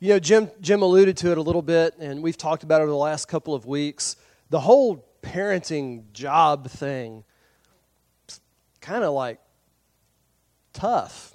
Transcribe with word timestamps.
You 0.00 0.10
know, 0.10 0.20
Jim, 0.20 0.48
Jim 0.60 0.82
alluded 0.82 1.16
to 1.18 1.32
it 1.32 1.38
a 1.38 1.42
little 1.42 1.62
bit, 1.62 1.94
and 1.98 2.22
we've 2.22 2.36
talked 2.36 2.62
about 2.62 2.80
it 2.80 2.84
over 2.84 2.90
the 2.92 2.96
last 2.96 3.26
couple 3.26 3.52
of 3.52 3.66
weeks. 3.66 4.14
The 4.48 4.60
whole 4.60 5.04
parenting 5.22 6.12
job 6.12 6.70
thing, 6.70 7.24
kind 8.80 9.02
of 9.02 9.12
like 9.12 9.40
tough. 10.72 11.34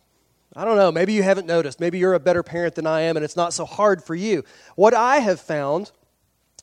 I 0.56 0.64
don't 0.64 0.78
know. 0.78 0.94
Maybe 0.94 1.12
you 1.12 1.24
haven't 1.24 1.46
noticed. 1.46 1.82
Maybe 1.82 1.98
you're 1.98 2.14
a 2.14 2.22
better 2.22 2.42
parent 2.42 2.76
than 2.76 2.88
I 2.88 3.02
am, 3.02 3.18
and 3.18 3.26
it's 3.26 3.36
not 3.36 3.52
so 3.52 3.66
hard 3.66 4.02
for 4.02 4.16
you. 4.16 4.46
What 4.76 4.94
I 4.94 5.18
have 5.18 5.42
found 5.42 5.92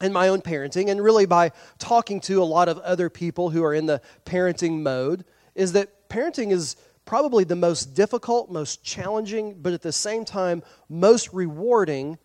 in 0.01 0.11
my 0.11 0.29
own 0.29 0.41
parenting, 0.41 0.89
and 0.89 1.03
really 1.03 1.27
by 1.27 1.53
talking 1.79 2.21
to 2.21 2.43
a 2.43 2.45
lot 2.45 2.71
of 2.71 2.79
other 2.79 3.11
people 3.11 3.51
who 3.51 3.63
are 3.63 3.75
in 3.75 3.85
the 3.85 4.01
parenting 4.25 4.81
mode, 4.81 5.27
is 5.55 5.73
that 5.73 6.09
parenting 6.09 6.51
is 6.51 6.77
probably 7.11 7.43
the 7.43 7.57
most 7.57 7.93
difficult, 7.97 8.53
most 8.53 8.85
challenging, 8.85 9.53
but 9.61 9.73
at 9.73 9.83
the 9.83 9.91
same 9.91 10.25
time, 10.25 10.63
most 10.89 11.33
rewarding 11.33 12.17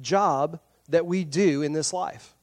job 0.00 0.58
that 0.88 1.04
we 1.04 1.24
do 1.24 1.60
in 1.60 1.74
this 1.74 1.92
life. 1.92 2.34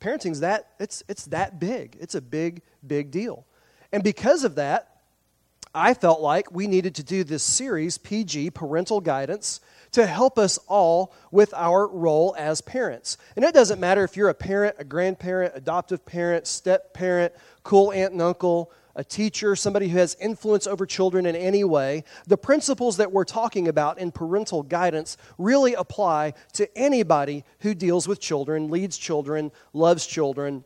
Parenting's 0.00 0.40
that, 0.40 0.72
it's, 0.80 1.04
it's 1.08 1.26
that 1.26 1.60
big. 1.60 1.96
It's 2.00 2.16
a 2.16 2.20
big, 2.20 2.62
big 2.84 3.12
deal. 3.12 3.46
And 3.92 4.02
because 4.02 4.42
of 4.42 4.56
that, 4.56 5.02
I 5.72 5.94
felt 5.94 6.20
like 6.20 6.50
we 6.50 6.66
needed 6.66 6.96
to 6.96 7.04
do 7.04 7.22
this 7.22 7.44
series, 7.44 7.96
PG, 7.96 8.50
Parental 8.50 9.00
Guidance, 9.00 9.60
to 9.92 10.06
help 10.06 10.36
us 10.36 10.58
all 10.66 11.14
with 11.30 11.54
our 11.54 11.86
role 11.86 12.34
as 12.36 12.60
parents. 12.60 13.18
And 13.36 13.44
it 13.44 13.54
doesn't 13.54 13.78
matter 13.78 14.02
if 14.02 14.16
you're 14.16 14.30
a 14.30 14.34
parent, 14.34 14.74
a 14.80 14.84
grandparent, 14.84 15.52
adoptive 15.54 16.04
parent, 16.04 16.48
step 16.48 16.92
parent, 16.92 17.32
cool 17.62 17.92
aunt 17.92 18.14
and 18.14 18.20
uncle, 18.20 18.72
a 18.94 19.04
teacher, 19.04 19.56
somebody 19.56 19.88
who 19.88 19.98
has 19.98 20.16
influence 20.20 20.66
over 20.66 20.86
children 20.86 21.26
in 21.26 21.36
any 21.36 21.64
way, 21.64 22.04
the 22.26 22.36
principles 22.36 22.96
that 22.96 23.12
we're 23.12 23.24
talking 23.24 23.68
about 23.68 23.98
in 23.98 24.12
parental 24.12 24.62
guidance 24.62 25.16
really 25.38 25.74
apply 25.74 26.34
to 26.54 26.78
anybody 26.78 27.44
who 27.60 27.74
deals 27.74 28.08
with 28.08 28.20
children, 28.20 28.68
leads 28.68 28.98
children, 28.98 29.52
loves 29.72 30.06
children, 30.06 30.64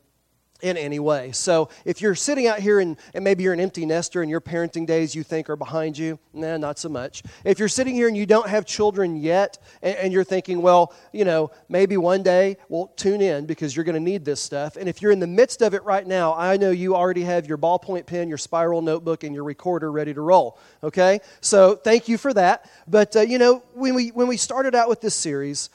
in 0.64 0.78
any 0.78 0.98
way. 0.98 1.30
So 1.32 1.68
if 1.84 2.00
you're 2.00 2.14
sitting 2.14 2.46
out 2.46 2.58
here 2.58 2.80
and, 2.80 2.96
and 3.12 3.22
maybe 3.22 3.42
you're 3.42 3.52
an 3.52 3.60
empty 3.60 3.84
nester 3.84 4.22
and 4.22 4.30
your 4.30 4.40
parenting 4.40 4.86
days 4.86 5.14
you 5.14 5.22
think 5.22 5.50
are 5.50 5.56
behind 5.56 5.98
you, 5.98 6.18
nah, 6.32 6.56
not 6.56 6.78
so 6.78 6.88
much. 6.88 7.22
If 7.44 7.58
you're 7.58 7.68
sitting 7.68 7.94
here 7.94 8.08
and 8.08 8.16
you 8.16 8.24
don't 8.24 8.48
have 8.48 8.64
children 8.64 9.14
yet 9.14 9.58
and, 9.82 9.94
and 9.96 10.12
you're 10.12 10.24
thinking, 10.24 10.62
well, 10.62 10.94
you 11.12 11.26
know, 11.26 11.50
maybe 11.68 11.98
one 11.98 12.22
day, 12.22 12.56
well, 12.70 12.90
tune 12.96 13.20
in 13.20 13.44
because 13.44 13.76
you're 13.76 13.84
going 13.84 13.94
to 13.94 14.00
need 14.00 14.24
this 14.24 14.40
stuff. 14.40 14.76
And 14.76 14.88
if 14.88 15.02
you're 15.02 15.12
in 15.12 15.20
the 15.20 15.26
midst 15.26 15.60
of 15.60 15.74
it 15.74 15.84
right 15.84 16.06
now, 16.06 16.34
I 16.34 16.56
know 16.56 16.70
you 16.70 16.96
already 16.96 17.24
have 17.24 17.46
your 17.46 17.58
ballpoint 17.58 18.06
pen, 18.06 18.30
your 18.30 18.38
spiral 18.38 18.80
notebook, 18.80 19.22
and 19.22 19.34
your 19.34 19.44
recorder 19.44 19.92
ready 19.92 20.14
to 20.14 20.22
roll. 20.22 20.58
Okay? 20.82 21.20
So 21.42 21.76
thank 21.76 22.08
you 22.08 22.16
for 22.16 22.32
that. 22.32 22.70
But, 22.88 23.14
uh, 23.16 23.20
you 23.20 23.36
know, 23.36 23.62
when 23.74 23.94
we, 23.94 24.08
when 24.08 24.28
we 24.28 24.38
started 24.38 24.74
out 24.74 24.88
with 24.88 25.02
this 25.02 25.14
series, 25.14 25.68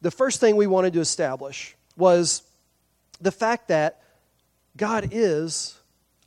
the 0.00 0.10
first 0.10 0.40
thing 0.40 0.56
we 0.56 0.66
wanted 0.66 0.94
to 0.94 1.00
establish 1.00 1.76
was 1.98 2.44
the 3.20 3.30
fact 3.30 3.68
that 3.68 4.01
God 4.76 5.08
is 5.12 5.78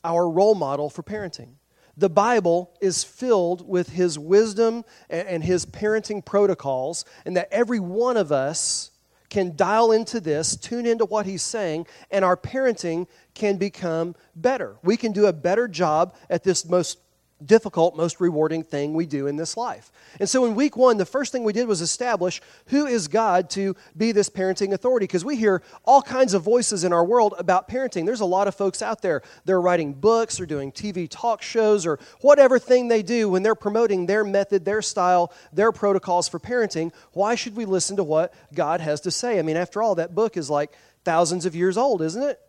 our 0.03 0.29
role 0.29 0.55
model 0.55 0.89
for 0.89 1.03
parenting. 1.03 1.55
The 1.97 2.09
Bible 2.09 2.71
is 2.81 3.03
filled 3.03 3.67
with 3.67 3.89
His 3.89 4.19
wisdom 4.19 4.83
and 5.09 5.43
His 5.43 5.65
parenting 5.65 6.23
protocols, 6.23 7.05
and 7.25 7.38
that 7.38 7.47
every 7.51 7.79
one 7.79 8.17
of 8.17 8.31
us 8.31 8.91
can 9.29 9.55
dial 9.55 9.91
into 9.91 10.19
this, 10.19 10.55
tune 10.55 10.85
into 10.85 11.05
what 11.05 11.25
He's 11.25 11.41
saying, 11.41 11.88
and 12.11 12.23
our 12.23 12.38
parenting 12.38 13.07
can 13.33 13.57
become 13.57 14.16
better. 14.35 14.75
We 14.83 14.97
can 14.97 15.11
do 15.13 15.25
a 15.25 15.33
better 15.33 15.67
job 15.67 16.16
at 16.29 16.43
this 16.43 16.66
most 16.67 16.99
difficult, 17.44 17.97
most 17.97 18.22
rewarding 18.22 18.64
thing 18.64 18.94
we 18.94 19.05
do 19.05 19.28
in 19.28 19.36
this 19.36 19.58
life. 19.58 19.91
And 20.19 20.30
so 20.30 20.45
in 20.45 20.55
week 20.55 20.78
one, 20.78 20.97
the 20.97 21.05
first 21.05 21.31
thing 21.31 21.44
we 21.44 21.52
did 21.52 21.67
was 21.67 21.81
establish 21.81 22.41
who 22.67 22.86
is 22.86 23.08
God 23.08 23.50
to 23.52 23.75
be 23.95 24.11
this 24.14 24.30
parenting 24.30 24.72
authority 24.72 25.03
because 25.03 25.25
we 25.25 25.36
hear 25.36 25.61
all 25.83 26.02
kinds 26.02 26.33
of 26.33 26.44
voices 26.44 26.83
in 26.86 26.94
our 26.94 27.03
world 27.03 27.33
about 27.38 27.67
parenting. 27.67 28.06
There's 28.06 28.22
a 28.22 28.25
lot 28.25 28.47
of 28.47 28.56
folks 28.56 28.81
out 28.81 29.02
there. 29.02 29.22
They're 29.44 29.59
writing 29.59 29.94
books 29.94 30.40
or 30.40 30.46
doing 30.46 30.72
TV 30.72 31.07
talk 31.09 31.41
shows 31.41 31.85
or 31.85 32.00
whatever 32.22 32.57
thing 32.57 32.88
they 32.88 33.03
do 33.03 33.29
when 33.29 33.44
they're 33.44 33.56
promoting 33.56 34.06
their 34.06 34.23
method, 34.23 34.63
their 34.63 34.81
style, 34.81 35.34
their 35.52 35.73
protocols 35.73 36.29
for 36.29 36.40
parenting. 36.40 36.94
Why 37.12 37.35
should 37.35 37.57
we 37.57 37.66
listen 37.66 37.97
to 37.97 38.03
what 38.03 38.34
God 38.53 38.79
has 38.79 39.02
to 39.02 39.12
say? 39.12 39.40
I 39.40 39.41
mean, 39.41 39.57
after 39.57 39.84
all, 39.84 39.96
that 39.96 40.16
book 40.16 40.38
is 40.38 40.50
like 40.50 40.72
thousands 41.03 41.46
of 41.46 41.56
years 41.56 41.78
old, 41.78 42.02
isn't 42.02 42.23
it? 42.23 42.40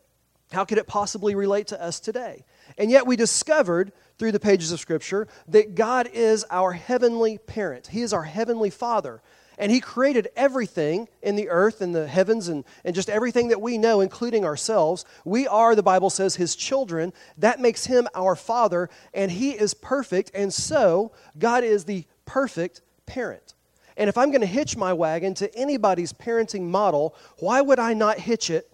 How 0.53 0.65
could 0.65 0.79
it 0.79 0.87
possibly 0.87 1.35
relate 1.35 1.69
to 1.69 1.83
us 1.83 1.99
today? 1.99 2.45
And 2.79 2.91
yet 2.91 3.07
we 3.07 3.17
discovered 3.17 3.93
through 4.19 4.33
the 4.33 4.41
pages 4.41 4.73
of 4.73 4.81
Scripture 4.81 5.29
that 5.49 5.75
God 5.75 6.09
is 6.13 6.45
our 6.51 6.73
heavenly 6.73 7.39
parent. 7.39 7.89
He 7.89 8.03
is 8.03 8.13
our 8.13 8.25
heavenly 8.25 8.71
Father. 8.71 9.23
And 9.59 9.73
He 9.73 9.81
created 9.81 10.29
everything 10.37 11.09
in 11.23 11.37
the 11.37 11.49
earth 11.49 11.81
and 11.81 11.95
the 11.95 12.07
heavens 12.07 12.49
and, 12.49 12.65
and 12.85 12.95
just 12.95 13.09
everything 13.09 13.49
that 13.49 13.61
we 13.61 13.79
know, 13.79 14.01
including 14.01 14.45
ourselves. 14.45 15.05
We 15.25 15.47
are, 15.47 15.75
the 15.75 15.83
Bible 15.83 16.11
says, 16.11 16.37
His 16.37 16.57
children. 16.57 17.13
That 17.39 17.61
makes 17.61 17.87
Him 17.87 18.07
our 18.15 18.37
Father, 18.37 18.91
and 19.15 19.31
He 19.31 19.53
is 19.53 19.73
perfect. 19.73 20.31
And 20.35 20.53
so, 20.53 21.13
God 21.39 21.65
is 21.65 21.85
the 21.85 22.05
perfect 22.27 22.83
parent. 23.07 23.55
And 23.97 24.11
if 24.11 24.19
I'm 24.19 24.31
going 24.31 24.43
to 24.43 24.47
hitch 24.47 24.77
my 24.77 24.93
wagon 24.93 25.33
to 25.35 25.55
anybody's 25.57 26.13
parenting 26.13 26.65
model, 26.65 27.15
why 27.39 27.63
would 27.63 27.79
I 27.79 27.95
not 27.95 28.19
hitch 28.19 28.51
it 28.51 28.71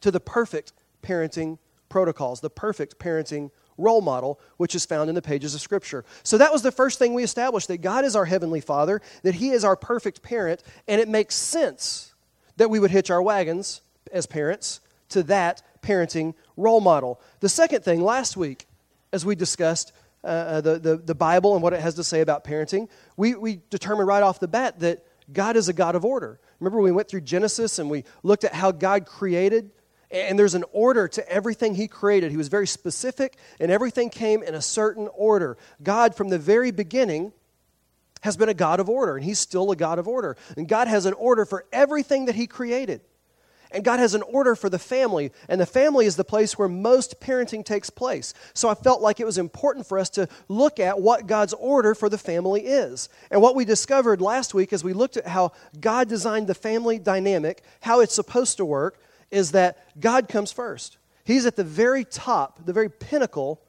to 0.00 0.10
the 0.10 0.18
perfect 0.18 0.72
parenting 1.02 1.58
protocols, 1.88 2.40
the 2.40 2.50
perfect 2.50 2.98
parenting 2.98 3.50
role 3.80 4.00
model, 4.00 4.38
which 4.56 4.74
is 4.74 4.86
found 4.86 5.08
in 5.08 5.14
the 5.14 5.22
pages 5.22 5.54
of 5.54 5.60
Scripture. 5.60 6.04
So 6.22 6.38
that 6.38 6.52
was 6.52 6.62
the 6.62 6.72
first 6.72 6.98
thing 6.98 7.14
we 7.14 7.24
established 7.24 7.68
that 7.68 7.78
God 7.78 8.04
is 8.04 8.14
our 8.14 8.24
Heavenly 8.24 8.60
Father, 8.60 9.00
that 9.22 9.34
He 9.34 9.50
is 9.50 9.64
our 9.64 9.76
perfect 9.76 10.22
parent, 10.22 10.62
and 10.86 11.00
it 11.00 11.08
makes 11.08 11.34
sense 11.34 12.14
that 12.56 12.70
we 12.70 12.78
would 12.78 12.90
hitch 12.90 13.10
our 13.10 13.22
wagons 13.22 13.80
as 14.12 14.26
parents 14.26 14.80
to 15.10 15.22
that 15.24 15.62
parenting 15.82 16.34
role 16.56 16.80
model. 16.80 17.20
The 17.40 17.48
second 17.48 17.84
thing, 17.84 18.02
last 18.02 18.36
week, 18.36 18.66
as 19.12 19.24
we 19.24 19.34
discussed 19.34 19.92
uh, 20.22 20.26
uh 20.26 20.60
the, 20.60 20.78
the, 20.78 20.96
the 20.96 21.14
Bible 21.14 21.54
and 21.54 21.62
what 21.62 21.72
it 21.72 21.80
has 21.80 21.94
to 21.94 22.04
say 22.04 22.20
about 22.20 22.44
parenting, 22.44 22.88
we, 23.16 23.34
we 23.34 23.60
determined 23.70 24.06
right 24.06 24.22
off 24.22 24.38
the 24.38 24.48
bat 24.48 24.78
that 24.80 25.04
God 25.32 25.56
is 25.56 25.68
a 25.68 25.72
God 25.72 25.94
of 25.94 26.04
order. 26.04 26.38
Remember, 26.58 26.80
we 26.80 26.92
went 26.92 27.08
through 27.08 27.22
Genesis 27.22 27.78
and 27.78 27.88
we 27.88 28.04
looked 28.22 28.44
at 28.44 28.52
how 28.52 28.72
God 28.72 29.06
created 29.06 29.70
and 30.10 30.38
there's 30.38 30.54
an 30.54 30.64
order 30.72 31.08
to 31.08 31.28
everything 31.28 31.74
he 31.74 31.88
created. 31.88 32.30
He 32.30 32.36
was 32.36 32.48
very 32.48 32.66
specific, 32.66 33.36
and 33.58 33.70
everything 33.70 34.10
came 34.10 34.42
in 34.42 34.54
a 34.54 34.62
certain 34.62 35.08
order. 35.14 35.56
God, 35.82 36.14
from 36.14 36.28
the 36.28 36.38
very 36.38 36.70
beginning, 36.70 37.32
has 38.22 38.36
been 38.36 38.48
a 38.48 38.54
God 38.54 38.80
of 38.80 38.88
order, 38.88 39.16
and 39.16 39.24
he's 39.24 39.38
still 39.38 39.70
a 39.70 39.76
God 39.76 39.98
of 39.98 40.06
order. 40.06 40.36
And 40.56 40.68
God 40.68 40.88
has 40.88 41.06
an 41.06 41.14
order 41.14 41.44
for 41.44 41.64
everything 41.72 42.26
that 42.26 42.34
he 42.34 42.46
created. 42.46 43.00
And 43.72 43.84
God 43.84 44.00
has 44.00 44.14
an 44.14 44.22
order 44.22 44.56
for 44.56 44.68
the 44.68 44.80
family, 44.80 45.30
and 45.48 45.60
the 45.60 45.66
family 45.66 46.04
is 46.04 46.16
the 46.16 46.24
place 46.24 46.58
where 46.58 46.68
most 46.68 47.20
parenting 47.20 47.64
takes 47.64 47.88
place. 47.88 48.34
So 48.52 48.68
I 48.68 48.74
felt 48.74 49.00
like 49.00 49.20
it 49.20 49.26
was 49.26 49.38
important 49.38 49.86
for 49.86 49.96
us 49.98 50.10
to 50.10 50.28
look 50.48 50.80
at 50.80 51.00
what 51.00 51.28
God's 51.28 51.54
order 51.54 51.94
for 51.94 52.08
the 52.08 52.18
family 52.18 52.62
is. 52.62 53.08
And 53.30 53.40
what 53.40 53.54
we 53.54 53.64
discovered 53.64 54.20
last 54.20 54.54
week 54.54 54.72
as 54.72 54.82
we 54.82 54.92
looked 54.92 55.16
at 55.16 55.28
how 55.28 55.52
God 55.80 56.08
designed 56.08 56.48
the 56.48 56.54
family 56.54 56.98
dynamic, 56.98 57.62
how 57.80 58.00
it's 58.00 58.14
supposed 58.14 58.56
to 58.56 58.64
work, 58.64 58.98
is 59.30 59.52
that 59.52 60.00
God 60.00 60.28
comes 60.28 60.52
first. 60.52 60.98
He's 61.24 61.46
at 61.46 61.56
the 61.56 61.64
very 61.64 62.04
top, 62.04 62.64
the 62.66 62.72
very 62.72 62.90
pinnacle 62.90 63.62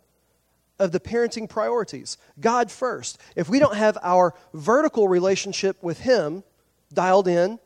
of 0.80 0.92
the 0.92 1.00
parenting 1.00 1.48
priorities. 1.48 2.18
God 2.40 2.72
first. 2.72 3.20
If 3.36 3.50
we 3.50 3.60
don't 3.60 3.76
have 3.76 3.98
our 4.02 4.34
vertical 4.54 5.08
relationship 5.08 5.82
with 5.84 6.00
Him 6.00 6.44
dialed 6.92 7.28
in, 7.28 7.60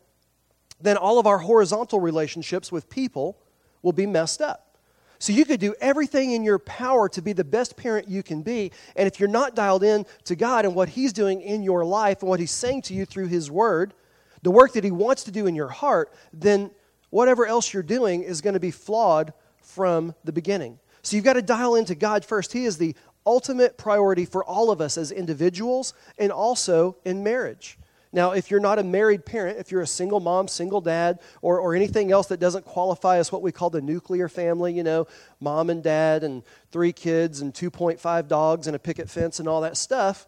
then 0.81 0.97
all 0.97 1.17
of 1.17 1.25
our 1.25 1.37
horizontal 1.37 2.01
relationships 2.01 2.71
with 2.71 2.89
people 2.89 3.37
will 3.81 3.93
be 3.93 4.05
messed 4.05 4.41
up. 4.41 4.77
So 5.17 5.31
you 5.31 5.45
could 5.45 5.61
do 5.61 5.73
everything 5.79 6.31
in 6.31 6.43
your 6.43 6.59
power 6.59 7.07
to 7.09 7.21
be 7.21 7.31
the 7.31 7.45
best 7.45 7.77
parent 7.77 8.09
you 8.09 8.21
can 8.21 8.41
be, 8.41 8.71
and 8.97 9.07
if 9.07 9.19
you're 9.19 9.29
not 9.29 9.55
dialed 9.55 9.83
in 9.83 10.05
to 10.25 10.35
God 10.35 10.65
and 10.65 10.75
what 10.75 10.89
He's 10.89 11.13
doing 11.13 11.41
in 11.41 11.63
your 11.63 11.85
life 11.85 12.21
and 12.21 12.29
what 12.29 12.41
He's 12.41 12.51
saying 12.51 12.81
to 12.83 12.93
you 12.93 13.05
through 13.05 13.27
His 13.27 13.49
Word, 13.49 13.93
the 14.41 14.51
work 14.51 14.73
that 14.73 14.83
He 14.83 14.91
wants 14.91 15.23
to 15.23 15.31
do 15.31 15.47
in 15.47 15.55
your 15.55 15.69
heart, 15.69 16.13
then 16.33 16.69
whatever 17.15 17.45
else 17.45 17.73
you're 17.73 17.81
doing 17.81 18.23
is 18.23 18.41
going 18.41 18.55
to 18.55 18.59
be 18.59 18.71
flawed 18.71 19.31
from 19.61 20.13
the 20.25 20.33
beginning. 20.33 20.77
So 21.01 21.15
you've 21.15 21.23
got 21.23 21.33
to 21.33 21.41
dial 21.41 21.75
into 21.75 21.95
God 21.95 22.25
first. 22.25 22.51
He 22.51 22.65
is 22.65 22.77
the 22.77 22.93
ultimate 23.25 23.77
priority 23.77 24.25
for 24.25 24.43
all 24.43 24.69
of 24.69 24.81
us 24.81 24.97
as 24.97 25.13
individuals 25.13 25.93
and 26.17 26.29
also 26.29 26.97
in 27.05 27.23
marriage. 27.23 27.77
Now, 28.11 28.31
if 28.31 28.51
you're 28.51 28.59
not 28.59 28.79
a 28.79 28.83
married 28.83 29.25
parent, 29.25 29.59
if 29.59 29.71
you're 29.71 29.81
a 29.81 29.87
single 29.87 30.19
mom, 30.19 30.49
single 30.49 30.81
dad, 30.81 31.19
or, 31.41 31.57
or 31.57 31.73
anything 31.73 32.11
else 32.11 32.27
that 32.27 32.41
doesn't 32.41 32.65
qualify 32.65 33.15
as 33.15 33.31
what 33.31 33.41
we 33.41 33.53
call 33.53 33.69
the 33.69 33.81
nuclear 33.81 34.27
family, 34.27 34.73
you 34.73 34.83
know, 34.83 35.07
mom 35.39 35.69
and 35.69 35.81
dad 35.81 36.21
and 36.21 36.43
three 36.69 36.91
kids 36.91 37.39
and 37.39 37.53
2.5 37.53 38.27
dogs 38.27 38.67
and 38.67 38.75
a 38.75 38.79
picket 38.79 39.09
fence 39.09 39.39
and 39.39 39.47
all 39.47 39.61
that 39.61 39.77
stuff, 39.77 40.27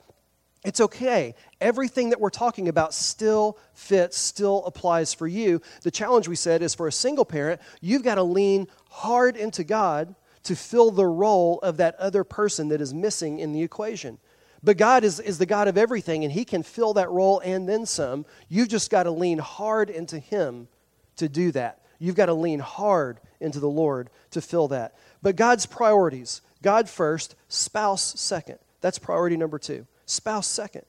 it's 0.67 0.81
okay. 0.81 1.33
Everything 1.61 2.09
that 2.09 2.19
we're 2.19 2.29
talking 2.29 2.67
about 2.67 2.93
still 2.93 3.57
fits, 3.73 4.17
still 4.17 4.65
applies 4.65 5.13
for 5.13 5.25
you. 5.25 5.61
The 5.83 5.91
challenge 5.91 6.27
we 6.27 6.35
said 6.35 6.61
is 6.61 6.75
for 6.75 6.89
a 6.89 6.91
single 6.91 7.23
parent, 7.23 7.61
you've 7.79 8.03
got 8.03 8.15
to 8.15 8.23
lean 8.23 8.67
hard 8.89 9.37
into 9.37 9.63
God 9.63 10.13
to 10.43 10.57
fill 10.57 10.91
the 10.91 11.05
role 11.05 11.59
of 11.59 11.77
that 11.77 11.95
other 11.95 12.25
person 12.25 12.67
that 12.67 12.81
is 12.81 12.93
missing 12.93 13.39
in 13.39 13.53
the 13.53 13.63
equation. 13.63 14.17
But 14.61 14.75
God 14.75 15.05
is, 15.05 15.21
is 15.21 15.37
the 15.37 15.45
God 15.45 15.69
of 15.69 15.77
everything, 15.77 16.25
and 16.25 16.33
He 16.33 16.43
can 16.43 16.63
fill 16.63 16.95
that 16.95 17.09
role 17.09 17.39
and 17.39 17.69
then 17.69 17.85
some. 17.85 18.25
You've 18.49 18.67
just 18.67 18.91
got 18.91 19.03
to 19.03 19.11
lean 19.11 19.37
hard 19.37 19.89
into 19.89 20.19
Him 20.19 20.67
to 21.15 21.29
do 21.29 21.53
that. 21.53 21.81
You've 21.97 22.15
got 22.15 22.25
to 22.25 22.33
lean 22.33 22.59
hard 22.59 23.21
into 23.39 23.61
the 23.61 23.69
Lord 23.69 24.09
to 24.31 24.41
fill 24.41 24.67
that. 24.67 24.95
But 25.21 25.37
God's 25.37 25.65
priorities 25.65 26.41
God 26.61 26.89
first, 26.89 27.35
spouse 27.47 28.19
second. 28.19 28.59
That's 28.81 28.99
priority 28.99 29.37
number 29.37 29.59
two. 29.59 29.87
Spouse 30.07 30.47
second. 30.47 30.85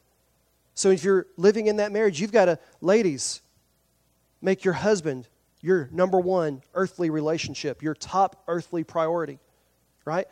So 0.75 0.91
if 0.91 1.05
you're 1.05 1.27
living 1.37 1.67
in 1.67 1.77
that 1.77 1.93
marriage, 1.93 2.21
you've 2.21 2.33
got 2.33 2.47
to, 2.47 2.59
ladies, 2.81 3.43
make 4.41 4.65
your 4.65 4.75
husband 4.75 5.29
your 5.61 5.91
number 5.93 6.19
one 6.19 6.63
earthly 6.73 7.11
relationship, 7.11 7.83
your 7.83 7.95
top 7.95 8.45
earthly 8.49 8.85
priority, 8.85 9.41
right? 10.07 10.27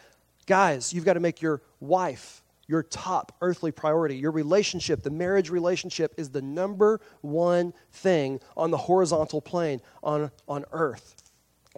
Guys, 0.46 0.92
you've 0.92 1.04
got 1.04 1.14
to 1.14 1.20
make 1.20 1.42
your 1.42 1.60
wife 1.80 2.42
your 2.66 2.82
top 2.82 3.36
earthly 3.40 3.70
priority. 3.70 4.16
Your 4.16 4.32
relationship, 4.32 5.02
the 5.02 5.10
marriage 5.10 5.50
relationship, 5.50 6.14
is 6.16 6.30
the 6.30 6.42
number 6.42 7.00
one 7.20 7.72
thing 7.92 8.40
on 8.56 8.70
the 8.70 8.76
horizontal 8.76 9.40
plane 9.40 9.80
on, 10.02 10.30
on 10.48 10.64
earth. 10.72 11.22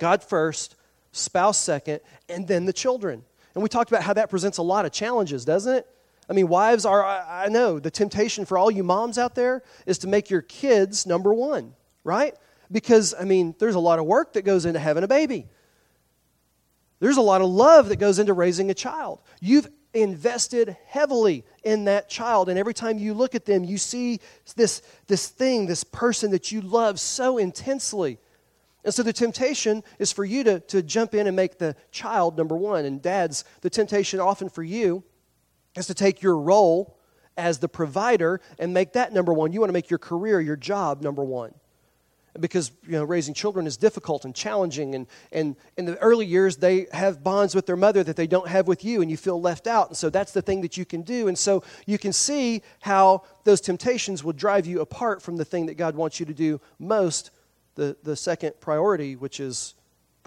God 0.00 0.22
first, 0.22 0.76
spouse 1.12 1.58
second, 1.58 2.00
and 2.28 2.46
then 2.48 2.64
the 2.64 2.72
children. 2.72 3.24
And 3.54 3.62
we 3.62 3.68
talked 3.68 3.90
about 3.90 4.02
how 4.02 4.14
that 4.14 4.30
presents 4.30 4.58
a 4.58 4.62
lot 4.62 4.86
of 4.86 4.92
challenges, 4.92 5.44
doesn't 5.44 5.74
it? 5.74 5.86
I 6.28 6.34
mean, 6.34 6.48
wives 6.48 6.84
are, 6.84 7.04
I, 7.04 7.48
know, 7.48 7.78
the 7.78 7.90
temptation 7.90 8.44
for 8.44 8.58
all 8.58 8.70
you 8.70 8.84
moms 8.84 9.16
out 9.16 9.34
there 9.34 9.62
is 9.86 9.98
to 9.98 10.08
make 10.08 10.28
your 10.28 10.42
kids 10.42 11.06
number 11.06 11.32
one, 11.32 11.74
right? 12.04 12.34
Because, 12.70 13.14
I 13.18 13.24
mean, 13.24 13.54
there's 13.58 13.76
a 13.76 13.80
lot 13.80 13.98
of 13.98 14.04
work 14.04 14.34
that 14.34 14.42
goes 14.42 14.66
into 14.66 14.78
having 14.78 15.04
a 15.04 15.08
baby. 15.08 15.46
There's 17.00 17.16
a 17.16 17.22
lot 17.22 17.40
of 17.40 17.48
love 17.48 17.88
that 17.88 17.96
goes 17.96 18.18
into 18.18 18.34
raising 18.34 18.70
a 18.70 18.74
child. 18.74 19.20
You've 19.40 19.68
invested 19.94 20.76
heavily 20.86 21.44
in 21.64 21.84
that 21.84 22.10
child. 22.10 22.50
And 22.50 22.58
every 22.58 22.74
time 22.74 22.98
you 22.98 23.14
look 23.14 23.34
at 23.34 23.46
them, 23.46 23.64
you 23.64 23.78
see 23.78 24.20
this, 24.54 24.82
this 25.06 25.28
thing, 25.28 25.66
this 25.66 25.84
person 25.84 26.30
that 26.32 26.52
you 26.52 26.60
love 26.60 27.00
so 27.00 27.38
intensely. 27.38 28.18
And 28.84 28.92
so 28.92 29.02
the 29.02 29.12
temptation 29.12 29.82
is 29.98 30.12
for 30.12 30.24
you 30.24 30.44
to, 30.44 30.60
to 30.60 30.82
jump 30.82 31.14
in 31.14 31.26
and 31.26 31.34
make 31.34 31.58
the 31.58 31.74
child 31.90 32.36
number 32.36 32.56
one. 32.56 32.84
And 32.84 33.00
dads, 33.00 33.44
the 33.62 33.70
temptation 33.70 34.20
often 34.20 34.48
for 34.48 34.62
you 34.62 35.04
is 35.78 35.86
to 35.86 35.94
take 35.94 36.22
your 36.22 36.36
role 36.36 36.96
as 37.36 37.58
the 37.58 37.68
provider 37.68 38.40
and 38.58 38.74
make 38.74 38.92
that 38.94 39.12
number 39.12 39.32
one. 39.32 39.52
You 39.52 39.60
want 39.60 39.68
to 39.68 39.74
make 39.74 39.90
your 39.90 39.98
career, 39.98 40.40
your 40.40 40.56
job 40.56 41.00
number 41.00 41.22
one. 41.22 41.54
Because 42.38 42.70
you 42.84 42.92
know 42.92 43.04
raising 43.04 43.34
children 43.34 43.66
is 43.66 43.76
difficult 43.76 44.24
and 44.24 44.34
challenging 44.34 44.94
and, 44.94 45.06
and 45.32 45.56
in 45.76 45.86
the 45.86 45.96
early 45.98 46.26
years 46.26 46.56
they 46.58 46.86
have 46.92 47.24
bonds 47.24 47.52
with 47.54 47.66
their 47.66 47.76
mother 47.76 48.04
that 48.04 48.14
they 48.14 48.28
don't 48.28 48.46
have 48.46 48.68
with 48.68 48.84
you 48.84 49.02
and 49.02 49.10
you 49.10 49.16
feel 49.16 49.40
left 49.40 49.66
out. 49.66 49.88
And 49.88 49.96
so 49.96 50.08
that's 50.08 50.32
the 50.32 50.42
thing 50.42 50.60
that 50.60 50.76
you 50.76 50.84
can 50.84 51.02
do. 51.02 51.26
And 51.26 51.36
so 51.36 51.64
you 51.86 51.98
can 51.98 52.12
see 52.12 52.62
how 52.80 53.24
those 53.44 53.60
temptations 53.60 54.22
will 54.22 54.34
drive 54.34 54.66
you 54.66 54.80
apart 54.80 55.20
from 55.20 55.36
the 55.36 55.44
thing 55.44 55.66
that 55.66 55.74
god 55.74 55.96
wants 55.96 56.20
you 56.20 56.26
to 56.26 56.34
do 56.34 56.60
most 56.78 57.30
the, 57.74 57.96
the 58.02 58.14
second 58.14 58.52
priority 58.60 59.16
which 59.16 59.40
is 59.40 59.74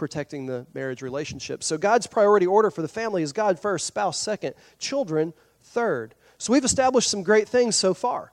protecting 0.01 0.47
the 0.47 0.65
marriage 0.73 1.01
relationship 1.01 1.63
so 1.63 1.77
god's 1.77 2.07
priority 2.07 2.47
order 2.47 2.69
for 2.71 2.81
the 2.81 2.87
family 2.87 3.21
is 3.21 3.31
god 3.31 3.59
first 3.59 3.85
spouse 3.85 4.17
second 4.17 4.55
children 4.79 5.31
third 5.61 6.15
so 6.39 6.51
we've 6.51 6.65
established 6.65 7.09
some 7.09 7.21
great 7.21 7.47
things 7.47 7.75
so 7.75 7.93
far 7.93 8.31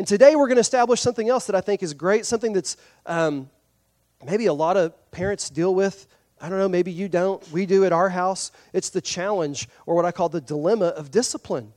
and 0.00 0.06
today 0.06 0.34
we're 0.34 0.46
going 0.46 0.56
to 0.56 0.62
establish 0.62 1.00
something 1.02 1.28
else 1.28 1.46
that 1.46 1.54
I 1.54 1.60
think 1.60 1.82
is 1.82 1.92
great, 1.92 2.24
something 2.24 2.54
that's 2.54 2.78
um, 3.04 3.50
maybe 4.24 4.46
a 4.46 4.52
lot 4.54 4.78
of 4.78 4.94
parents 5.10 5.50
deal 5.50 5.74
with. 5.74 6.06
I 6.40 6.48
don't 6.48 6.58
know, 6.58 6.70
maybe 6.70 6.90
you 6.90 7.06
don't. 7.06 7.46
We 7.52 7.66
do 7.66 7.84
at 7.84 7.92
our 7.92 8.08
house. 8.08 8.50
It's 8.72 8.88
the 8.88 9.02
challenge, 9.02 9.68
or 9.84 9.94
what 9.94 10.06
I 10.06 10.10
call 10.10 10.30
the 10.30 10.40
dilemma 10.40 10.86
of 10.86 11.10
discipline. 11.10 11.74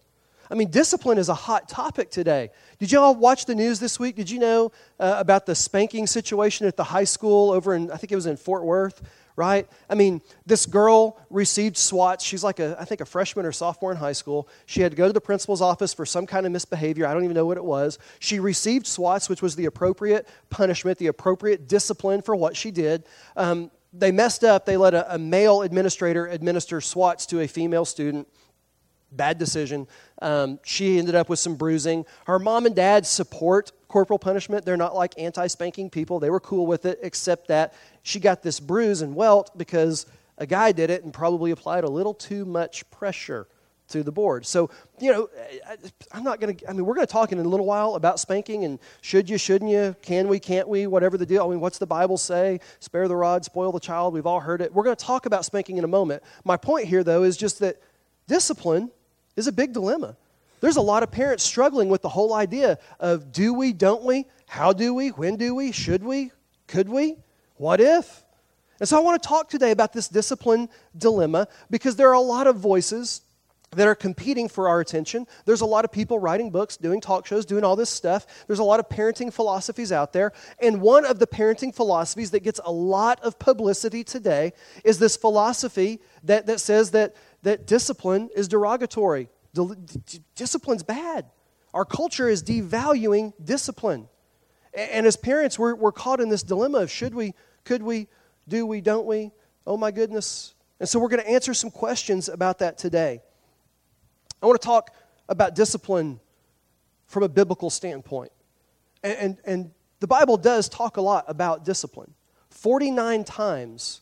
I 0.50 0.56
mean, 0.56 0.70
discipline 0.70 1.18
is 1.18 1.28
a 1.28 1.34
hot 1.34 1.68
topic 1.68 2.12
today. 2.12 2.52
Did 2.80 2.94
you 2.94 3.00
all 3.00 3.14
watch 3.14 3.46
the 3.46 3.56
news 3.56 3.82
this 3.82 4.00
week? 4.00 4.16
Did 4.16 4.30
you 4.30 4.40
know 4.40 4.72
uh, 5.02 5.16
about 5.18 5.46
the 5.46 5.54
spanking 5.56 6.08
situation 6.08 6.66
at 6.66 6.78
the 6.78 6.84
high 6.86 7.04
school 7.04 7.52
over 7.52 7.74
in, 7.74 7.92
I 7.92 7.98
think 7.98 8.14
it 8.14 8.16
was 8.16 8.26
in 8.26 8.38
Fort 8.38 8.64
Worth, 8.64 9.02
right? 9.36 9.68
I 9.90 9.96
mean, 9.96 10.22
this 10.46 10.66
girl 10.66 11.20
received 11.30 11.78
swats. 11.78 12.24
She's 12.24 12.44
like 12.44 12.60
a, 12.60 12.76
I 12.80 12.86
think, 12.86 13.02
a 13.02 13.06
freshman 13.06 13.46
or 13.46 13.52
sophomore 13.52 13.92
in 13.92 13.98
high 13.98 14.14
school. 14.14 14.48
She 14.66 14.82
had 14.82 14.92
to 14.92 14.96
go 14.96 15.08
to 15.08 15.14
the 15.14 15.22
principal's 15.22 15.62
office 15.62 15.94
for 15.94 16.06
some 16.06 16.26
kind 16.26 16.46
of 16.46 16.52
misbehavior. 16.52 17.08
I 17.08 17.14
don't 17.14 17.24
even 17.24 17.36
know 17.36 17.46
what 17.46 17.58
it 17.58 17.66
was. 17.66 18.00
She 18.20 18.40
received 18.40 18.86
swats, 18.86 19.30
which 19.30 19.42
was 19.42 19.56
the 19.56 19.66
appropriate 19.66 20.28
punishment, 20.50 20.98
the 20.98 21.08
appropriate 21.08 21.68
discipline 21.68 22.22
for 22.22 22.36
what 22.36 22.56
she 22.56 22.72
did. 22.72 23.06
Um, 23.36 23.72
they 23.92 24.12
messed 24.12 24.44
up. 24.44 24.66
They 24.66 24.78
let 24.78 24.94
a, 24.94 25.16
a 25.16 25.18
male 25.18 25.62
administrator 25.62 26.28
administer 26.28 26.82
swats 26.82 27.26
to 27.28 27.42
a 27.42 27.48
female 27.48 27.86
student 27.86 28.28
bad 29.16 29.38
decision. 29.38 29.88
Um, 30.22 30.60
she 30.64 31.00
ended 31.00 31.16
up 31.16 31.30
with 31.30 31.40
some 31.40 31.56
bruising. 31.56 32.06
Her 32.26 32.40
mom 32.40 32.66
and 32.66 32.76
dad 32.76 33.06
support 33.06 33.72
corporal 33.88 34.18
punishment. 34.18 34.66
They're 34.66 34.76
not 34.76 34.96
like 34.96 35.14
anti 35.18 35.48
spanking 35.48 35.90
people. 35.90 36.20
They 36.20 36.32
were 36.32 36.40
cool 36.40 36.66
with 36.66 36.86
it, 36.86 37.00
except 37.04 37.48
that 37.50 37.76
she 38.02 38.20
got 38.20 38.42
this 38.42 38.60
bruise 38.60 39.02
and 39.02 39.16
welt 39.16 39.56
because 39.58 40.08
a 40.40 40.48
guy 40.48 40.72
did 40.72 40.90
it 40.90 41.04
and 41.04 41.14
probably 41.14 41.52
applied 41.52 41.84
a 41.84 41.90
little 41.90 42.14
too 42.14 42.44
much 42.44 42.90
pressure 42.90 43.48
to 43.90 44.02
the 44.02 44.12
board. 44.12 44.46
So, 44.46 44.72
you 45.00 45.12
know, 45.12 45.30
I'm 46.12 46.24
not 46.24 46.40
going 46.40 46.56
to, 46.56 46.70
I 46.70 46.74
mean, 46.74 46.86
we're 46.86 46.96
going 46.96 47.06
to 47.06 47.12
talk 47.12 47.32
in 47.32 47.38
a 47.38 47.44
little 47.44 47.66
while 47.66 47.96
about 47.96 48.20
spanking 48.20 48.66
and 48.66 48.80
should 49.02 49.30
you, 49.30 49.38
shouldn't 49.38 49.70
you, 49.70 49.96
can 50.02 50.28
we, 50.28 50.40
can't 50.40 50.68
we, 50.68 50.88
whatever 50.88 51.18
the 51.18 51.26
deal. 51.26 51.46
I 51.46 51.50
mean, 51.50 51.60
what's 51.60 51.78
the 51.78 51.86
Bible 51.86 52.18
say? 52.18 52.60
Spare 52.80 53.08
the 53.08 53.16
rod, 53.16 53.46
spoil 53.46 53.72
the 53.72 53.80
child. 53.80 54.14
We've 54.14 54.26
all 54.26 54.40
heard 54.40 54.62
it. 54.62 54.74
We're 54.74 54.84
going 54.84 54.96
to 54.96 55.06
talk 55.06 55.26
about 55.26 55.46
spanking 55.46 55.78
in 55.78 55.84
a 55.84 55.88
moment. 55.88 56.24
My 56.44 56.58
point 56.58 56.88
here, 56.88 57.04
though, 57.04 57.24
is 57.24 57.38
just 57.38 57.60
that 57.60 57.82
discipline 58.28 58.90
is 59.36 59.48
a 59.48 59.52
big 59.52 59.74
dilemma. 59.74 60.16
There's 60.62 60.78
a 60.78 60.82
lot 60.82 61.04
of 61.04 61.12
parents 61.12 61.44
struggling 61.44 61.90
with 61.90 62.02
the 62.02 62.10
whole 62.10 62.34
idea 62.34 62.80
of 63.00 63.32
do 63.32 63.54
we, 63.54 63.74
don't 63.74 64.04
we, 64.04 64.26
how 64.48 64.72
do 64.72 64.94
we, 64.94 65.10
when 65.10 65.36
do 65.36 65.54
we, 65.56 65.72
should 65.72 66.04
we, 66.04 66.32
could 66.68 66.88
we, 66.88 67.18
what 67.58 67.82
if? 67.82 68.24
And 68.80 68.88
so 68.88 68.98
I 68.98 69.02
want 69.02 69.22
to 69.22 69.28
talk 69.28 69.50
today 69.50 69.72
about 69.72 69.94
this 69.94 70.08
discipline 70.08 70.70
dilemma 70.98 71.48
because 71.70 71.96
there 71.96 72.10
are 72.10 72.14
a 72.14 72.22
lot 72.22 72.48
of 72.48 72.58
voices 72.58 73.22
that 73.72 73.88
are 73.88 73.96
competing 73.96 74.48
for 74.48 74.68
our 74.70 74.80
attention. 74.80 75.28
There's 75.46 75.62
a 75.62 75.66
lot 75.66 75.86
of 75.86 75.92
people 75.92 76.20
writing 76.20 76.50
books, 76.50 76.78
doing 76.78 77.02
talk 77.02 77.26
shows, 77.26 77.46
doing 77.46 77.64
all 77.64 77.76
this 77.76 77.90
stuff. 77.90 78.46
There's 78.48 78.60
a 78.60 78.64
lot 78.64 78.80
of 78.80 78.90
parenting 78.90 79.34
philosophies 79.34 79.92
out 79.92 80.14
there. 80.14 80.32
And 80.60 80.82
one 80.82 81.06
of 81.06 81.20
the 81.20 81.28
parenting 81.28 81.74
philosophies 81.74 82.32
that 82.32 82.44
gets 82.44 82.60
a 82.64 82.72
lot 82.72 83.20
of 83.22 83.40
publicity 83.40 84.04
today 84.04 84.54
is 84.84 85.00
this 85.00 85.18
philosophy 85.18 86.00
that, 86.24 86.46
that 86.48 86.60
says 86.60 86.92
that 86.92 87.16
that 87.44 87.68
discipline 87.68 88.30
is 88.36 88.48
derogatory. 88.48 89.30
Discipline's 90.36 90.84
bad. 90.84 91.26
Our 91.74 91.86
culture 91.86 92.28
is 92.28 92.44
devaluing 92.44 93.34
discipline. 93.44 94.08
And 94.74 95.06
as 95.06 95.16
parents, 95.16 95.60
we're, 95.60 95.76
we're 95.76 95.92
caught 95.92 96.20
in 96.20 96.30
this 96.30 96.44
dilemma 96.44 96.80
of 96.80 96.92
should 96.92 97.14
we, 97.14 97.34
could 97.64 97.84
we, 97.84 98.08
do 98.48 98.66
we, 98.66 98.82
don't 98.82 99.06
we? 99.06 99.32
Oh 99.68 99.78
my 99.78 99.92
goodness. 99.92 100.56
And 100.80 100.90
so 100.90 101.00
we're 101.00 101.10
going 101.10 101.22
to 101.22 101.30
answer 101.30 101.54
some 101.54 101.70
questions 101.70 102.28
about 102.28 102.60
that 102.60 102.78
today. 102.78 103.22
I 104.42 104.46
want 104.46 104.60
to 104.60 104.66
talk 104.66 104.92
about 105.30 105.56
discipline 105.56 106.20
from 107.08 107.24
a 107.24 107.30
biblical 107.30 107.70
standpoint. 107.70 108.32
And, 109.04 109.18
and, 109.18 109.38
and 109.46 109.72
the 110.00 110.08
Bible 110.08 110.38
does 110.38 110.68
talk 110.68 110.98
a 110.98 111.02
lot 111.02 111.26
about 111.28 111.64
discipline. 111.66 112.14
49 112.50 113.24
times 113.24 114.02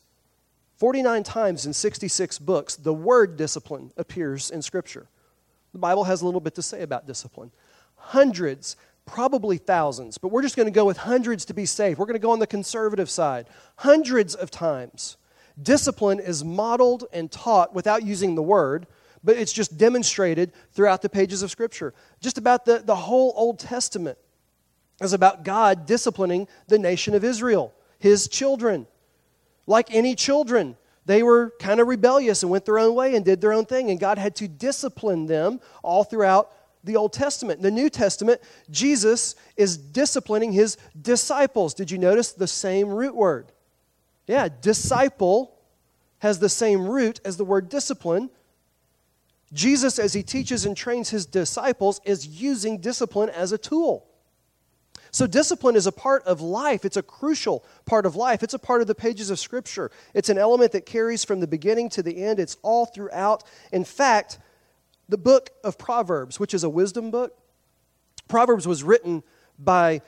49 0.82 1.22
times 1.22 1.68
in 1.68 1.74
66 1.74 2.40
books, 2.40 2.76
the 2.76 2.92
word 2.92 3.38
discipline 3.38 3.92
appears 3.98 4.50
in 4.50 4.64
Scripture. 4.64 5.06
The 5.74 5.78
Bible 5.78 6.06
has 6.06 6.24
a 6.24 6.26
little 6.26 6.40
bit 6.42 6.56
to 6.56 6.64
say 6.64 6.82
about 6.82 7.06
discipline. 7.06 7.52
Hundreds, 7.98 8.78
probably 9.06 9.60
thousands, 9.60 10.18
but 10.18 10.30
we're 10.30 10.42
just 10.42 10.56
going 10.56 10.66
to 10.66 10.72
go 10.72 10.84
with 10.84 10.98
hundreds 10.98 11.46
to 11.46 11.54
be 11.54 11.68
safe. 11.68 12.00
We're 12.00 12.08
going 12.08 12.16
to 12.16 12.20
go 12.20 12.32
on 12.32 12.40
the 12.40 12.48
conservative 12.48 13.12
side. 13.12 13.46
Hundreds 13.76 14.34
of 14.34 14.50
times, 14.50 15.18
discipline 15.62 16.20
is 16.20 16.44
modeled 16.44 17.06
and 17.14 17.32
taught 17.32 17.76
without 17.76 18.02
using 18.02 18.34
the 18.34 18.42
word, 18.42 18.88
but 19.24 19.38
it's 19.38 19.54
just 19.54 19.78
demonstrated 19.78 20.52
throughout 20.72 21.04
the 21.04 21.10
pages 21.10 21.44
of 21.44 21.52
Scripture. 21.52 21.94
Just 22.22 22.40
about 22.40 22.66
the, 22.66 22.80
the 22.80 22.96
whole 22.96 23.34
Old 23.36 23.60
Testament 23.60 24.18
is 25.00 25.14
about 25.14 25.44
God 25.44 25.86
disciplining 25.86 26.48
the 26.70 26.80
nation 26.80 27.14
of 27.14 27.24
Israel, 27.24 27.72
his 28.00 28.28
children 28.28 28.88
like 29.72 29.94
any 29.94 30.14
children. 30.14 30.78
They 31.08 31.24
were 31.24 31.54
kind 31.60 31.80
of 31.80 31.88
rebellious 31.88 32.44
and 32.44 32.52
went 32.52 32.66
their 32.66 32.78
own 32.78 32.94
way 32.94 33.16
and 33.16 33.26
did 33.26 33.42
their 33.42 33.54
own 33.54 33.66
thing, 33.66 33.90
and 33.90 34.00
God 34.00 34.20
had 34.20 34.36
to 34.36 34.48
discipline 34.48 35.26
them 35.26 35.60
all 35.82 36.04
throughout 36.04 36.52
the 36.84 36.96
Old 36.96 37.14
Testament. 37.14 37.58
In 37.58 37.64
The 37.64 37.72
New 37.72 37.90
Testament, 37.90 38.42
Jesus 38.70 39.36
is 39.58 39.78
disciplining 39.78 40.52
his 40.52 40.78
disciples. 41.00 41.74
Did 41.74 41.90
you 41.90 41.98
notice 41.98 42.34
the 42.34 42.48
same 42.48 42.90
root 42.90 43.16
word? 43.16 43.52
Yeah, 44.28 44.48
disciple 44.62 45.58
has 46.20 46.38
the 46.38 46.50
same 46.50 46.88
root 46.88 47.20
as 47.26 47.38
the 47.38 47.46
word 47.46 47.70
discipline. 47.70 48.30
Jesus, 49.54 50.00
as 50.00 50.14
he 50.14 50.24
teaches 50.24 50.66
and 50.66 50.78
trains 50.78 51.10
his 51.10 51.26
disciples, 51.26 52.00
is 52.06 52.28
using 52.28 52.78
discipline 52.78 53.30
as 53.30 53.52
a 53.52 53.58
tool. 53.58 54.06
So, 55.12 55.28
discipline 55.28 55.76
is 55.76 55.88
a 55.88 55.92
part 55.92 56.24
of 56.24 56.40
life. 56.40 56.86
It's 56.86 56.98
a 56.98 57.04
crucial 57.04 57.66
part 57.86 58.06
of 58.06 58.16
life. 58.16 58.44
It's 58.44 58.54
a 58.54 58.60
part 58.60 58.82
of 58.82 58.88
the 58.88 58.96
pages 58.96 59.30
of 59.30 59.40
Scripture. 59.40 59.92
It's 60.14 60.30
an 60.30 60.38
element 60.38 60.72
that 60.72 60.86
carries 60.86 61.26
from 61.26 61.42
the 61.42 61.48
beginning 61.48 61.90
to 61.90 62.04
the 62.04 62.24
end. 62.24 62.40
It's 62.40 62.58
all 62.62 62.86
throughout. 62.86 63.44
In 63.74 63.84
fact, 63.84 64.40
the 65.10 65.18
book 65.18 65.50
of 65.66 65.78
Proverbs, 65.78 66.40
which 66.40 66.54
is 66.54 66.64
a 66.64 66.70
wisdom 66.70 67.12
book, 67.12 67.38
Proverbs 68.30 68.66
was 68.66 68.84
written 68.84 69.24
by 69.60 70.02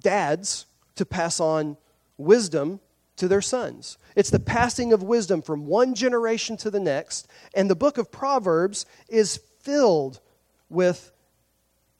dads 0.00 0.64
to 0.96 1.04
pass 1.04 1.38
on 1.38 1.76
wisdom 2.16 2.80
to 3.16 3.28
their 3.28 3.42
sons. 3.42 3.98
It's 4.16 4.30
the 4.30 4.40
passing 4.40 4.94
of 4.94 5.02
wisdom 5.02 5.42
from 5.42 5.66
one 5.66 5.94
generation 5.94 6.56
to 6.58 6.70
the 6.70 6.80
next. 6.80 7.28
And 7.54 7.68
the 7.68 7.76
book 7.76 7.98
of 7.98 8.10
Proverbs 8.10 8.86
is 9.08 9.38
filled 9.60 10.20
with 10.70 11.12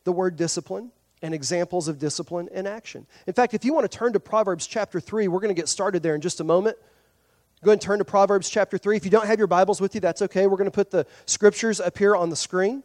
the 0.04 0.12
word 0.12 0.36
discipline 0.36 0.90
and 1.22 1.32
examples 1.32 1.88
of 1.88 1.98
discipline 1.98 2.48
and 2.52 2.66
action. 2.66 3.06
In 3.26 3.32
fact, 3.32 3.54
if 3.54 3.64
you 3.64 3.72
want 3.72 3.90
to 3.90 3.96
turn 3.96 4.12
to 4.12 4.20
Proverbs 4.20 4.66
chapter 4.66 5.00
3, 5.00 5.28
we're 5.28 5.40
going 5.40 5.54
to 5.54 5.58
get 5.60 5.68
started 5.68 6.02
there 6.02 6.14
in 6.14 6.20
just 6.20 6.40
a 6.40 6.44
moment. 6.44 6.76
Go 7.64 7.70
and 7.70 7.80
turn 7.80 8.00
to 8.00 8.04
Proverbs 8.04 8.50
chapter 8.50 8.76
3. 8.76 8.96
If 8.96 9.04
you 9.04 9.10
don't 9.10 9.26
have 9.26 9.38
your 9.38 9.46
Bibles 9.46 9.80
with 9.80 9.94
you, 9.94 10.00
that's 10.00 10.20
okay. 10.22 10.48
We're 10.48 10.56
going 10.56 10.70
to 10.70 10.74
put 10.74 10.90
the 10.90 11.06
scriptures 11.26 11.80
up 11.80 11.96
here 11.96 12.16
on 12.16 12.28
the 12.28 12.36
screen. 12.36 12.82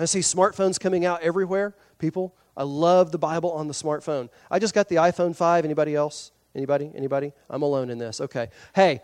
I 0.00 0.06
see 0.06 0.18
smartphones 0.18 0.80
coming 0.80 1.06
out 1.06 1.22
everywhere. 1.22 1.76
People, 1.98 2.34
I 2.56 2.64
love 2.64 3.12
the 3.12 3.18
Bible 3.18 3.52
on 3.52 3.68
the 3.68 3.74
smartphone. 3.74 4.28
I 4.50 4.58
just 4.58 4.74
got 4.74 4.88
the 4.88 4.96
iPhone 4.96 5.36
5. 5.36 5.64
Anybody 5.64 5.94
else? 5.94 6.32
Anybody? 6.56 6.90
Anybody? 6.94 7.32
I'm 7.48 7.62
alone 7.62 7.88
in 7.88 7.98
this. 7.98 8.20
Okay. 8.20 8.48
Hey, 8.74 9.00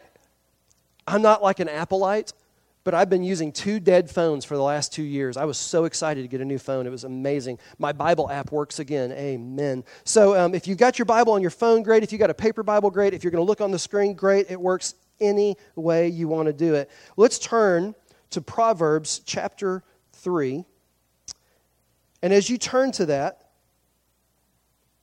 I'm 1.07 1.23
not 1.23 1.43
like 1.43 1.61
an 1.61 1.69
Appleite, 1.69 2.33
but 2.83 2.95
I've 2.95 3.11
been 3.11 3.23
using 3.23 3.53
two 3.53 3.79
dead 3.79 4.11
phones 4.11 4.45
for 4.45 4.57
the 4.57 4.63
last 4.63 4.93
two 4.93 5.03
years. 5.03 5.37
I 5.37 5.45
was 5.45 5.59
so 5.59 5.85
excited 5.85 6.23
to 6.23 6.29
get 6.29 6.41
a 6.41 6.45
new 6.45 6.59
phone. 6.59 6.87
It 6.87 6.91
was 6.91 7.05
amazing. 7.05 7.59
My 7.79 7.93
Bible 7.93 8.31
app 8.31 8.53
works 8.53 8.79
again. 8.79 9.13
Amen. 9.13 9.85
So 10.05 10.39
um, 10.39 10.55
if 10.55 10.67
you've 10.67 10.79
got 10.79 10.99
your 10.99 11.07
Bible 11.07 11.35
on 11.35 11.43
your 11.43 11.51
phone, 11.51 11.83
great. 11.83 12.03
If 12.03 12.11
you've 12.13 12.21
got 12.21 12.31
a 12.31 12.35
paper 12.35 12.63
Bible, 12.63 12.91
great. 12.91 13.13
If 13.13 13.23
you're 13.23 13.31
going 13.31 13.43
to 13.43 13.47
look 13.47 13.61
on 13.61 13.71
the 13.71 13.79
screen, 13.79 14.15
great. 14.15 14.51
It 14.51 14.61
works 14.61 14.95
any 15.21 15.57
way 15.77 16.09
you 16.09 16.27
want 16.27 16.47
to 16.47 16.53
do 16.53 16.75
it. 16.75 16.91
Let's 17.17 17.39
turn 17.39 17.95
to 18.31 18.41
Proverbs 18.41 19.21
chapter 19.27 19.83
3. 20.15 20.65
And 22.23 22.33
as 22.33 22.49
you 22.49 22.57
turn 22.57 22.93
to 22.93 23.07
that, 23.07 23.51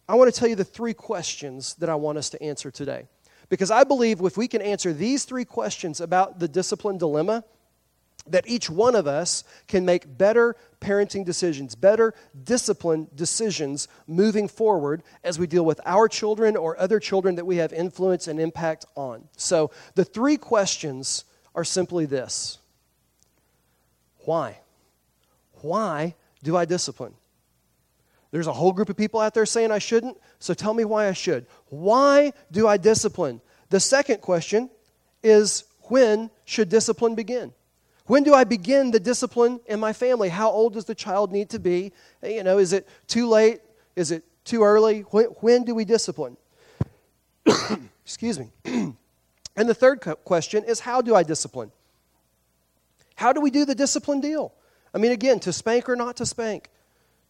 I 0.10 0.16
want 0.16 0.34
to 0.34 0.40
tell 0.40 0.48
you 0.50 0.56
the 0.56 0.64
three 0.64 0.94
questions 0.94 1.76
that 1.76 1.90
I 1.90 1.96
want 1.96 2.18
us 2.18 2.30
to 2.32 2.42
answer 2.42 2.72
today. 2.72 3.08
Because 3.50 3.72
I 3.72 3.84
believe 3.84 4.22
if 4.22 4.38
we 4.38 4.48
can 4.48 4.62
answer 4.62 4.94
these 4.94 5.26
three 5.26 5.46
questions 5.46 6.02
about 6.02 6.40
the 6.40 6.48
discipline 6.48 6.98
dilemma, 6.98 7.44
that 8.32 8.48
each 8.48 8.70
one 8.70 8.96
of 8.96 9.08
us 9.08 9.44
can 9.68 9.86
make 9.86 10.18
better 10.18 10.56
parenting 10.80 11.26
decisions, 11.26 11.76
better 11.76 12.14
discipline 12.44 13.08
decisions 13.16 13.88
moving 14.06 14.48
forward 14.48 15.04
as 15.24 15.40
we 15.40 15.48
deal 15.48 15.66
with 15.66 15.82
our 15.86 16.08
children 16.08 16.56
or 16.56 16.80
other 16.80 17.00
children 17.00 17.36
that 17.36 17.46
we 17.46 17.58
have 17.58 17.74
influence 17.74 18.28
and 18.28 18.40
impact 18.40 18.86
on. 18.96 19.28
So 19.38 19.72
the 19.96 20.06
three 20.06 20.38
questions 20.38 21.26
are 21.56 21.64
simply 21.64 22.06
this 22.06 22.60
Why? 24.20 24.60
Why 25.62 26.16
do 26.44 26.56
I 26.56 26.66
discipline? 26.66 27.14
There's 28.32 28.48
a 28.48 28.54
whole 28.54 28.74
group 28.74 28.90
of 28.90 28.98
people 28.98 29.20
out 29.20 29.34
there 29.34 29.46
saying 29.46 29.72
I 29.72 29.80
shouldn't, 29.80 30.18
so 30.40 30.54
tell 30.54 30.74
me 30.74 30.86
why 30.86 31.08
I 31.08 31.14
should. 31.14 31.48
Why 31.70 32.34
do 32.52 32.68
I 32.68 32.78
discipline? 32.78 33.42
The 33.70 33.80
second 33.80 34.22
question 34.22 34.70
is 35.24 35.64
when 35.84 36.30
should 36.46 36.70
discipline 36.70 37.16
begin? 37.16 37.54
When 38.08 38.24
do 38.24 38.34
I 38.34 38.46
begin 38.46 38.92
the 38.92 39.02
discipline 39.02 39.60
in 39.66 39.82
my 39.82 39.92
family? 39.92 40.30
How 40.30 40.50
old 40.50 40.74
does 40.74 40.86
the 40.86 40.96
child 40.96 41.32
need 41.32 41.50
to 41.50 41.60
be? 41.60 41.92
Eh, 42.24 42.36
you 42.36 42.44
know, 42.44 42.58
is 42.58 42.72
it 42.72 42.88
too 43.08 43.28
late? 43.28 43.60
Is 43.98 44.12
it 44.12 44.24
too 44.46 44.64
early? 44.64 45.02
When, 45.02 45.26
when 45.26 45.66
do 45.66 45.76
we 45.76 45.84
discipline? 45.84 46.38
Excuse 48.06 48.40
me. 48.40 48.50
and 48.66 48.96
the 49.70 49.74
third 49.74 50.00
question 50.24 50.64
is 50.64 50.80
how 50.80 51.02
do 51.02 51.16
I 51.16 51.24
discipline? 51.24 51.72
How 53.16 53.34
do 53.34 53.42
we 53.42 53.52
do 53.52 53.66
the 53.66 53.76
discipline 53.76 54.22
deal? 54.22 54.54
I 54.94 55.00
mean, 55.00 55.12
again, 55.12 55.40
to 55.42 55.52
spank 55.52 55.90
or 55.90 55.98
not 55.98 56.16
to 56.18 56.26
spank? 56.26 56.70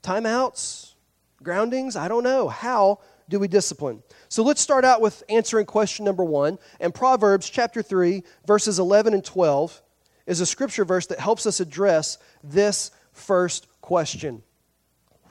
Timeouts? 0.03 0.93
Groundings? 1.41 1.95
I 1.95 2.07
don't 2.07 2.23
know. 2.23 2.49
How 2.49 2.99
do 3.29 3.39
we 3.39 3.47
discipline? 3.47 4.03
So 4.29 4.43
let's 4.43 4.61
start 4.61 4.85
out 4.85 5.01
with 5.01 5.23
answering 5.27 5.65
question 5.65 6.05
number 6.05 6.23
one. 6.23 6.59
And 6.79 6.93
Proverbs 6.93 7.49
chapter 7.49 7.81
3, 7.81 8.23
verses 8.45 8.77
11 8.77 9.15
and 9.15 9.25
12 9.25 9.81
is 10.27 10.41
a 10.41 10.45
scripture 10.45 10.85
verse 10.85 11.07
that 11.07 11.19
helps 11.19 11.47
us 11.47 11.59
address 11.59 12.19
this 12.43 12.91
first 13.11 13.67
question 13.81 14.43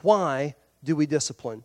Why 0.01 0.55
do 0.83 0.95
we 0.95 1.05
discipline? 1.05 1.63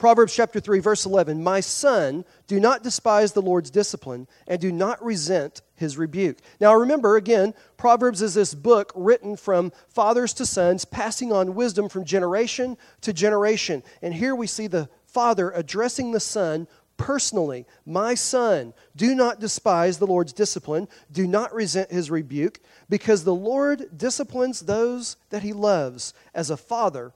Proverbs 0.00 0.34
chapter 0.34 0.60
3, 0.60 0.80
verse 0.80 1.04
11 1.04 1.42
My 1.42 1.60
son, 1.60 2.24
do 2.46 2.58
not 2.58 2.82
despise 2.82 3.32
the 3.32 3.42
Lord's 3.42 3.70
discipline, 3.70 4.26
and 4.48 4.58
do 4.58 4.72
not 4.72 5.04
resent 5.04 5.60
his 5.74 5.98
rebuke. 5.98 6.38
Now 6.58 6.74
remember, 6.74 7.16
again, 7.16 7.52
Proverbs 7.76 8.22
is 8.22 8.32
this 8.32 8.54
book 8.54 8.92
written 8.94 9.36
from 9.36 9.72
fathers 9.88 10.32
to 10.34 10.46
sons, 10.46 10.86
passing 10.86 11.32
on 11.32 11.54
wisdom 11.54 11.90
from 11.90 12.06
generation 12.06 12.78
to 13.02 13.12
generation. 13.12 13.82
And 14.00 14.14
here 14.14 14.34
we 14.34 14.46
see 14.46 14.68
the 14.68 14.88
father 15.04 15.50
addressing 15.50 16.12
the 16.12 16.20
son 16.20 16.66
personally 17.00 17.66
My 17.86 18.14
son, 18.14 18.74
do 18.94 19.14
not 19.14 19.40
despise 19.40 19.98
the 19.98 20.06
Lord's 20.06 20.34
discipline, 20.34 20.86
do 21.10 21.26
not 21.26 21.54
resent 21.54 21.90
his 21.90 22.10
rebuke, 22.10 22.60
because 22.90 23.24
the 23.24 23.34
Lord 23.34 23.96
disciplines 23.96 24.60
those 24.60 25.16
that 25.30 25.42
he 25.42 25.54
loves. 25.54 26.12
As 26.34 26.50
a 26.50 26.58
father, 26.58 27.12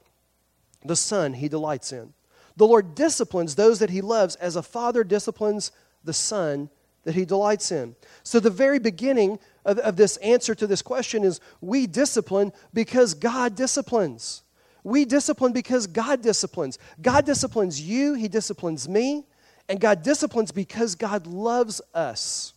the 0.83 0.95
son 0.95 1.33
he 1.33 1.47
delights 1.47 1.93
in. 1.93 2.13
The 2.57 2.65
Lord 2.65 2.95
disciplines 2.95 3.53
those 3.53 3.77
that 3.79 3.91
he 3.91 4.01
loves 4.01 4.35
as 4.37 4.55
a 4.55 4.63
father 4.63 5.03
disciplines 5.03 5.71
the 6.03 6.13
son 6.13 6.69
that 7.03 7.13
he 7.13 7.23
delights 7.23 7.71
in. 7.71 7.95
So, 8.23 8.39
the 8.39 8.49
very 8.49 8.79
beginning 8.79 9.37
of, 9.65 9.77
of 9.79 9.97
this 9.97 10.17
answer 10.17 10.55
to 10.55 10.65
this 10.65 10.81
question 10.81 11.23
is 11.23 11.39
we 11.61 11.85
discipline 11.85 12.53
because 12.73 13.13
God 13.13 13.55
disciplines. 13.55 14.41
We 14.83 15.05
discipline 15.05 15.53
because 15.53 15.85
God 15.85 16.23
disciplines. 16.23 16.79
God 17.01 17.25
disciplines 17.25 17.79
you, 17.79 18.15
He 18.15 18.27
disciplines 18.27 18.89
me, 18.89 19.25
and 19.67 19.79
God 19.79 20.03
disciplines 20.03 20.51
because 20.51 20.95
God 20.95 21.27
loves 21.27 21.81
us. 21.93 22.53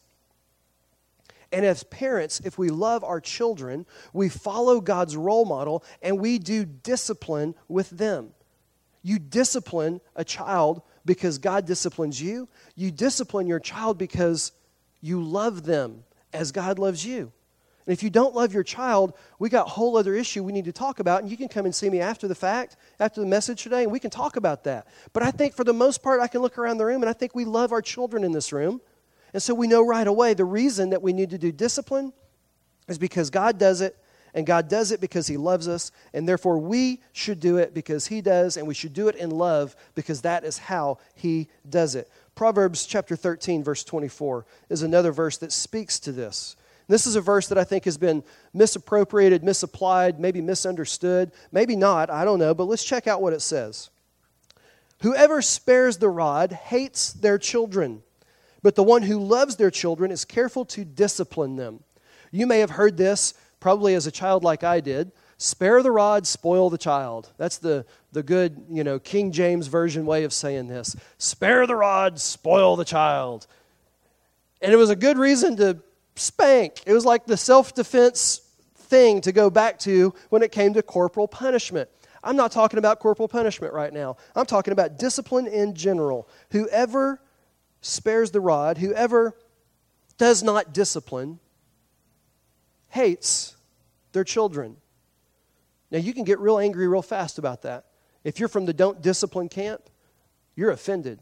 And 1.51 1.65
as 1.65 1.83
parents, 1.85 2.41
if 2.45 2.59
we 2.59 2.69
love 2.69 3.03
our 3.03 3.21
children, 3.21 3.87
we 4.13 4.29
follow 4.29 4.81
God's 4.81 5.17
role 5.17 5.47
model 5.47 5.83
and 6.03 6.21
we 6.21 6.39
do 6.39 6.65
discipline 6.65 7.55
with 7.69 7.89
them. 7.91 8.31
You 9.03 9.19
discipline 9.19 10.01
a 10.15 10.25
child 10.25 10.83
because 11.07 11.39
God 11.39 11.65
disciplines 11.65 12.21
you. 12.21 12.49
You 12.75 12.91
discipline 12.91 13.47
your 13.47 13.61
child 13.61 13.97
because 13.97 14.53
you 15.01 15.23
love 15.23 15.65
them 15.65 16.05
as 16.35 16.53
God 16.53 16.79
loves 16.79 17.07
you. 17.07 17.33
And 17.89 17.95
if 17.95 18.03
you 18.03 18.11
don't 18.11 18.35
love 18.35 18.53
your 18.53 18.65
child, 18.65 19.15
we 19.39 19.49
got 19.49 19.67
a 19.67 19.71
whole 19.71 19.97
other 19.97 20.15
issue 20.15 20.45
we 20.45 20.53
need 20.53 20.67
to 20.67 20.73
talk 20.73 21.01
about. 21.01 21.23
And 21.23 21.31
you 21.31 21.39
can 21.39 21.49
come 21.49 21.65
and 21.65 21.75
see 21.75 21.89
me 21.89 22.03
after 22.03 22.29
the 22.29 22.35
fact, 22.35 22.77
after 23.01 23.23
the 23.23 23.27
message 23.27 23.63
today, 23.63 23.85
and 23.85 23.91
we 23.91 23.99
can 23.99 24.11
talk 24.11 24.37
about 24.37 24.65
that. 24.65 24.87
But 25.15 25.23
I 25.23 25.31
think 25.31 25.55
for 25.55 25.65
the 25.65 25.73
most 25.73 26.03
part, 26.03 26.21
I 26.21 26.27
can 26.27 26.43
look 26.43 26.59
around 26.59 26.77
the 26.77 26.85
room 26.85 27.01
and 27.01 27.09
I 27.09 27.15
think 27.15 27.35
we 27.35 27.47
love 27.47 27.73
our 27.73 27.81
children 27.81 28.25
in 28.25 28.33
this 28.33 28.53
room. 28.53 28.83
And 29.33 29.43
so 29.43 29.55
we 29.55 29.67
know 29.67 29.81
right 29.87 30.07
away 30.07 30.35
the 30.35 30.45
reason 30.45 30.91
that 30.91 31.01
we 31.01 31.15
need 31.15 31.31
to 31.31 31.39
do 31.39 31.51
discipline 31.51 32.13
is 32.89 32.99
because 32.99 33.31
God 33.31 33.57
does 33.57 33.81
it 33.81 33.97
and 34.35 34.45
God 34.47 34.69
does 34.69 34.93
it 34.93 35.01
because 35.01 35.27
He 35.27 35.39
loves 35.39 35.67
us, 35.67 35.91
and 36.13 36.29
therefore 36.29 36.59
we 36.59 37.01
should 37.15 37.41
do 37.41 37.57
it 37.57 37.73
because 37.73 38.07
He 38.07 38.21
does, 38.21 38.59
and 38.59 38.67
we 38.69 38.75
should 38.75 38.93
do 38.93 39.09
it 39.09 39.17
in 39.17 39.31
love 39.31 39.75
because 39.95 40.21
that 40.21 40.45
is 40.45 40.59
how 40.59 40.99
He 41.15 41.49
does 41.67 41.95
it. 41.95 42.11
Proverbs 42.35 42.85
chapter 42.85 43.17
13, 43.17 43.65
verse 43.65 43.83
24, 43.83 44.45
is 44.69 44.83
another 44.83 45.11
verse 45.11 45.39
that 45.39 45.53
speaks 45.53 45.99
to 46.01 46.13
this. 46.13 46.55
This 46.89 47.07
is 47.07 47.17
a 47.17 47.21
verse 47.21 47.49
that 47.49 47.59
I 47.59 47.65
think 47.65 47.85
has 47.85 47.99
been 47.99 48.25
misappropriated, 48.55 49.45
misapplied, 49.45 50.19
maybe 50.19 50.41
misunderstood, 50.41 51.33
maybe 51.53 51.77
not, 51.77 52.09
I 52.09 52.25
don't 52.25 52.39
know, 52.39 52.55
but 52.55 52.65
let's 52.65 52.85
check 52.85 53.07
out 53.07 53.21
what 53.21 53.35
it 53.35 53.43
says. 53.43 53.91
Whoever 55.03 55.43
spares 55.43 55.99
the 55.99 56.09
rod 56.09 56.53
hates 56.53 57.13
their 57.13 57.39
children, 57.39 58.03
but 58.63 58.75
the 58.75 58.83
one 58.83 59.03
who 59.03 59.19
loves 59.19 59.57
their 59.57 59.71
children 59.71 60.11
is 60.11 60.25
careful 60.25 60.65
to 60.67 60.85
discipline 60.85 61.57
them. 61.57 61.85
You 62.31 62.47
may 62.47 62.59
have 62.61 62.71
heard 62.71 62.97
this 62.97 63.35
probably 63.61 63.95
as 63.95 64.07
a 64.07 64.11
child 64.11 64.43
like 64.43 64.65
I 64.65 64.81
did, 64.81 65.13
spare 65.37 65.83
the 65.83 65.93
rod, 65.93 66.27
spoil 66.27 66.71
the 66.71 66.79
child. 66.79 67.31
That's 67.37 67.59
the, 67.59 67.85
the 68.13 68.23
good, 68.23 68.65
you 68.71 68.83
know, 68.83 68.99
King 68.99 69.31
James 69.31 69.67
Version 69.67 70.07
way 70.07 70.25
of 70.25 70.33
saying 70.33 70.69
this. 70.69 70.97
Spare 71.19 71.67
the 71.67 71.77
rod, 71.77 72.19
spoil 72.19 72.77
the 72.77 72.85
child. 72.85 73.47
And 74.61 74.73
it 74.73 74.77
was 74.77 74.91
a 74.91 74.97
good 74.97 75.19
reason 75.19 75.57
to 75.59 75.79
spank. 76.19 76.83
It 76.87 76.93
was 76.93 77.05
like 77.05 77.27
the 77.27 77.37
self 77.37 77.75
defense 77.75 78.41
thing 78.75 79.21
to 79.23 79.33
go 79.33 79.51
back 79.51 79.79
to 79.81 80.15
when 80.31 80.43
it 80.43 80.53
came 80.53 80.75
to 80.75 80.83
corporal 80.83 81.29
punishment. 81.29 81.89
I'm 82.23 82.37
not 82.37 82.53
talking 82.53 82.79
about 82.79 82.99
corporal 82.99 83.29
punishment 83.29 83.73
right 83.73 83.93
now. 83.93 84.17
I'm 84.35 84.47
talking 84.47 84.73
about 84.73 84.99
discipline 84.99 85.47
in 85.47 85.75
general. 85.75 86.29
Whoever 86.51 87.21
spares 87.81 88.31
the 88.33 88.41
rod, 88.41 88.79
whoever 88.79 89.37
does 90.17 90.43
not 90.43 90.75
discipline, 90.75 91.39
hates 92.89 93.57
their 94.13 94.25
children. 94.25 94.77
Now, 95.91 95.99
you 95.99 96.13
can 96.13 96.25
get 96.25 96.39
real 96.41 96.59
angry 96.59 96.89
real 96.89 97.03
fast 97.03 97.39
about 97.39 97.63
that. 97.63 97.85
If 98.25 98.41
you're 98.41 98.49
from 98.49 98.67
the 98.67 98.73
don't 98.73 99.01
discipline 99.01 99.49
camp, 99.49 99.83
you're 100.57 100.71
offended. 100.71 101.21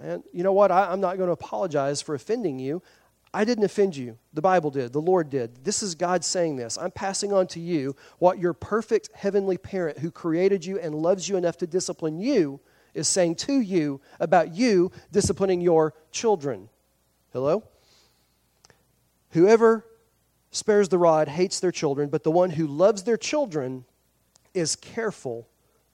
And 0.00 0.22
you 0.32 0.42
know 0.42 0.52
what? 0.52 0.70
I, 0.70 0.92
am 0.92 1.00
not 1.00 1.16
going 1.16 1.28
to 1.28 1.32
apologize 1.32 2.02
for 2.02 2.14
offending 2.14 2.58
you. 2.58 2.82
I 3.38 3.44
didn't 3.44 3.62
offend 3.62 3.96
you. 3.96 4.18
The 4.32 4.42
Bible 4.42 4.72
did. 4.72 4.92
The 4.92 5.00
Lord 5.00 5.30
did. 5.30 5.62
This 5.64 5.80
is 5.80 5.94
God 5.94 6.24
saying 6.24 6.56
this. 6.56 6.76
I'm 6.76 6.90
passing 6.90 7.32
on 7.32 7.46
to 7.48 7.60
you 7.60 7.94
what 8.18 8.40
your 8.40 8.52
perfect 8.52 9.10
heavenly 9.14 9.56
parent 9.56 9.98
who 9.98 10.10
created 10.10 10.64
you 10.64 10.80
and 10.80 10.92
loves 10.92 11.28
you 11.28 11.36
enough 11.36 11.56
to 11.58 11.66
discipline 11.68 12.18
you 12.18 12.58
is 12.94 13.06
saying 13.06 13.36
to 13.36 13.60
you 13.60 14.00
about 14.18 14.56
you 14.56 14.90
disciplining 15.12 15.60
your 15.60 15.94
children. 16.10 16.68
Hello? 17.32 17.62
Whoever 19.30 19.84
spares 20.50 20.88
the 20.88 20.98
rod 20.98 21.28
hates 21.28 21.60
their 21.60 21.70
children, 21.70 22.08
but 22.08 22.24
the 22.24 22.32
one 22.32 22.50
who 22.50 22.66
loves 22.66 23.04
their 23.04 23.16
children 23.16 23.84
is 24.52 24.74
careful 24.74 25.48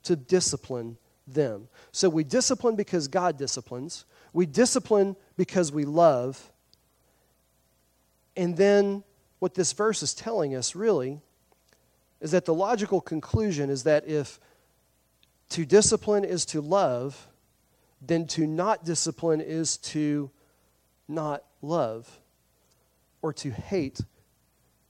to 0.05 0.17
discipline 0.17 0.97
them. 1.27 1.69
So 1.93 2.09
we 2.09 2.25
discipline 2.25 2.75
because 2.75 3.07
God 3.07 3.37
disciplines, 3.37 4.07
we 4.33 4.47
discipline 4.47 5.15
because 5.37 5.71
we 5.71 5.85
love. 5.85 6.51
And 8.37 8.57
then 8.57 9.05
what 9.39 9.55
this 9.55 9.73
verse 9.73 10.03
is 10.03 10.15
telling 10.15 10.55
us 10.55 10.75
really 10.75 11.21
is 12.21 12.31
that 12.31 12.45
the 12.45 12.55
logical 12.55 13.01
conclusion 13.01 13.71
is 13.71 13.85
that 13.85 14.07
if 14.09 14.41
to 15.51 15.65
discipline 15.65 16.25
is 16.25 16.45
to 16.47 16.61
love, 16.61 17.29
then 18.01 18.27
to 18.29 18.47
not 18.47 18.85
discipline 18.85 19.41
is 19.41 19.77
to 19.77 20.31
not 21.07 21.45
love 21.63 22.21
or 23.23 23.33
to 23.33 23.51
hate 23.51 24.01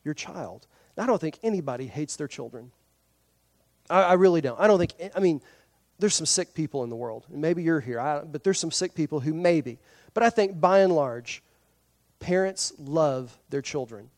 your 0.05 0.15
child. 0.15 0.67
I 0.97 1.07
don't 1.07 1.21
think 1.21 1.39
anybody 1.43 1.87
hates 1.87 2.17
their 2.17 2.29
children. 2.29 2.71
I, 3.91 4.03
I, 4.03 4.13
really 4.15 4.41
don't. 4.41 4.59
I 4.61 4.67
don't 4.67 4.79
think, 4.79 4.95
I 5.15 5.21
mean, 5.21 5.41
there's 5.99 6.15
some 6.15 6.27
sick 6.27 6.55
people 6.55 6.85
in 6.85 6.91
the 6.91 6.97
world, 6.97 7.27
and 7.33 7.41
maybe 7.41 7.63
you're 7.63 7.81
here, 7.81 8.01
I, 8.01 8.21
but 8.21 8.45
there's 8.45 8.59
some 8.59 8.71
sick 8.71 8.95
people 8.95 9.21
who 9.21 9.35
maybe. 9.35 9.79
But 10.15 10.23
I 10.23 10.31
think 10.31 10.61
by 10.61 10.81
and 10.81 10.95
large, 10.95 11.43
parents 12.25 12.73
love 12.79 13.39
their 13.51 13.61
children. 13.61 14.09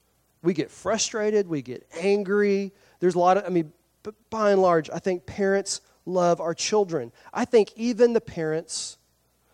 We 0.40 0.54
get 0.54 0.70
frustrated, 0.70 1.48
we 1.48 1.60
get 1.60 1.84
angry. 1.98 2.72
There's 3.00 3.16
a 3.16 3.18
lot 3.18 3.36
of, 3.36 3.44
I 3.44 3.48
mean, 3.48 3.72
but 4.04 4.14
by 4.30 4.52
and 4.52 4.62
large, 4.62 4.88
I 4.90 5.00
think 5.00 5.26
parents 5.26 5.80
love 6.04 6.40
our 6.40 6.54
children. 6.54 7.10
I 7.34 7.44
think 7.44 7.72
even 7.74 8.12
the 8.12 8.20
parents 8.20 8.96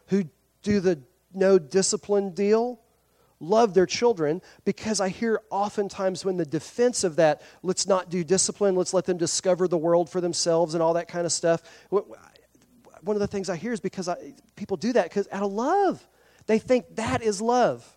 who 0.08 0.24
do 0.62 0.80
the 0.80 1.00
no 1.32 1.58
discipline 1.58 2.32
deal 2.32 2.78
love 3.40 3.72
their 3.72 3.86
children 3.86 4.42
because 4.66 5.00
I 5.00 5.08
hear 5.08 5.40
oftentimes 5.48 6.22
when 6.22 6.36
the 6.36 6.44
defense 6.44 7.04
of 7.04 7.16
that, 7.16 7.40
let's 7.62 7.86
not 7.86 8.10
do 8.10 8.22
discipline, 8.22 8.76
let's 8.76 8.92
let 8.92 9.06
them 9.06 9.16
discover 9.16 9.66
the 9.66 9.78
world 9.78 10.10
for 10.10 10.20
themselves 10.20 10.74
and 10.74 10.82
all 10.82 10.92
that 10.92 11.08
kind 11.08 11.24
of 11.24 11.32
stuff. 11.32 11.62
One 11.88 13.16
of 13.16 13.20
the 13.20 13.26
things 13.26 13.48
I 13.48 13.56
hear 13.56 13.72
is 13.72 13.80
because 13.80 14.10
I, 14.10 14.34
people 14.56 14.76
do 14.76 14.92
that 14.92 15.04
because 15.04 15.26
out 15.32 15.42
of 15.42 15.52
love. 15.52 16.06
They 16.46 16.58
think 16.58 16.96
that 16.96 17.22
is 17.22 17.40
love. 17.40 17.96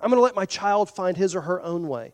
I'm 0.00 0.10
going 0.10 0.18
to 0.18 0.22
let 0.22 0.34
my 0.34 0.46
child 0.46 0.90
find 0.90 1.16
his 1.16 1.34
or 1.34 1.42
her 1.42 1.62
own 1.62 1.88
way. 1.88 2.12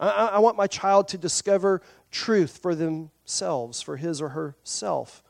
I, 0.00 0.08
I 0.08 0.38
want 0.38 0.56
my 0.56 0.66
child 0.66 1.08
to 1.08 1.18
discover 1.18 1.82
truth 2.10 2.58
for 2.58 2.74
themselves, 2.74 3.80
for 3.82 3.96
his 3.96 4.20
or 4.20 4.30
herself. 4.30 5.22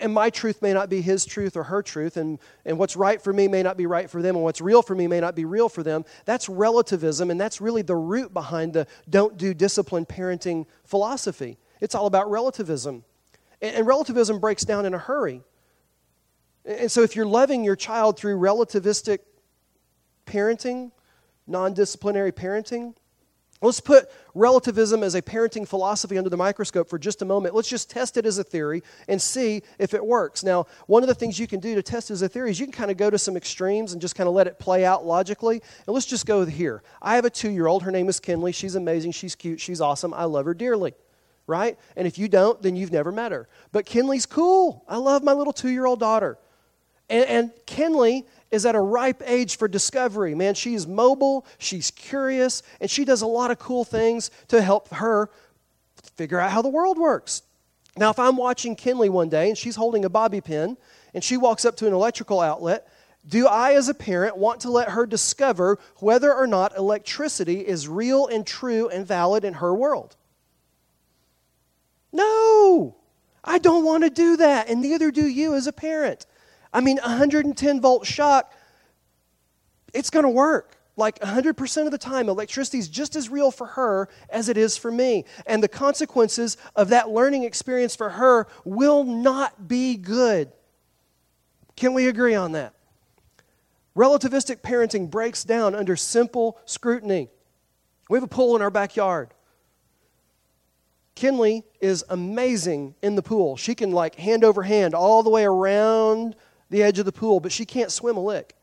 And 0.00 0.12
my 0.12 0.28
truth 0.28 0.60
may 0.60 0.74
not 0.74 0.90
be 0.90 1.00
his 1.00 1.24
truth 1.24 1.56
or 1.56 1.62
her 1.62 1.82
truth, 1.82 2.18
and, 2.18 2.38
and 2.66 2.78
what's 2.78 2.94
right 2.94 3.22
for 3.22 3.32
me 3.32 3.48
may 3.48 3.62
not 3.62 3.78
be 3.78 3.86
right 3.86 4.10
for 4.10 4.20
them, 4.20 4.36
and 4.36 4.44
what's 4.44 4.60
real 4.60 4.82
for 4.82 4.94
me 4.94 5.06
may 5.06 5.18
not 5.18 5.34
be 5.34 5.46
real 5.46 5.70
for 5.70 5.82
them. 5.82 6.04
That's 6.26 6.46
relativism, 6.46 7.30
and 7.30 7.40
that's 7.40 7.58
really 7.58 7.80
the 7.80 7.96
root 7.96 8.34
behind 8.34 8.74
the 8.74 8.86
don't 9.08 9.38
do 9.38 9.54
discipline 9.54 10.04
parenting 10.04 10.66
philosophy. 10.84 11.56
It's 11.80 11.94
all 11.94 12.06
about 12.06 12.30
relativism. 12.30 13.02
And, 13.62 13.76
and 13.76 13.86
relativism 13.86 14.40
breaks 14.40 14.64
down 14.64 14.84
in 14.84 14.92
a 14.92 14.98
hurry. 14.98 15.42
And 16.66 16.92
so 16.92 17.02
if 17.02 17.16
you're 17.16 17.24
loving 17.24 17.64
your 17.64 17.76
child 17.76 18.18
through 18.18 18.38
relativistic 18.38 19.20
parenting, 20.28 20.92
non 21.46 21.74
disciplinary 21.74 22.32
parenting, 22.32 22.94
Let's 23.60 23.80
put 23.80 24.08
relativism 24.34 25.02
as 25.02 25.16
a 25.16 25.22
parenting 25.22 25.66
philosophy 25.66 26.16
under 26.16 26.30
the 26.30 26.36
microscope 26.36 26.88
for 26.88 26.96
just 26.96 27.22
a 27.22 27.24
moment. 27.24 27.56
Let's 27.56 27.68
just 27.68 27.90
test 27.90 28.16
it 28.16 28.24
as 28.24 28.38
a 28.38 28.44
theory 28.44 28.84
and 29.08 29.20
see 29.20 29.62
if 29.80 29.94
it 29.94 30.04
works. 30.04 30.44
Now, 30.44 30.66
one 30.86 31.02
of 31.02 31.08
the 31.08 31.14
things 31.14 31.40
you 31.40 31.48
can 31.48 31.58
do 31.58 31.74
to 31.74 31.82
test 31.82 32.12
as 32.12 32.22
a 32.22 32.28
theory 32.28 32.52
is 32.52 32.60
you 32.60 32.66
can 32.66 32.72
kind 32.72 32.90
of 32.92 32.96
go 32.96 33.10
to 33.10 33.18
some 33.18 33.36
extremes 33.36 33.92
and 33.92 34.00
just 34.00 34.14
kind 34.14 34.28
of 34.28 34.34
let 34.34 34.46
it 34.46 34.60
play 34.60 34.84
out 34.84 35.04
logically. 35.04 35.60
And 35.86 35.94
let's 35.94 36.06
just 36.06 36.24
go 36.24 36.44
here. 36.44 36.84
I 37.02 37.16
have 37.16 37.24
a 37.24 37.30
two 37.30 37.50
year 37.50 37.66
old. 37.66 37.82
Her 37.82 37.90
name 37.90 38.08
is 38.08 38.20
Kinley. 38.20 38.52
She's 38.52 38.76
amazing. 38.76 39.10
She's 39.10 39.34
cute. 39.34 39.60
She's 39.60 39.80
awesome. 39.80 40.14
I 40.14 40.24
love 40.24 40.44
her 40.44 40.54
dearly. 40.54 40.94
Right? 41.48 41.78
And 41.96 42.06
if 42.06 42.16
you 42.16 42.28
don't, 42.28 42.62
then 42.62 42.76
you've 42.76 42.92
never 42.92 43.10
met 43.10 43.32
her. 43.32 43.48
But 43.72 43.86
Kinley's 43.86 44.26
cool. 44.26 44.84
I 44.86 44.98
love 44.98 45.24
my 45.24 45.32
little 45.32 45.52
two 45.52 45.70
year 45.70 45.86
old 45.86 45.98
daughter. 45.98 46.38
And, 47.08 47.24
and 47.24 47.50
Kinley 47.66 48.26
is 48.50 48.66
at 48.66 48.74
a 48.74 48.80
ripe 48.80 49.22
age 49.24 49.56
for 49.56 49.68
discovery. 49.68 50.34
Man, 50.34 50.54
she's 50.54 50.86
mobile, 50.86 51.46
she's 51.58 51.90
curious, 51.90 52.62
and 52.80 52.90
she 52.90 53.04
does 53.04 53.22
a 53.22 53.26
lot 53.26 53.50
of 53.50 53.58
cool 53.58 53.84
things 53.84 54.30
to 54.48 54.62
help 54.62 54.88
her 54.90 55.30
figure 56.16 56.40
out 56.40 56.50
how 56.50 56.62
the 56.62 56.68
world 56.68 56.98
works. 56.98 57.42
Now, 57.96 58.10
if 58.10 58.18
I'm 58.18 58.36
watching 58.36 58.76
Kinley 58.76 59.08
one 59.08 59.28
day 59.28 59.48
and 59.48 59.58
she's 59.58 59.76
holding 59.76 60.04
a 60.04 60.08
bobby 60.08 60.40
pin 60.40 60.76
and 61.14 61.22
she 61.22 61.36
walks 61.36 61.64
up 61.64 61.76
to 61.76 61.86
an 61.86 61.92
electrical 61.92 62.40
outlet, 62.40 62.86
do 63.26 63.46
I, 63.46 63.74
as 63.74 63.88
a 63.88 63.94
parent, 63.94 64.36
want 64.36 64.60
to 64.60 64.70
let 64.70 64.90
her 64.90 65.04
discover 65.04 65.78
whether 65.96 66.32
or 66.32 66.46
not 66.46 66.76
electricity 66.76 67.66
is 67.66 67.88
real 67.88 68.26
and 68.26 68.46
true 68.46 68.88
and 68.88 69.06
valid 69.06 69.44
in 69.44 69.54
her 69.54 69.74
world? 69.74 70.16
No, 72.12 72.96
I 73.44 73.58
don't 73.58 73.84
want 73.84 74.04
to 74.04 74.10
do 74.10 74.36
that, 74.38 74.68
and 74.68 74.80
neither 74.80 75.10
do 75.10 75.26
you 75.26 75.54
as 75.54 75.66
a 75.66 75.72
parent. 75.72 76.24
I 76.72 76.80
mean, 76.80 76.98
110 76.98 77.80
volt 77.80 78.06
shock, 78.06 78.52
it's 79.94 80.10
going 80.10 80.24
to 80.24 80.30
work. 80.30 80.76
Like 80.96 81.20
100% 81.20 81.84
of 81.84 81.92
the 81.92 81.98
time, 81.98 82.28
electricity 82.28 82.78
is 82.78 82.88
just 82.88 83.14
as 83.14 83.28
real 83.28 83.52
for 83.52 83.68
her 83.68 84.08
as 84.30 84.48
it 84.48 84.56
is 84.56 84.76
for 84.76 84.90
me. 84.90 85.26
And 85.46 85.62
the 85.62 85.68
consequences 85.68 86.56
of 86.74 86.88
that 86.88 87.08
learning 87.08 87.44
experience 87.44 87.94
for 87.94 88.10
her 88.10 88.48
will 88.64 89.04
not 89.04 89.68
be 89.68 89.96
good. 89.96 90.50
Can 91.76 91.94
we 91.94 92.08
agree 92.08 92.34
on 92.34 92.52
that? 92.52 92.74
Relativistic 93.96 94.60
parenting 94.60 95.08
breaks 95.08 95.44
down 95.44 95.76
under 95.76 95.94
simple 95.94 96.58
scrutiny. 96.64 97.28
We 98.10 98.16
have 98.16 98.24
a 98.24 98.28
pool 98.28 98.56
in 98.56 98.62
our 98.62 98.70
backyard. 98.70 99.32
Kinley 101.14 101.64
is 101.80 102.04
amazing 102.08 102.96
in 103.02 103.14
the 103.14 103.22
pool. 103.22 103.56
She 103.56 103.76
can, 103.76 103.92
like, 103.92 104.16
hand 104.16 104.42
over 104.42 104.62
hand 104.62 104.94
all 104.94 105.22
the 105.22 105.30
way 105.30 105.44
around 105.44 106.34
the 106.70 106.82
edge 106.82 106.98
of 106.98 107.04
the 107.04 107.12
pool, 107.12 107.40
but 107.40 107.52
she 107.52 107.64
can't 107.64 107.90
swim 107.90 108.16
a 108.16 108.22
lick. 108.22 108.54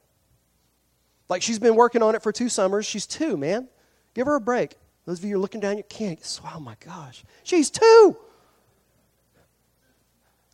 Like 1.29 1.41
she's 1.41 1.59
been 1.59 1.75
working 1.75 2.03
on 2.03 2.15
it 2.15 2.21
for 2.21 2.31
two 2.31 2.49
summers. 2.49 2.85
She's 2.85 3.05
two, 3.05 3.37
man. 3.37 3.67
Give 4.13 4.27
her 4.27 4.35
a 4.35 4.41
break. 4.41 4.75
Those 5.05 5.19
of 5.19 5.25
you 5.25 5.31
who 5.31 5.35
are 5.37 5.41
looking 5.41 5.61
down, 5.61 5.77
you 5.77 5.83
can't. 5.83 6.19
Oh 6.53 6.59
my 6.59 6.75
gosh. 6.79 7.23
She's 7.43 7.69
two. 7.69 8.17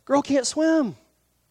Girl 0.04 0.22
can't 0.22 0.46
swim. 0.46 0.96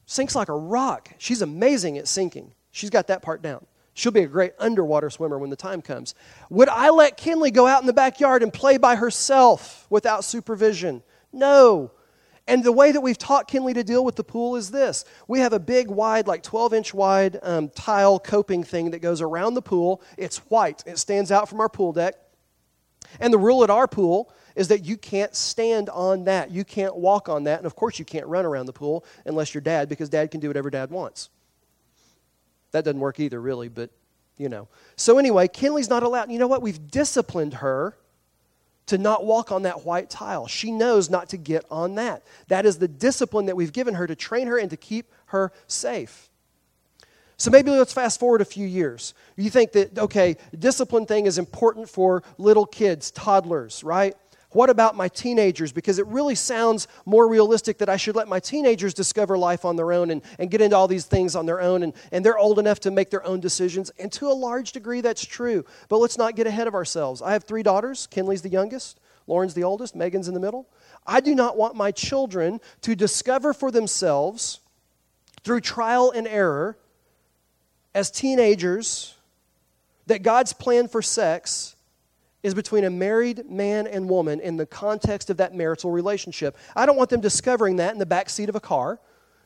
Sinks 0.05 0.35
like 0.35 0.49
a 0.49 0.55
rock. 0.55 1.09
She's 1.17 1.41
amazing 1.41 1.97
at 1.97 2.07
sinking. 2.07 2.53
She's 2.71 2.89
got 2.89 3.07
that 3.07 3.21
part 3.21 3.41
down. 3.41 3.65
She'll 3.93 4.11
be 4.11 4.21
a 4.21 4.27
great 4.27 4.53
underwater 4.59 5.09
swimmer 5.09 5.37
when 5.37 5.49
the 5.49 5.55
time 5.55 5.81
comes. 5.81 6.15
Would 6.49 6.69
I 6.69 6.89
let 6.89 7.17
Kinley 7.17 7.51
go 7.51 7.67
out 7.67 7.81
in 7.81 7.87
the 7.87 7.93
backyard 7.93 8.43
and 8.43 8.53
play 8.53 8.77
by 8.77 8.95
herself 8.95 9.85
without 9.89 10.23
supervision? 10.23 11.03
No. 11.33 11.91
And 12.47 12.63
the 12.63 12.71
way 12.71 12.91
that 12.91 13.01
we've 13.01 13.17
taught 13.17 13.47
Kinley 13.47 13.73
to 13.75 13.83
deal 13.83 14.03
with 14.03 14.15
the 14.15 14.23
pool 14.23 14.55
is 14.55 14.71
this 14.71 15.05
we 15.27 15.39
have 15.39 15.53
a 15.53 15.59
big, 15.59 15.89
wide, 15.89 16.27
like 16.27 16.43
12 16.43 16.73
inch 16.73 16.93
wide 16.93 17.39
um, 17.43 17.69
tile 17.69 18.19
coping 18.19 18.63
thing 18.63 18.91
that 18.91 18.99
goes 18.99 19.21
around 19.21 19.53
the 19.53 19.61
pool. 19.61 20.01
It's 20.17 20.37
white, 20.49 20.83
it 20.85 20.97
stands 20.97 21.31
out 21.31 21.49
from 21.49 21.59
our 21.59 21.69
pool 21.69 21.93
deck. 21.93 22.15
And 23.19 23.33
the 23.33 23.37
rule 23.37 23.63
at 23.63 23.69
our 23.69 23.87
pool 23.87 24.31
is 24.55 24.67
that 24.69 24.85
you 24.85 24.97
can't 24.97 25.35
stand 25.35 25.89
on 25.89 26.25
that. 26.25 26.51
You 26.51 26.63
can't 26.63 26.95
walk 26.95 27.29
on 27.29 27.43
that. 27.45 27.57
And 27.59 27.65
of 27.65 27.75
course, 27.75 27.99
you 27.99 28.05
can't 28.05 28.27
run 28.27 28.45
around 28.45 28.65
the 28.65 28.73
pool 28.73 29.05
unless 29.25 29.53
you're 29.53 29.61
dad, 29.61 29.89
because 29.89 30.09
dad 30.09 30.31
can 30.31 30.39
do 30.39 30.47
whatever 30.47 30.69
dad 30.69 30.91
wants. 30.91 31.29
That 32.71 32.85
doesn't 32.85 32.99
work 32.99 33.19
either, 33.19 33.39
really, 33.41 33.69
but 33.69 33.89
you 34.37 34.49
know. 34.49 34.67
So, 34.95 35.17
anyway, 35.17 35.47
Kinley's 35.47 35.89
not 35.89 36.03
allowed. 36.03 36.31
You 36.31 36.39
know 36.39 36.47
what? 36.47 36.61
We've 36.61 36.87
disciplined 36.89 37.55
her 37.55 37.97
to 38.91 38.97
not 38.97 39.25
walk 39.25 39.53
on 39.53 39.61
that 39.61 39.85
white 39.85 40.09
tile. 40.09 40.47
She 40.47 40.69
knows 40.69 41.09
not 41.09 41.29
to 41.29 41.37
get 41.37 41.63
on 41.71 41.95
that. 41.95 42.23
That 42.49 42.65
is 42.65 42.77
the 42.77 42.89
discipline 42.89 43.45
that 43.45 43.55
we've 43.55 43.71
given 43.71 43.93
her 43.93 44.05
to 44.05 44.17
train 44.17 44.47
her 44.47 44.57
and 44.57 44.69
to 44.69 44.75
keep 44.75 45.09
her 45.27 45.53
safe. 45.65 46.29
So 47.37 47.51
maybe 47.51 47.71
let's 47.71 47.93
fast 47.93 48.19
forward 48.19 48.41
a 48.41 48.45
few 48.45 48.67
years. 48.67 49.13
You 49.37 49.49
think 49.49 49.71
that, 49.71 49.97
okay, 49.97 50.35
discipline 50.59 51.05
thing 51.05 51.25
is 51.25 51.37
important 51.37 51.87
for 51.87 52.21
little 52.37 52.65
kids, 52.65 53.11
toddlers, 53.11 53.81
right? 53.81 54.13
What 54.51 54.69
about 54.69 54.97
my 54.97 55.07
teenagers? 55.07 55.71
Because 55.71 55.97
it 55.97 56.05
really 56.07 56.35
sounds 56.35 56.89
more 57.05 57.27
realistic 57.27 57.77
that 57.77 57.87
I 57.87 57.95
should 57.95 58.15
let 58.15 58.27
my 58.27 58.39
teenagers 58.39 58.93
discover 58.93 59.37
life 59.37 59.63
on 59.63 59.77
their 59.77 59.93
own 59.93 60.11
and, 60.11 60.21
and 60.39 60.51
get 60.51 60.59
into 60.59 60.75
all 60.75 60.89
these 60.89 61.05
things 61.05 61.35
on 61.37 61.45
their 61.45 61.61
own, 61.61 61.83
and, 61.83 61.93
and 62.11 62.25
they're 62.25 62.37
old 62.37 62.59
enough 62.59 62.81
to 62.81 62.91
make 62.91 63.09
their 63.09 63.25
own 63.25 63.39
decisions. 63.39 63.91
And 63.97 64.11
to 64.13 64.27
a 64.27 64.33
large 64.33 64.73
degree, 64.73 64.99
that's 64.99 65.25
true. 65.25 65.63
But 65.87 65.99
let's 65.99 66.17
not 66.17 66.35
get 66.35 66.47
ahead 66.47 66.67
of 66.67 66.75
ourselves. 66.75 67.21
I 67.21 67.31
have 67.31 67.45
three 67.45 67.63
daughters. 67.63 68.07
Kinley's 68.07 68.41
the 68.41 68.49
youngest, 68.49 68.99
Lauren's 69.25 69.53
the 69.53 69.63
oldest, 69.63 69.95
Megan's 69.95 70.27
in 70.27 70.33
the 70.33 70.39
middle. 70.41 70.67
I 71.07 71.21
do 71.21 71.33
not 71.33 71.55
want 71.55 71.75
my 71.75 71.91
children 71.91 72.59
to 72.81 72.93
discover 72.93 73.53
for 73.53 73.71
themselves 73.71 74.59
through 75.43 75.61
trial 75.61 76.11
and 76.11 76.27
error 76.27 76.77
as 77.95 78.11
teenagers 78.11 79.15
that 80.07 80.23
God's 80.23 80.51
plan 80.51 80.89
for 80.89 81.01
sex 81.01 81.75
is 82.43 82.53
between 82.53 82.83
a 82.83 82.89
married 82.89 83.49
man 83.49 83.87
and 83.87 84.09
woman 84.09 84.39
in 84.39 84.57
the 84.57 84.65
context 84.65 85.29
of 85.29 85.37
that 85.37 85.53
marital 85.53 85.91
relationship. 85.91 86.57
I 86.75 86.85
don't 86.85 86.97
want 86.97 87.09
them 87.09 87.21
discovering 87.21 87.75
that 87.77 87.93
in 87.93 87.99
the 87.99 88.05
back 88.05 88.29
seat 88.29 88.49
of 88.49 88.55
a 88.55 88.59
car 88.59 88.99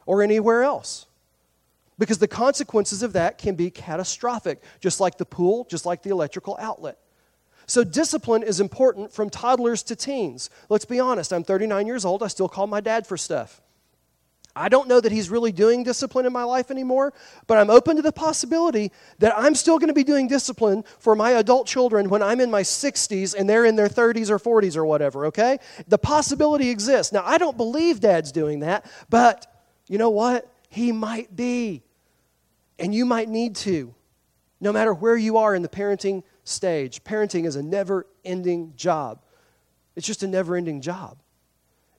or 0.05 0.21
anywhere 0.21 0.63
else. 0.63 1.07
Because 1.97 2.17
the 2.17 2.27
consequences 2.27 3.03
of 3.03 3.13
that 3.13 3.37
can 3.37 3.55
be 3.55 3.69
catastrophic, 3.69 4.61
just 4.79 4.99
like 4.99 5.17
the 5.17 5.25
pool, 5.25 5.65
just 5.69 5.85
like 5.85 6.03
the 6.03 6.09
electrical 6.09 6.57
outlet. 6.59 6.97
So, 7.67 7.83
discipline 7.83 8.43
is 8.43 8.59
important 8.59 9.11
from 9.11 9.29
toddlers 9.29 9.81
to 9.83 9.95
teens. 9.95 10.49
Let's 10.69 10.85
be 10.85 10.99
honest, 10.99 11.33
I'm 11.33 11.43
39 11.43 11.87
years 11.87 12.05
old. 12.05 12.21
I 12.21 12.27
still 12.27 12.49
call 12.49 12.67
my 12.67 12.79
dad 12.79 13.07
for 13.07 13.17
stuff. 13.17 13.61
I 14.55 14.69
don't 14.69 14.87
know 14.87 15.01
that 15.01 15.11
he's 15.11 15.29
really 15.29 15.51
doing 15.51 15.83
discipline 15.83 16.25
in 16.25 16.31
my 16.31 16.43
life 16.43 16.71
anymore, 16.71 17.13
but 17.45 17.57
I'm 17.57 17.69
open 17.69 17.97
to 17.97 18.01
the 18.01 18.13
possibility 18.13 18.91
that 19.19 19.33
I'm 19.37 19.53
still 19.53 19.77
going 19.77 19.89
to 19.89 19.93
be 19.93 20.03
doing 20.03 20.27
discipline 20.27 20.83
for 20.97 21.15
my 21.15 21.31
adult 21.31 21.67
children 21.67 22.09
when 22.09 22.23
I'm 22.23 22.39
in 22.39 22.49
my 22.49 22.61
60s 22.61 23.35
and 23.37 23.49
they're 23.49 23.65
in 23.65 23.75
their 23.75 23.89
30s 23.89 24.29
or 24.29 24.39
40s 24.39 24.77
or 24.77 24.85
whatever, 24.85 25.25
okay? 25.25 25.57
The 25.87 25.97
possibility 25.97 26.69
exists. 26.69 27.11
Now, 27.11 27.23
I 27.25 27.37
don't 27.37 27.57
believe 27.57 27.99
dad's 27.99 28.31
doing 28.31 28.61
that, 28.61 28.89
but 29.09 29.45
you 29.87 29.97
know 29.97 30.09
what? 30.09 30.49
He 30.69 30.91
might 30.91 31.35
be. 31.35 31.83
And 32.79 32.93
you 32.93 33.05
might 33.05 33.29
need 33.29 33.55
to, 33.57 33.93
no 34.61 34.71
matter 34.71 34.93
where 34.93 35.17
you 35.17 35.37
are 35.37 35.53
in 35.53 35.61
the 35.61 35.69
parenting 35.69 36.23
stage. 36.45 37.03
Parenting 37.03 37.45
is 37.45 37.55
a 37.55 37.63
never 37.63 38.05
ending 38.23 38.73
job, 38.77 39.19
it's 39.95 40.07
just 40.07 40.23
a 40.23 40.27
never 40.27 40.55
ending 40.55 40.79
job. 40.79 41.17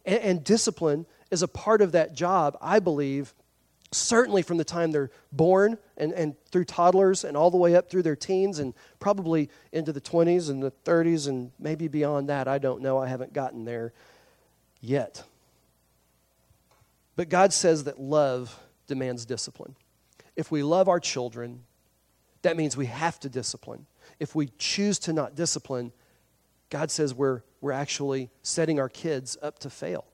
And, 0.06 0.20
and 0.20 0.44
discipline 0.44 1.04
is 1.30 1.42
a 1.42 1.48
part 1.48 1.82
of 1.82 1.92
that 1.92 2.14
job, 2.14 2.56
I 2.60 2.78
believe, 2.78 3.34
certainly 3.92 4.42
from 4.42 4.56
the 4.56 4.64
time 4.64 4.92
they're 4.92 5.10
born 5.32 5.78
and, 5.96 6.12
and 6.12 6.34
through 6.50 6.64
toddlers 6.64 7.24
and 7.24 7.36
all 7.36 7.50
the 7.50 7.56
way 7.56 7.74
up 7.74 7.90
through 7.90 8.02
their 8.02 8.16
teens 8.16 8.58
and 8.58 8.74
probably 8.98 9.48
into 9.72 9.92
the 9.92 10.00
20s 10.00 10.50
and 10.50 10.62
the 10.62 10.72
30s 10.84 11.28
and 11.28 11.52
maybe 11.58 11.88
beyond 11.88 12.28
that. 12.28 12.48
I 12.48 12.58
don't 12.58 12.82
know. 12.82 12.98
I 12.98 13.08
haven't 13.08 13.32
gotten 13.32 13.64
there 13.64 13.92
yet. 14.80 15.22
But 17.16 17.28
God 17.28 17.52
says 17.52 17.84
that 17.84 18.00
love 18.00 18.58
demands 18.86 19.24
discipline. 19.24 19.74
If 20.36 20.50
we 20.50 20.62
love 20.62 20.88
our 20.88 21.00
children, 21.00 21.64
that 22.42 22.56
means 22.56 22.76
we 22.76 22.86
have 22.86 23.18
to 23.20 23.28
discipline. 23.28 23.86
If 24.20 24.34
we 24.34 24.48
choose 24.58 24.98
to 25.00 25.12
not 25.12 25.34
discipline, 25.34 25.92
God 26.68 26.90
says 26.90 27.14
we're, 27.14 27.42
we're 27.60 27.72
actually 27.72 28.30
setting 28.42 28.78
our 28.78 28.88
kids 28.88 29.36
up 29.40 29.58
to 29.60 29.70
fail. 29.70 30.04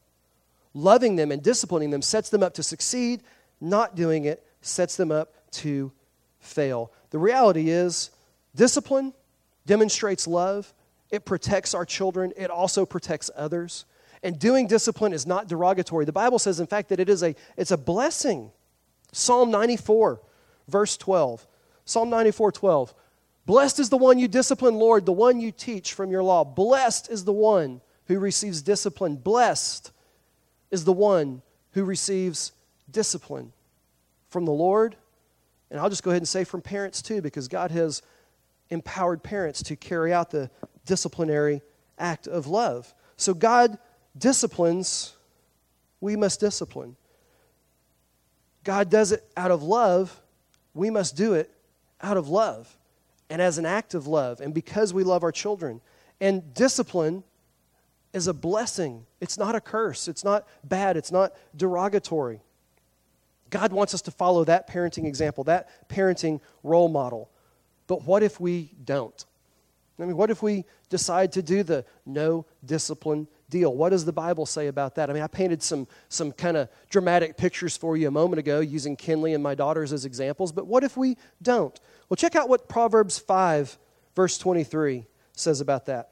Loving 0.75 1.17
them 1.17 1.31
and 1.31 1.43
disciplining 1.43 1.91
them 1.91 2.03
sets 2.03 2.31
them 2.31 2.43
up 2.43 2.55
to 2.55 2.63
succeed. 2.63 3.23
Not 3.61 3.95
doing 3.95 4.25
it 4.25 4.45
sets 4.61 4.97
them 4.97 5.13
up 5.13 5.35
to 5.53 5.93
fail. 6.41 6.93
The 7.11 7.19
reality 7.19 7.71
is, 7.71 8.11
discipline 8.55 9.13
demonstrates 9.67 10.27
love, 10.27 10.73
it 11.11 11.25
protects 11.25 11.75
our 11.75 11.85
children, 11.85 12.33
it 12.37 12.51
also 12.51 12.87
protects 12.87 13.31
others. 13.37 13.85
And 14.23 14.39
doing 14.39 14.67
discipline 14.67 15.13
is 15.13 15.27
not 15.27 15.49
derogatory. 15.49 16.05
The 16.05 16.13
Bible 16.13 16.39
says, 16.39 16.61
in 16.61 16.67
fact, 16.67 16.89
that 16.91 17.01
it 17.01 17.09
is 17.09 17.23
a, 17.23 17.35
it's 17.57 17.73
a 17.73 17.77
blessing. 17.77 18.51
Psalm 19.13 19.51
94, 19.51 20.21
verse 20.69 20.97
12. 20.97 21.47
Psalm 21.85 22.09
94, 22.09 22.53
12. 22.53 22.95
Blessed 23.45 23.81
is 23.81 23.91
the 23.91 23.97
one 23.97 24.19
you 24.19 24.29
discipline, 24.29 24.77
Lord, 24.77 25.05
the 25.05 25.13
one 25.13 25.41
you 25.41 25.51
teach 25.51 25.95
from 25.95 26.11
your 26.11 26.23
law. 26.23 26.45
Blessed 26.45 27.11
is 27.11 27.25
the 27.25 27.33
one 27.33 27.81
who 28.07 28.21
receives 28.21 28.63
discipline. 28.63 29.17
Blessed 29.17 29.91
is 30.73 30.85
the 30.85 30.93
one 30.93 31.43
who 31.73 31.85
receives 31.85 32.51
discipline 32.91 33.53
from 34.31 34.45
the 34.45 34.53
Lord. 34.53 34.97
And 35.71 35.79
I'll 35.79 35.91
just 35.91 36.03
go 36.03 36.11
ahead 36.11 36.23
and 36.23 36.29
say 36.29 36.43
from 36.43 36.63
parents 36.63 37.01
too, 37.01 37.23
because 37.23 37.47
God 37.47 37.71
has 37.71 38.03
empowered 38.71 39.23
parents 39.23 39.63
to 39.65 39.77
carry 39.77 40.13
out 40.13 40.31
the 40.31 40.51
disciplinary 40.87 41.63
act 41.99 42.27
of 42.27 42.47
love. 42.49 42.93
So 43.17 43.35
God 43.35 43.79
disciplines, 44.19 45.15
we 46.01 46.17
must 46.17 46.41
discipline. 46.41 46.97
God 48.65 48.91
does 48.91 49.13
it 49.13 49.25
out 49.37 49.51
of 49.51 49.63
love, 49.63 50.21
we 50.75 50.91
must 50.91 51.17
do 51.17 51.35
it 51.35 51.51
out 52.01 52.17
of 52.17 52.29
love 52.29 52.77
and 53.29 53.43
as 53.43 53.59
an 53.59 53.67
act 53.67 53.95
of 53.95 54.07
love 54.07 54.41
and 54.41 54.55
because 54.55 54.95
we 54.95 55.05
love 55.05 55.23
our 55.23 55.33
children. 55.33 55.81
And 56.21 56.55
discipline 56.55 57.25
is 58.13 58.27
a 58.27 58.35
blessing. 58.35 59.07
It's 59.21 59.39
not 59.39 59.55
a 59.55 59.61
curse. 59.61 60.09
It's 60.09 60.25
not 60.25 60.47
bad. 60.65 60.97
It's 60.97 61.13
not 61.13 61.33
derogatory. 61.57 62.41
God 63.51 63.73
wants 63.73 63.95
us 63.95 64.03
to 64.03 64.11
follow 64.11 64.45
that 64.45 64.69
parenting 64.69 65.07
example, 65.07 65.45
that 65.45 65.89
parenting 65.89 66.41
role 66.63 66.89
model. 66.89 67.31
But 67.87 68.05
what 68.05 68.23
if 68.23 68.41
we 68.41 68.73
don't? 68.85 69.25
I 70.01 70.05
mean, 70.05 70.17
what 70.17 70.31
if 70.31 70.43
we 70.43 70.65
decide 70.89 71.33
to 71.33 71.43
do 71.43 71.63
the 71.63 71.85
no 72.07 72.47
discipline 72.65 73.29
deal? 73.51 73.75
What 73.75 73.91
does 73.91 74.05
the 74.05 74.13
Bible 74.13 74.47
say 74.47 74.67
about 74.67 74.95
that? 74.97 75.11
I 75.11 75.13
mean, 75.13 75.23
I 75.23 75.27
painted 75.27 75.63
some, 75.63 75.87
some 76.09 76.33
kind 76.33 76.57
of 76.57 76.69
dramatic 76.89 77.37
pictures 77.37 77.77
for 77.77 77.97
you 77.97 78.09
a 78.09 78.11
moment 78.11 78.41
ago 78.41 78.61
using 78.61 78.97
Kinley 78.97 79.35
and 79.35 79.43
my 79.43 79.55
daughters 79.55 79.93
as 79.93 80.05
examples, 80.05 80.51
but 80.51 80.67
what 80.67 80.83
if 80.83 80.97
we 80.97 81.17
don't? 81.41 81.79
Well, 82.09 82.17
check 82.17 82.35
out 82.35 82.49
what 82.49 82.69
Proverbs 82.69 83.19
5, 83.19 83.79
verse 84.17 84.39
23 84.39 85.07
says 85.35 85.61
about 85.61 85.87
that. 85.87 86.12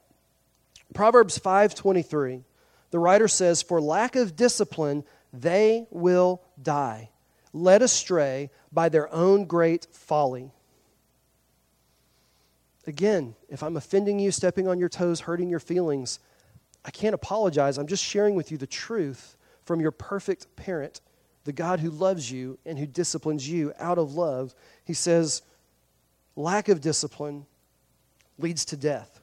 Proverbs 0.93 1.37
5:23. 1.37 2.43
The 2.91 2.99
writer 2.99 3.27
says, 3.27 3.61
"For 3.61 3.81
lack 3.81 4.15
of 4.15 4.35
discipline 4.35 5.05
they 5.31 5.87
will 5.89 6.41
die, 6.61 7.09
led 7.53 7.81
astray 7.81 8.49
by 8.71 8.89
their 8.89 9.11
own 9.13 9.45
great 9.45 9.87
folly." 9.91 10.51
Again, 12.85 13.35
if 13.47 13.63
I'm 13.63 13.77
offending 13.77 14.19
you, 14.19 14.31
stepping 14.31 14.67
on 14.67 14.79
your 14.79 14.89
toes, 14.89 15.21
hurting 15.21 15.49
your 15.49 15.59
feelings, 15.59 16.19
I 16.83 16.91
can't 16.91 17.13
apologize. 17.13 17.77
I'm 17.77 17.87
just 17.87 18.03
sharing 18.03 18.35
with 18.35 18.51
you 18.51 18.57
the 18.57 18.67
truth 18.67 19.37
from 19.63 19.79
your 19.79 19.91
perfect 19.91 20.55
parent, 20.55 20.99
the 21.43 21.53
God 21.53 21.79
who 21.79 21.91
loves 21.91 22.31
you 22.31 22.57
and 22.65 22.79
who 22.79 22.87
disciplines 22.87 23.47
you 23.47 23.73
out 23.77 23.99
of 23.99 24.15
love. 24.15 24.55
He 24.83 24.95
says, 24.95 25.43
lack 26.35 26.69
of 26.69 26.81
discipline 26.81 27.45
leads 28.39 28.65
to 28.65 28.75
death 28.75 29.20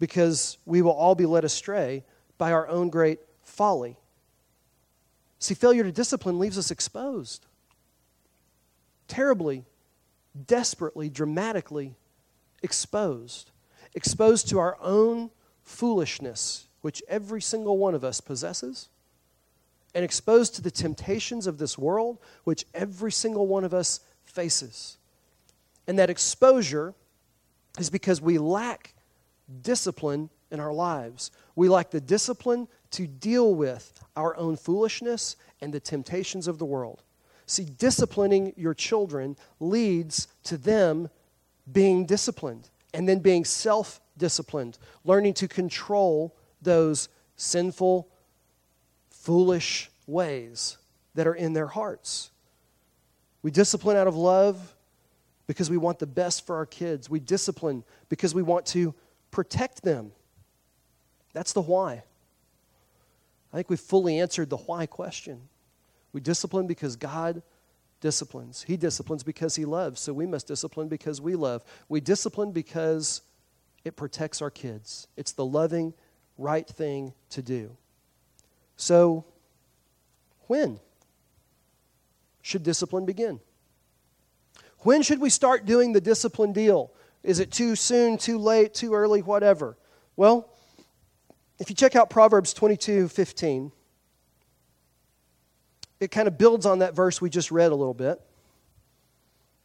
because 0.00 0.58
we 0.64 0.82
will 0.82 0.90
all 0.90 1.14
be 1.14 1.26
led 1.26 1.44
astray 1.44 2.02
by 2.38 2.50
our 2.50 2.66
own 2.66 2.88
great 2.88 3.20
folly. 3.44 3.96
See, 5.38 5.54
failure 5.54 5.84
to 5.84 5.92
discipline 5.92 6.38
leaves 6.38 6.58
us 6.58 6.70
exposed. 6.70 7.46
Terribly, 9.06 9.64
desperately, 10.46 11.08
dramatically 11.08 11.94
exposed. 12.62 13.50
Exposed 13.94 14.48
to 14.48 14.58
our 14.58 14.76
own 14.80 15.30
foolishness, 15.62 16.66
which 16.80 17.02
every 17.08 17.42
single 17.42 17.78
one 17.78 17.94
of 17.94 18.04
us 18.04 18.20
possesses, 18.20 18.88
and 19.94 20.04
exposed 20.04 20.54
to 20.54 20.62
the 20.62 20.70
temptations 20.70 21.46
of 21.46 21.58
this 21.58 21.76
world, 21.76 22.18
which 22.44 22.64
every 22.72 23.12
single 23.12 23.46
one 23.46 23.64
of 23.64 23.74
us 23.74 24.00
faces. 24.24 24.96
And 25.86 25.98
that 25.98 26.08
exposure 26.08 26.94
is 27.78 27.90
because 27.90 28.20
we 28.20 28.38
lack 28.38 28.94
discipline 29.62 30.30
in 30.50 30.60
our 30.60 30.72
lives. 30.72 31.30
We 31.54 31.68
lack 31.68 31.90
the 31.90 32.00
discipline 32.00 32.68
to 32.92 33.06
deal 33.06 33.54
with 33.54 34.02
our 34.16 34.36
own 34.36 34.56
foolishness 34.56 35.36
and 35.60 35.72
the 35.72 35.80
temptations 35.80 36.48
of 36.48 36.58
the 36.58 36.64
world. 36.64 37.02
See, 37.46 37.64
disciplining 37.64 38.52
your 38.56 38.74
children 38.74 39.36
leads 39.58 40.28
to 40.44 40.56
them 40.56 41.08
being 41.72 42.06
disciplined 42.06 42.68
and 42.94 43.08
then 43.08 43.18
being 43.20 43.44
self 43.44 44.00
disciplined, 44.16 44.78
learning 45.04 45.34
to 45.34 45.48
control 45.48 46.34
those 46.62 47.08
sinful, 47.36 48.08
foolish 49.08 49.90
ways 50.06 50.76
that 51.14 51.26
are 51.26 51.34
in 51.34 51.52
their 51.52 51.66
hearts. 51.66 52.30
We 53.42 53.50
discipline 53.50 53.96
out 53.96 54.06
of 54.06 54.16
love 54.16 54.74
because 55.46 55.70
we 55.70 55.76
want 55.76 55.98
the 55.98 56.06
best 56.06 56.46
for 56.46 56.56
our 56.56 56.66
kids. 56.66 57.10
We 57.10 57.18
discipline 57.18 57.82
because 58.08 58.34
we 58.34 58.42
want 58.42 58.66
to 58.66 58.94
protect 59.30 59.82
them. 59.82 60.12
That's 61.32 61.52
the 61.52 61.62
why. 61.62 62.02
I 63.52 63.56
think 63.56 63.70
we 63.70 63.76
fully 63.76 64.18
answered 64.18 64.50
the 64.50 64.56
why 64.56 64.86
question. 64.86 65.48
We 66.12 66.20
discipline 66.20 66.66
because 66.66 66.96
God 66.96 67.42
disciplines. 68.00 68.62
He 68.62 68.76
disciplines 68.76 69.22
because 69.22 69.56
He 69.56 69.64
loves, 69.64 70.00
so 70.00 70.12
we 70.12 70.26
must 70.26 70.46
discipline 70.46 70.88
because 70.88 71.20
we 71.20 71.36
love. 71.36 71.62
We 71.88 72.00
discipline 72.00 72.52
because 72.52 73.22
it 73.84 73.96
protects 73.96 74.42
our 74.42 74.50
kids. 74.50 75.06
It's 75.16 75.32
the 75.32 75.44
loving, 75.44 75.94
right 76.38 76.66
thing 76.66 77.12
to 77.30 77.42
do. 77.42 77.76
So, 78.76 79.24
when 80.46 80.80
should 82.42 82.62
discipline 82.62 83.04
begin? 83.04 83.40
When 84.80 85.02
should 85.02 85.20
we 85.20 85.30
start 85.30 85.66
doing 85.66 85.92
the 85.92 86.00
discipline 86.00 86.52
deal? 86.52 86.90
Is 87.22 87.38
it 87.38 87.50
too 87.50 87.76
soon, 87.76 88.16
too 88.16 88.38
late, 88.38 88.74
too 88.74 88.94
early, 88.94 89.20
whatever? 89.20 89.76
Well, 90.16 90.48
if 91.58 91.68
you 91.68 91.76
check 91.76 91.94
out 91.94 92.08
Proverbs 92.10 92.54
22 92.54 93.08
15, 93.08 93.72
it 96.00 96.10
kind 96.10 96.26
of 96.26 96.38
builds 96.38 96.64
on 96.64 96.78
that 96.78 96.94
verse 96.94 97.20
we 97.20 97.28
just 97.28 97.50
read 97.50 97.72
a 97.72 97.74
little 97.74 97.94
bit. 97.94 98.20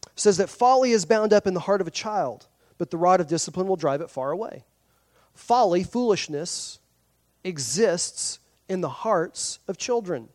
It 0.07 0.19
says 0.19 0.37
that 0.37 0.49
folly 0.49 0.91
is 0.91 1.05
bound 1.05 1.31
up 1.31 1.47
in 1.47 1.53
the 1.53 1.61
heart 1.61 1.81
of 1.81 1.87
a 1.87 1.91
child, 1.91 2.47
but 2.77 2.91
the 2.91 2.97
rod 2.97 3.21
of 3.21 3.27
discipline 3.27 3.67
will 3.67 3.77
drive 3.77 4.01
it 4.01 4.09
far 4.09 4.31
away. 4.31 4.65
Folly, 5.33 5.83
foolishness, 5.83 6.79
exists 7.43 8.39
in 8.67 8.81
the 8.81 8.89
hearts 8.89 9.59
of 9.67 9.77
children. 9.77 10.27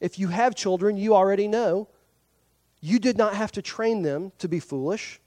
If 0.00 0.18
you 0.18 0.28
have 0.28 0.54
children, 0.54 0.96
you 0.96 1.14
already 1.14 1.48
know 1.48 1.88
you 2.80 2.98
did 2.98 3.18
not 3.18 3.34
have 3.34 3.52
to 3.52 3.62
train 3.62 4.02
them 4.02 4.32
to 4.38 4.48
be 4.48 4.60
foolish 4.60 5.20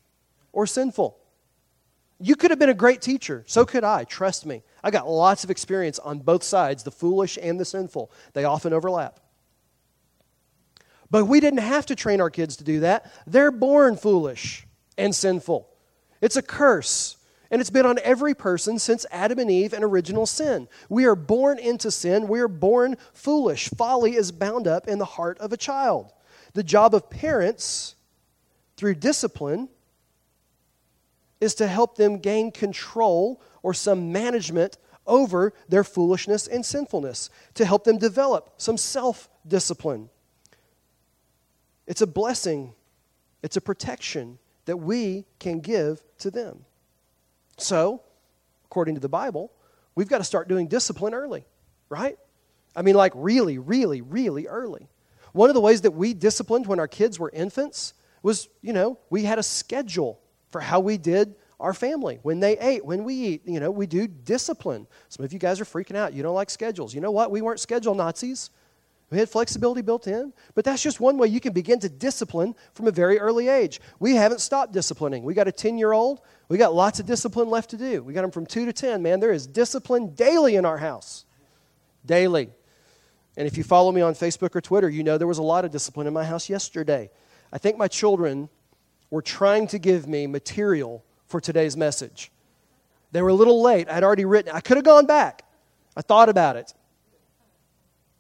or 0.52 0.66
sinful. 0.66 1.18
You 2.26 2.38
could 2.38 2.52
have 2.52 2.60
been 2.60 2.70
a 2.70 2.74
great 2.74 3.02
teacher. 3.02 3.44
So 3.48 3.66
could 3.66 3.84
I. 3.84 4.06
Trust 4.06 4.46
me. 4.46 4.64
I 4.82 4.92
got 4.92 5.10
lots 5.10 5.44
of 5.44 5.52
experience 5.52 6.00
on 6.00 6.20
both 6.20 6.42
sides, 6.42 6.84
the 6.84 6.92
foolish 6.92 7.38
and 7.42 7.60
the 7.60 7.66
sinful. 7.66 8.12
They 8.32 8.46
often 8.46 8.72
overlap. 8.72 9.20
But 11.12 11.26
we 11.26 11.42
didn't 11.42 11.60
have 11.60 11.86
to 11.88 11.98
train 11.98 12.22
our 12.22 12.30
kids 12.30 12.56
to 12.58 12.64
do 12.64 12.80
that. 12.80 13.12
They're 13.28 13.52
born 13.52 13.98
foolish 13.98 14.66
and 14.98 15.14
sinful. 15.14 15.68
It's 16.22 16.38
a 16.38 16.42
curse. 16.42 17.18
And 17.52 17.60
it's 17.60 17.70
been 17.70 17.86
on 17.86 18.00
every 18.02 18.34
person 18.34 18.80
since 18.80 19.06
Adam 19.12 19.38
and 19.38 19.52
Eve 19.52 19.74
and 19.74 19.84
original 19.84 20.26
sin. 20.26 20.70
We 20.88 21.04
are 21.04 21.18
born 21.18 21.60
into 21.60 21.92
sin. 21.92 22.30
We 22.30 22.40
are 22.40 22.48
born 22.48 22.96
foolish. 23.12 23.70
Folly 23.78 24.16
is 24.16 24.32
bound 24.32 24.66
up 24.66 24.88
in 24.88 24.98
the 24.98 25.04
heart 25.04 25.38
of 25.40 25.52
a 25.52 25.58
child. 25.58 26.14
The 26.54 26.64
job 26.64 26.96
of 26.96 27.10
parents, 27.10 27.96
through 28.78 28.96
discipline, 28.96 29.68
is 31.44 31.54
to 31.56 31.68
help 31.68 31.98
them 31.98 32.20
gain 32.20 32.52
control 32.52 33.42
or 33.62 33.74
some 33.74 34.14
management 34.14 34.78
over 35.06 35.54
their 35.68 35.84
foolishness 35.84 36.48
and 36.48 36.66
sinfulness, 36.66 37.30
to 37.54 37.66
help 37.66 37.84
them 37.84 37.98
develop 37.98 38.54
some 38.58 38.78
self 38.78 39.30
discipline. 39.46 40.10
It's 41.86 42.02
a 42.02 42.08
blessing, 42.08 42.74
it's 43.42 43.58
a 43.58 43.62
protection 43.62 44.40
that 44.66 44.78
we 44.78 45.26
can 45.40 45.60
give 45.60 46.02
to 46.20 46.32
them. 46.32 46.64
So, 47.58 48.02
according 48.64 48.96
to 48.96 49.02
the 49.02 49.10
Bible, 49.10 49.52
we've 49.96 50.08
got 50.08 50.20
to 50.20 50.24
start 50.24 50.48
doing 50.48 50.68
discipline 50.68 51.14
early, 51.14 51.46
right? 51.90 52.18
I 52.74 52.84
mean, 52.84 52.96
like 52.96 53.12
really, 53.16 53.58
really, 53.58 54.00
really 54.00 54.48
early. 54.48 54.88
One 55.34 55.50
of 55.50 55.56
the 55.56 55.62
ways 55.62 55.82
that 55.82 55.92
we 55.92 56.14
disciplined 56.14 56.68
when 56.68 56.80
our 56.80 56.88
kids 56.88 57.20
were 57.20 57.30
infants 57.32 57.94
was, 58.22 58.48
you 58.62 58.72
know, 58.72 58.98
we 59.10 59.24
had 59.24 59.40
a 59.40 59.44
schedule 59.44 60.23
for 60.54 60.62
how 60.62 60.80
we 60.80 60.98
did 60.98 61.36
our 61.60 61.74
family 61.74 62.20
when 62.24 62.40
they 62.40 62.58
ate, 62.60 62.86
when 62.86 63.04
we 63.04 63.14
eat. 63.16 63.42
You 63.46 63.60
know, 63.60 63.72
we 63.72 63.88
do 63.88 64.08
discipline. 64.08 64.88
Some 65.10 65.26
of 65.26 65.34
you 65.34 65.40
guys 65.40 65.60
are 65.60 65.66
freaking 65.66 65.98
out. 65.98 66.14
You 66.14 66.24
don't 66.24 66.36
like 66.36 66.50
schedules. 66.50 66.94
You 66.94 67.02
know 67.02 67.12
what? 67.12 67.32
We 67.32 67.42
weren't 67.42 67.60
schedule 67.60 67.96
Nazis. 67.96 68.50
We 69.10 69.20
had 69.20 69.30
flexibility 69.30 69.82
built 69.82 70.08
in, 70.08 70.34
but 70.56 70.66
that's 70.66 70.82
just 70.82 71.00
one 71.00 71.20
way 71.20 71.28
you 71.28 71.40
can 71.40 71.54
begin 71.54 71.78
to 71.82 71.90
discipline 71.90 72.56
from 72.74 72.88
a 72.88 72.92
very 72.92 73.20
early 73.20 73.48
age. 73.48 73.80
We 74.00 74.16
haven't 74.16 74.42
stopped 74.42 74.74
disciplining. 74.74 75.24
We 75.24 75.36
got 75.36 75.48
a 75.48 75.52
10 75.52 75.78
year 75.78 75.92
old, 75.92 76.22
we 76.50 76.58
got 76.58 76.74
lots 76.74 77.00
of 77.00 77.06
discipline 77.06 77.50
left 77.50 77.70
to 77.72 77.78
do. 77.78 78.02
We 78.02 78.14
got 78.14 78.24
them 78.24 78.32
from 78.32 78.48
2 78.48 78.66
to 78.66 78.74
10, 78.74 79.04
man. 79.04 79.20
There 79.20 79.32
is 79.32 79.46
discipline 79.46 80.16
daily 80.16 80.56
in 80.56 80.66
our 80.66 80.80
house. 80.80 81.26
Daily. 82.06 82.50
And 83.38 83.48
if 83.48 83.56
you 83.56 83.64
follow 83.64 83.92
me 83.92 84.02
on 84.02 84.16
Facebook 84.16 84.56
or 84.56 84.62
Twitter, 84.62 84.90
you 84.90 85.04
know 85.04 85.20
there 85.20 85.28
was 85.28 85.38
a 85.38 85.44
lot 85.44 85.64
of 85.64 85.72
discipline 85.72 86.08
in 86.08 86.14
my 86.14 86.24
house 86.24 86.50
yesterday. 86.50 87.12
I 87.52 87.60
think 87.60 87.78
my 87.78 87.88
children 87.88 88.50
were 89.14 89.22
trying 89.22 89.68
to 89.68 89.78
give 89.78 90.08
me 90.08 90.26
material 90.26 91.06
for 91.28 91.40
today's 91.40 91.78
message. 91.78 92.32
They 93.12 93.22
were 93.22 93.30
a 93.30 93.34
little 93.36 93.62
late. 93.62 93.88
I'd 93.88 94.04
already 94.04 94.26
written, 94.26 94.52
I 94.52 94.60
could 94.60 94.76
have 94.76 94.84
gone 94.84 95.06
back. 95.06 95.46
I 95.96 96.02
thought 96.02 96.30
about 96.30 96.56
it. 96.56 96.74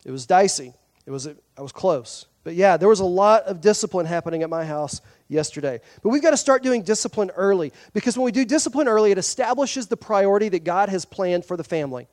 It 0.06 0.12
was 0.12 0.28
dicey. 0.28 0.72
It 1.08 1.10
was, 1.10 1.28
I 1.28 1.62
was 1.64 1.72
close. 1.72 2.28
But 2.44 2.54
yeah, 2.54 2.78
there 2.78 2.88
was 2.88 3.00
a 3.00 3.06
lot 3.06 3.42
of 3.46 3.60
discipline 3.60 4.06
happening 4.06 4.44
at 4.44 4.52
my 4.52 4.66
house 4.66 5.02
yesterday. 5.30 5.82
But 6.04 6.10
we've 6.10 6.22
got 6.22 6.30
to 6.30 6.38
start 6.38 6.62
doing 6.62 6.84
discipline 6.84 7.32
early 7.36 7.74
because 7.94 8.16
when 8.16 8.26
we 8.26 8.32
do 8.32 8.46
discipline 8.46 8.88
early, 8.88 9.10
it 9.10 9.18
establishes 9.18 9.88
the 9.88 9.98
priority 9.98 10.48
that 10.50 10.64
God 10.64 10.90
has 10.90 11.06
planned 11.06 11.44
for 11.44 11.58
the 11.58 11.64
family. 11.64 12.08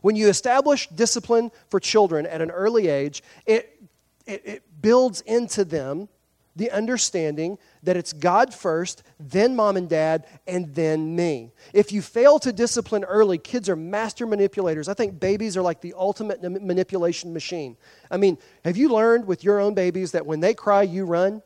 When 0.00 0.16
you 0.16 0.30
establish 0.30 0.88
discipline 0.88 1.50
for 1.68 1.78
children 1.78 2.24
at 2.24 2.40
an 2.40 2.50
early 2.50 2.88
age, 2.88 3.22
it, 3.44 3.78
it, 4.24 4.46
it 4.46 4.62
builds 4.80 5.20
into 5.20 5.62
them 5.62 6.08
the 6.56 6.70
understanding 6.70 7.58
that 7.82 7.96
it's 7.96 8.14
God 8.14 8.52
first, 8.52 9.02
then 9.20 9.54
mom 9.54 9.76
and 9.76 9.88
dad, 9.88 10.26
and 10.46 10.74
then 10.74 11.14
me. 11.14 11.52
If 11.74 11.92
you 11.92 12.00
fail 12.00 12.38
to 12.40 12.52
discipline 12.52 13.04
early, 13.04 13.36
kids 13.36 13.68
are 13.68 13.76
master 13.76 14.26
manipulators. 14.26 14.88
I 14.88 14.94
think 14.94 15.20
babies 15.20 15.56
are 15.56 15.62
like 15.62 15.82
the 15.82 15.94
ultimate 15.96 16.42
manipulation 16.42 17.32
machine. 17.32 17.76
I 18.10 18.16
mean, 18.16 18.38
have 18.64 18.76
you 18.76 18.88
learned 18.88 19.26
with 19.26 19.44
your 19.44 19.60
own 19.60 19.74
babies 19.74 20.12
that 20.12 20.24
when 20.24 20.40
they 20.40 20.54
cry, 20.54 20.82
you 20.82 21.04
run? 21.04 21.42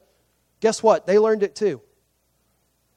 Guess 0.60 0.82
what? 0.82 1.06
They 1.06 1.18
learned 1.18 1.42
it 1.42 1.56
too. 1.56 1.80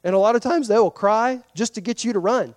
And 0.04 0.13
a 0.13 0.19
lot 0.19 0.36
of 0.36 0.41
times 0.41 0.67
they 0.67 0.78
will 0.78 0.91
cry 0.91 1.41
just 1.56 1.73
to 1.76 1.82
get 1.82 2.04
you 2.04 2.13
to 2.13 2.19
run, 2.19 2.54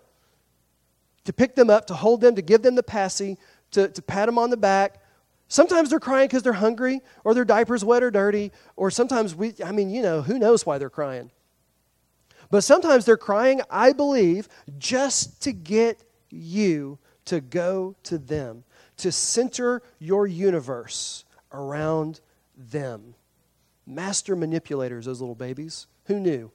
to 1.24 1.32
pick 1.32 1.54
them 1.54 1.70
up, 1.70 1.86
to 1.86 1.94
hold 1.94 2.20
them, 2.20 2.34
to 2.34 2.42
give 2.42 2.62
them 2.62 2.74
the 2.74 2.82
passy, 2.82 3.38
to, 3.70 3.88
to 3.88 4.02
pat 4.02 4.26
them 4.26 4.38
on 4.38 4.50
the 4.50 4.56
back, 4.56 5.00
Sometimes 5.48 5.90
they're 5.90 6.00
crying 6.00 6.26
because 6.26 6.42
they're 6.42 6.52
hungry 6.52 7.00
or 7.24 7.34
their 7.34 7.44
diaper's 7.44 7.84
wet 7.84 8.02
or 8.02 8.10
dirty, 8.10 8.52
or 8.74 8.90
sometimes 8.90 9.34
we, 9.34 9.54
I 9.64 9.72
mean, 9.72 9.90
you 9.90 10.02
know, 10.02 10.22
who 10.22 10.38
knows 10.38 10.66
why 10.66 10.78
they're 10.78 10.90
crying. 10.90 11.30
But 12.50 12.62
sometimes 12.62 13.04
they're 13.04 13.16
crying, 13.16 13.60
I 13.70 13.92
believe, 13.92 14.48
just 14.78 15.42
to 15.42 15.52
get 15.52 16.02
you 16.30 16.98
to 17.26 17.40
go 17.40 17.94
to 18.04 18.18
them, 18.18 18.64
to 18.98 19.12
center 19.12 19.82
your 19.98 20.26
universe 20.26 21.24
around 21.52 22.20
them. 22.56 23.14
Master 23.86 24.34
manipulators, 24.34 25.06
those 25.06 25.20
little 25.20 25.34
babies. 25.34 25.86
Who 26.06 26.18
knew? 26.20 26.50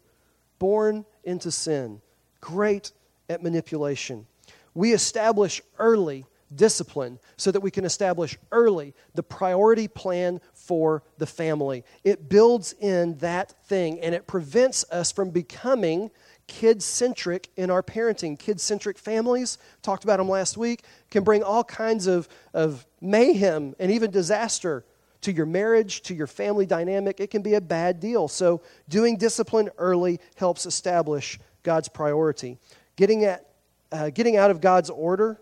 Born 0.59 1.05
into 1.23 1.51
sin, 1.51 2.01
great 2.39 2.91
at 3.29 3.43
manipulation. 3.43 4.27
We 4.73 4.93
establish 4.93 5.61
early 5.77 6.25
discipline 6.55 7.19
so 7.37 7.51
that 7.51 7.61
we 7.61 7.71
can 7.71 7.85
establish 7.85 8.37
early 8.51 8.93
the 9.15 9.23
priority 9.23 9.87
plan 9.87 10.41
for 10.53 11.03
the 11.17 11.25
family. 11.25 11.83
It 12.03 12.29
builds 12.29 12.73
in 12.79 13.17
that 13.19 13.53
thing 13.67 13.99
and 14.01 14.13
it 14.13 14.27
prevents 14.27 14.85
us 14.91 15.11
from 15.11 15.29
becoming 15.29 16.11
kid 16.47 16.83
centric 16.83 17.49
in 17.55 17.71
our 17.71 17.81
parenting. 17.81 18.37
Kid 18.37 18.59
centric 18.59 18.97
families, 18.97 19.57
talked 19.81 20.03
about 20.03 20.17
them 20.17 20.29
last 20.29 20.57
week, 20.57 20.83
can 21.09 21.23
bring 21.23 21.43
all 21.43 21.63
kinds 21.63 22.07
of, 22.07 22.27
of 22.53 22.85
mayhem 22.99 23.73
and 23.79 23.91
even 23.91 24.11
disaster 24.11 24.83
to 25.21 25.31
your 25.31 25.45
marriage, 25.45 26.01
to 26.01 26.13
your 26.13 26.27
family 26.27 26.65
dynamic. 26.65 27.19
It 27.19 27.29
can 27.29 27.41
be 27.41 27.53
a 27.53 27.61
bad 27.61 27.99
deal. 27.99 28.27
So, 28.27 28.61
doing 28.89 29.17
discipline 29.17 29.69
early 29.77 30.19
helps 30.35 30.65
establish 30.65 31.39
God's 31.63 31.87
priority. 31.87 32.57
Getting, 32.95 33.23
at, 33.23 33.47
uh, 33.91 34.09
getting 34.09 34.35
out 34.35 34.51
of 34.51 34.61
God's 34.61 34.89
order 34.89 35.39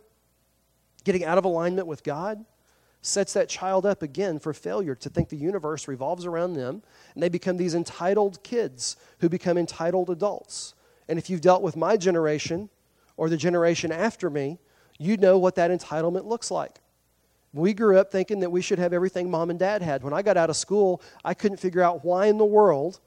Getting 1.03 1.23
out 1.23 1.37
of 1.37 1.45
alignment 1.45 1.87
with 1.87 2.03
God 2.03 2.45
sets 3.01 3.33
that 3.33 3.47
child 3.47 3.85
up 3.85 4.03
again 4.03 4.39
for 4.39 4.53
failure 4.53 4.95
to 4.95 5.09
think 5.09 5.29
the 5.29 5.37
universe 5.37 5.87
revolves 5.87 6.25
around 6.25 6.53
them, 6.53 6.83
and 7.13 7.23
they 7.23 7.29
become 7.29 7.57
these 7.57 7.75
entitled 7.75 8.43
kids 8.43 8.97
who 9.19 9.29
become 9.29 9.57
entitled 9.57 10.09
adults. 10.09 10.73
And 11.07 11.17
if 11.17 11.29
you've 11.29 11.41
dealt 11.41 11.63
with 11.63 11.75
my 11.75 11.95
generation 11.97 12.69
or 13.15 13.29
the 13.29 13.37
generation 13.37 13.91
after 13.91 14.29
me, 14.29 14.59
you 14.97 15.15
know 15.17 15.37
what 15.37 15.55
that 15.55 15.71
entitlement 15.71 16.25
looks 16.25 16.51
like. 16.51 16.79
We 17.53 17.73
grew 17.73 17.97
up 17.97 18.11
thinking 18.11 18.41
that 18.41 18.51
we 18.51 18.61
should 18.61 18.79
have 18.79 18.93
everything 18.93 19.31
mom 19.31 19.49
and 19.49 19.57
dad 19.57 19.81
had. 19.81 20.03
When 20.03 20.13
I 20.13 20.21
got 20.21 20.37
out 20.37 20.49
of 20.49 20.55
school, 20.55 21.01
I 21.25 21.33
couldn't 21.33 21.57
figure 21.57 21.81
out 21.81 22.05
why 22.05 22.27
in 22.27 22.37
the 22.37 22.45
world 22.45 22.99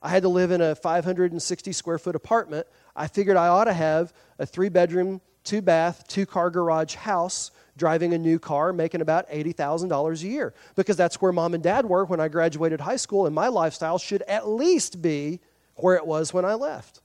I 0.00 0.10
had 0.10 0.22
to 0.22 0.28
live 0.28 0.50
in 0.50 0.60
a 0.60 0.74
560 0.74 1.72
square 1.72 1.98
foot 1.98 2.14
apartment. 2.14 2.66
I 2.94 3.08
figured 3.08 3.36
I 3.36 3.48
ought 3.48 3.64
to 3.64 3.72
have 3.72 4.12
a 4.38 4.46
three 4.46 4.68
bedroom 4.68 5.20
two 5.44 5.62
bath, 5.62 6.04
two 6.08 6.26
car 6.26 6.50
garage 6.50 6.94
house, 6.94 7.50
driving 7.76 8.14
a 8.14 8.18
new 8.18 8.38
car, 8.38 8.72
making 8.72 9.00
about 9.00 9.28
$80,000 9.28 10.22
a 10.22 10.26
year. 10.26 10.54
Because 10.74 10.96
that's 10.96 11.20
where 11.20 11.32
mom 11.32 11.54
and 11.54 11.62
dad 11.62 11.86
were 11.86 12.04
when 12.04 12.20
I 12.20 12.28
graduated 12.28 12.80
high 12.80 12.96
school, 12.96 13.26
and 13.26 13.34
my 13.34 13.48
lifestyle 13.48 13.98
should 13.98 14.22
at 14.22 14.48
least 14.48 15.02
be 15.02 15.40
where 15.76 15.96
it 15.96 16.06
was 16.06 16.32
when 16.32 16.44
I 16.44 16.54
left. 16.54 17.00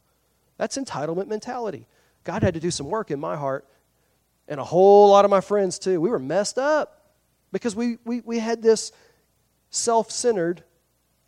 That's 0.58 0.78
entitlement 0.78 1.28
mentality. 1.28 1.88
God 2.24 2.44
had 2.44 2.54
to 2.54 2.60
do 2.60 2.72
some 2.72 2.88
work 2.88 3.12
in 3.12 3.20
my 3.20 3.36
heart, 3.36 3.66
and 4.48 4.60
a 4.60 4.64
whole 4.64 5.10
lot 5.10 5.26
of 5.26 5.32
my 5.32 5.42
friends 5.42 5.80
too. 5.80 6.02
We 6.02 6.10
were 6.10 6.20
messed 6.20 6.58
up 6.58 7.14
because 7.52 7.76
we, 7.76 7.98
we, 8.06 8.22
we 8.22 8.40
had 8.40 8.62
this 8.62 8.92
self 9.70 10.12
centered 10.12 10.64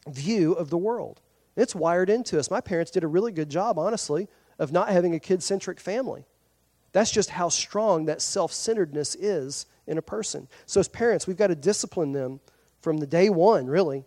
view 0.08 0.54
of 0.54 0.70
the 0.70 0.78
world. 0.78 1.22
It's 1.56 1.76
wired 1.76 2.10
into 2.10 2.40
us. 2.40 2.50
My 2.50 2.62
parents 2.62 2.92
did 2.92 3.04
a 3.04 3.08
really 3.08 3.32
good 3.32 3.50
job, 3.50 3.78
honestly, 3.78 4.28
of 4.58 4.72
not 4.72 4.90
having 4.90 5.16
a 5.16 5.20
kid 5.20 5.44
centric 5.44 5.80
family. 5.80 6.26
That's 6.94 7.12
just 7.12 7.30
how 7.30 7.50
strong 7.50 8.06
that 8.06 8.22
self 8.22 8.52
centeredness 8.52 9.16
is 9.16 9.66
in 9.88 9.98
a 9.98 10.02
person. 10.02 10.48
So, 10.66 10.80
as 10.80 10.88
parents, 10.88 11.28
we've 11.28 11.38
got 11.38 11.48
to 11.48 11.56
discipline 11.56 12.12
them 12.12 12.40
from 12.82 12.98
the 12.98 13.08
day 13.08 13.30
one, 13.30 13.68
really. 13.68 14.06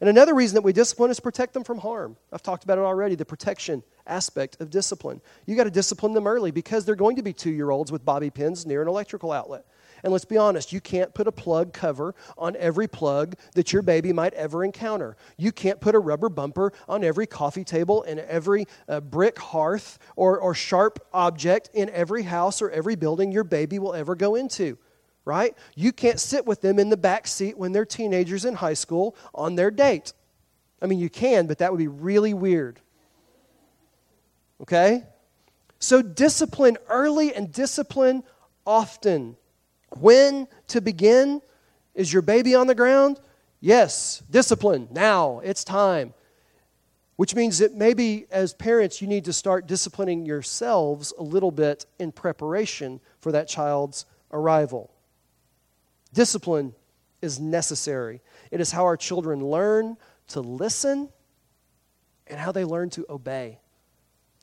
And 0.00 0.08
another 0.08 0.34
reason 0.34 0.54
that 0.54 0.62
we 0.62 0.72
discipline 0.72 1.10
is 1.10 1.20
protect 1.20 1.52
them 1.52 1.62
from 1.62 1.78
harm. 1.78 2.16
I've 2.32 2.42
talked 2.42 2.64
about 2.64 2.78
it 2.78 2.82
already 2.82 3.16
the 3.16 3.26
protection 3.26 3.82
aspect 4.06 4.58
of 4.60 4.70
discipline. 4.70 5.20
You 5.46 5.56
got 5.56 5.64
to 5.64 5.70
discipline 5.70 6.14
them 6.14 6.26
early 6.26 6.50
because 6.50 6.84
they're 6.86 6.94
going 6.94 7.16
to 7.16 7.22
be 7.22 7.34
two 7.34 7.50
year 7.50 7.70
olds 7.70 7.92
with 7.92 8.04
bobby 8.04 8.30
pins 8.30 8.64
near 8.64 8.80
an 8.80 8.88
electrical 8.88 9.30
outlet. 9.30 9.66
And 10.02 10.12
let's 10.12 10.24
be 10.24 10.36
honest, 10.36 10.72
you 10.72 10.80
can't 10.80 11.12
put 11.14 11.26
a 11.26 11.32
plug 11.32 11.72
cover 11.72 12.14
on 12.38 12.56
every 12.56 12.88
plug 12.88 13.34
that 13.54 13.72
your 13.72 13.82
baby 13.82 14.12
might 14.12 14.34
ever 14.34 14.64
encounter. 14.64 15.16
You 15.36 15.52
can't 15.52 15.80
put 15.80 15.94
a 15.94 15.98
rubber 15.98 16.28
bumper 16.28 16.72
on 16.88 17.04
every 17.04 17.26
coffee 17.26 17.64
table 17.64 18.02
and 18.04 18.20
every 18.20 18.66
uh, 18.88 19.00
brick 19.00 19.38
hearth 19.38 19.98
or, 20.16 20.38
or 20.38 20.54
sharp 20.54 21.06
object 21.12 21.70
in 21.74 21.90
every 21.90 22.22
house 22.22 22.62
or 22.62 22.70
every 22.70 22.96
building 22.96 23.32
your 23.32 23.44
baby 23.44 23.78
will 23.78 23.94
ever 23.94 24.14
go 24.14 24.34
into, 24.34 24.78
right? 25.24 25.56
You 25.74 25.92
can't 25.92 26.20
sit 26.20 26.46
with 26.46 26.60
them 26.60 26.78
in 26.78 26.88
the 26.88 26.96
back 26.96 27.26
seat 27.26 27.58
when 27.58 27.72
they're 27.72 27.84
teenagers 27.84 28.44
in 28.44 28.54
high 28.54 28.74
school 28.74 29.16
on 29.34 29.54
their 29.54 29.70
date. 29.70 30.12
I 30.82 30.86
mean, 30.86 30.98
you 30.98 31.10
can, 31.10 31.46
but 31.46 31.58
that 31.58 31.70
would 31.70 31.78
be 31.78 31.88
really 31.88 32.32
weird. 32.32 32.80
Okay? 34.62 35.04
So 35.78 36.02
discipline 36.02 36.76
early 36.88 37.34
and 37.34 37.50
discipline 37.50 38.22
often. 38.66 39.36
When 39.98 40.48
to 40.68 40.80
begin? 40.80 41.42
Is 41.94 42.12
your 42.12 42.22
baby 42.22 42.54
on 42.54 42.66
the 42.66 42.74
ground? 42.74 43.20
Yes, 43.60 44.22
discipline. 44.30 44.88
Now, 44.90 45.40
it's 45.40 45.64
time. 45.64 46.14
Which 47.16 47.34
means 47.34 47.58
that 47.58 47.74
maybe 47.74 48.26
as 48.30 48.54
parents, 48.54 49.02
you 49.02 49.08
need 49.08 49.26
to 49.26 49.32
start 49.32 49.66
disciplining 49.66 50.24
yourselves 50.24 51.12
a 51.18 51.22
little 51.22 51.50
bit 51.50 51.84
in 51.98 52.12
preparation 52.12 53.00
for 53.18 53.32
that 53.32 53.48
child's 53.48 54.06
arrival. 54.32 54.90
Discipline 56.14 56.74
is 57.20 57.38
necessary. 57.38 58.22
It 58.50 58.60
is 58.60 58.72
how 58.72 58.84
our 58.84 58.96
children 58.96 59.44
learn 59.44 59.96
to 60.28 60.40
listen 60.40 61.10
and 62.26 62.38
how 62.38 62.52
they 62.52 62.64
learn 62.64 62.88
to 62.90 63.04
obey. 63.10 63.58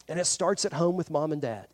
And 0.08 0.20
it 0.20 0.26
starts 0.26 0.66
at 0.66 0.74
home 0.74 0.96
with 0.96 1.10
mom 1.10 1.32
and 1.32 1.42
dad. 1.42 1.68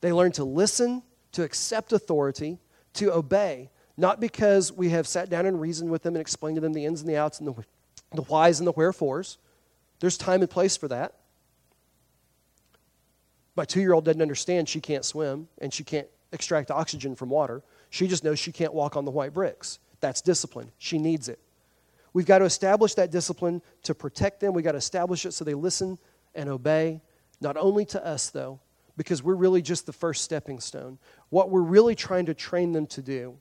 They 0.00 0.12
learn 0.12 0.32
to 0.32 0.44
listen, 0.44 1.02
to 1.32 1.42
accept 1.42 1.92
authority, 1.92 2.58
to 2.94 3.12
obey, 3.12 3.70
not 3.96 4.20
because 4.20 4.72
we 4.72 4.90
have 4.90 5.06
sat 5.06 5.30
down 5.30 5.46
and 5.46 5.60
reasoned 5.60 5.90
with 5.90 6.02
them 6.02 6.14
and 6.14 6.20
explained 6.20 6.56
to 6.56 6.60
them 6.60 6.72
the 6.72 6.84
ins 6.84 7.00
and 7.00 7.08
the 7.08 7.16
outs 7.16 7.38
and 7.38 7.48
the, 7.48 7.64
the 8.14 8.22
whys 8.22 8.58
and 8.60 8.66
the 8.66 8.72
wherefores. 8.72 9.38
There's 10.00 10.16
time 10.16 10.40
and 10.40 10.50
place 10.50 10.76
for 10.76 10.88
that. 10.88 11.14
My 13.56 13.64
two 13.64 13.80
year 13.80 13.92
old 13.92 14.04
doesn't 14.04 14.22
understand 14.22 14.68
she 14.68 14.80
can't 14.80 15.04
swim 15.04 15.48
and 15.58 15.72
she 15.72 15.84
can't 15.84 16.08
extract 16.32 16.70
oxygen 16.70 17.14
from 17.14 17.28
water. 17.28 17.62
She 17.90 18.06
just 18.06 18.24
knows 18.24 18.38
she 18.38 18.52
can't 18.52 18.72
walk 18.72 18.96
on 18.96 19.04
the 19.04 19.10
white 19.10 19.34
bricks. 19.34 19.78
That's 20.00 20.22
discipline. 20.22 20.70
She 20.78 20.98
needs 20.98 21.28
it. 21.28 21.38
We've 22.12 22.26
got 22.26 22.38
to 22.38 22.44
establish 22.44 22.94
that 22.94 23.10
discipline 23.10 23.62
to 23.82 23.94
protect 23.94 24.40
them. 24.40 24.54
We've 24.54 24.64
got 24.64 24.72
to 24.72 24.78
establish 24.78 25.26
it 25.26 25.32
so 25.32 25.44
they 25.44 25.54
listen 25.54 25.98
and 26.34 26.48
obey 26.48 27.02
not 27.40 27.56
only 27.56 27.84
to 27.86 28.04
us, 28.04 28.30
though, 28.30 28.60
because 29.00 29.22
we're 29.22 29.34
really 29.34 29.62
just 29.62 29.86
the 29.86 29.94
first 29.94 30.22
stepping 30.22 30.60
stone. 30.60 30.98
What 31.30 31.48
we're 31.48 31.62
really 31.62 31.94
trying 31.94 32.26
to 32.26 32.34
train 32.34 32.72
them 32.72 32.86
to 32.88 33.00
do 33.00 33.38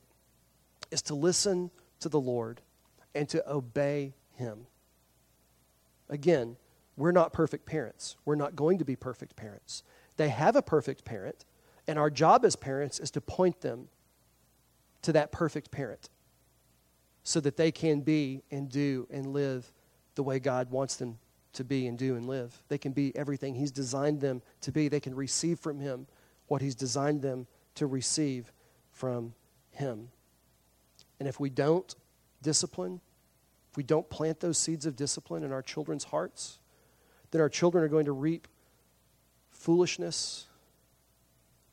is 0.90 1.02
to 1.02 1.16
listen 1.16 1.70
to 2.00 2.08
the 2.08 2.18
Lord 2.18 2.62
and 3.14 3.28
to 3.28 3.44
obey 3.46 4.14
Him. 4.36 4.68
Again, 6.08 6.56
we're 6.96 7.12
not 7.12 7.34
perfect 7.34 7.66
parents. 7.66 8.16
We're 8.24 8.36
not 8.36 8.56
going 8.56 8.78
to 8.78 8.86
be 8.86 8.96
perfect 8.96 9.36
parents. 9.36 9.84
They 10.16 10.30
have 10.30 10.56
a 10.56 10.62
perfect 10.62 11.04
parent, 11.04 11.44
and 11.90 12.00
our 12.00 12.10
job 12.10 12.46
as 12.46 12.56
parents 12.56 12.98
is 12.98 13.12
to 13.12 13.20
point 13.20 13.60
them 13.60 13.90
to 15.02 15.12
that 15.12 15.34
perfect 15.34 15.72
parent 15.72 16.08
so 17.24 17.42
that 17.42 17.58
they 17.58 17.74
can 17.74 18.00
be 18.00 18.44
and 18.50 18.70
do 18.70 19.10
and 19.12 19.34
live 19.34 19.74
the 20.16 20.24
way 20.24 20.40
God 20.40 20.72
wants 20.72 20.96
them 20.96 21.20
to 21.54 21.64
be 21.64 21.88
and 21.88 21.98
do 21.98 22.16
and 22.16 22.26
live. 22.26 22.62
They 22.68 22.78
can 22.78 22.92
be 22.92 23.16
everything 23.16 23.56
He's 23.56 23.72
designed 23.72 24.22
them 24.22 24.42
to 24.62 24.72
be. 24.72 24.88
They 24.88 25.00
can 25.00 25.16
receive 25.16 25.60
from 25.60 25.80
Him 25.80 26.08
what 26.48 26.62
He's 26.62 26.76
designed 26.76 27.22
them 27.22 27.48
to 27.76 27.88
receive 27.88 28.52
from 28.92 29.34
Him. 29.72 30.10
And 31.20 31.28
if 31.28 31.40
we 31.40 31.50
don't 31.50 31.94
discipline, 32.42 33.02
if 33.72 33.78
we 33.78 33.84
don't 33.84 34.10
plant 34.10 34.40
those 34.40 34.58
seeds 34.58 34.86
of 34.86 34.96
discipline 34.96 35.44
in 35.44 35.52
our 35.52 35.62
children's 35.62 36.06
hearts, 36.06 36.60
then 37.32 37.42
our 37.42 37.50
children 37.50 37.84
are 37.84 37.90
going 37.90 38.06
to 38.06 38.12
reap 38.12 38.48
foolishness 39.52 40.48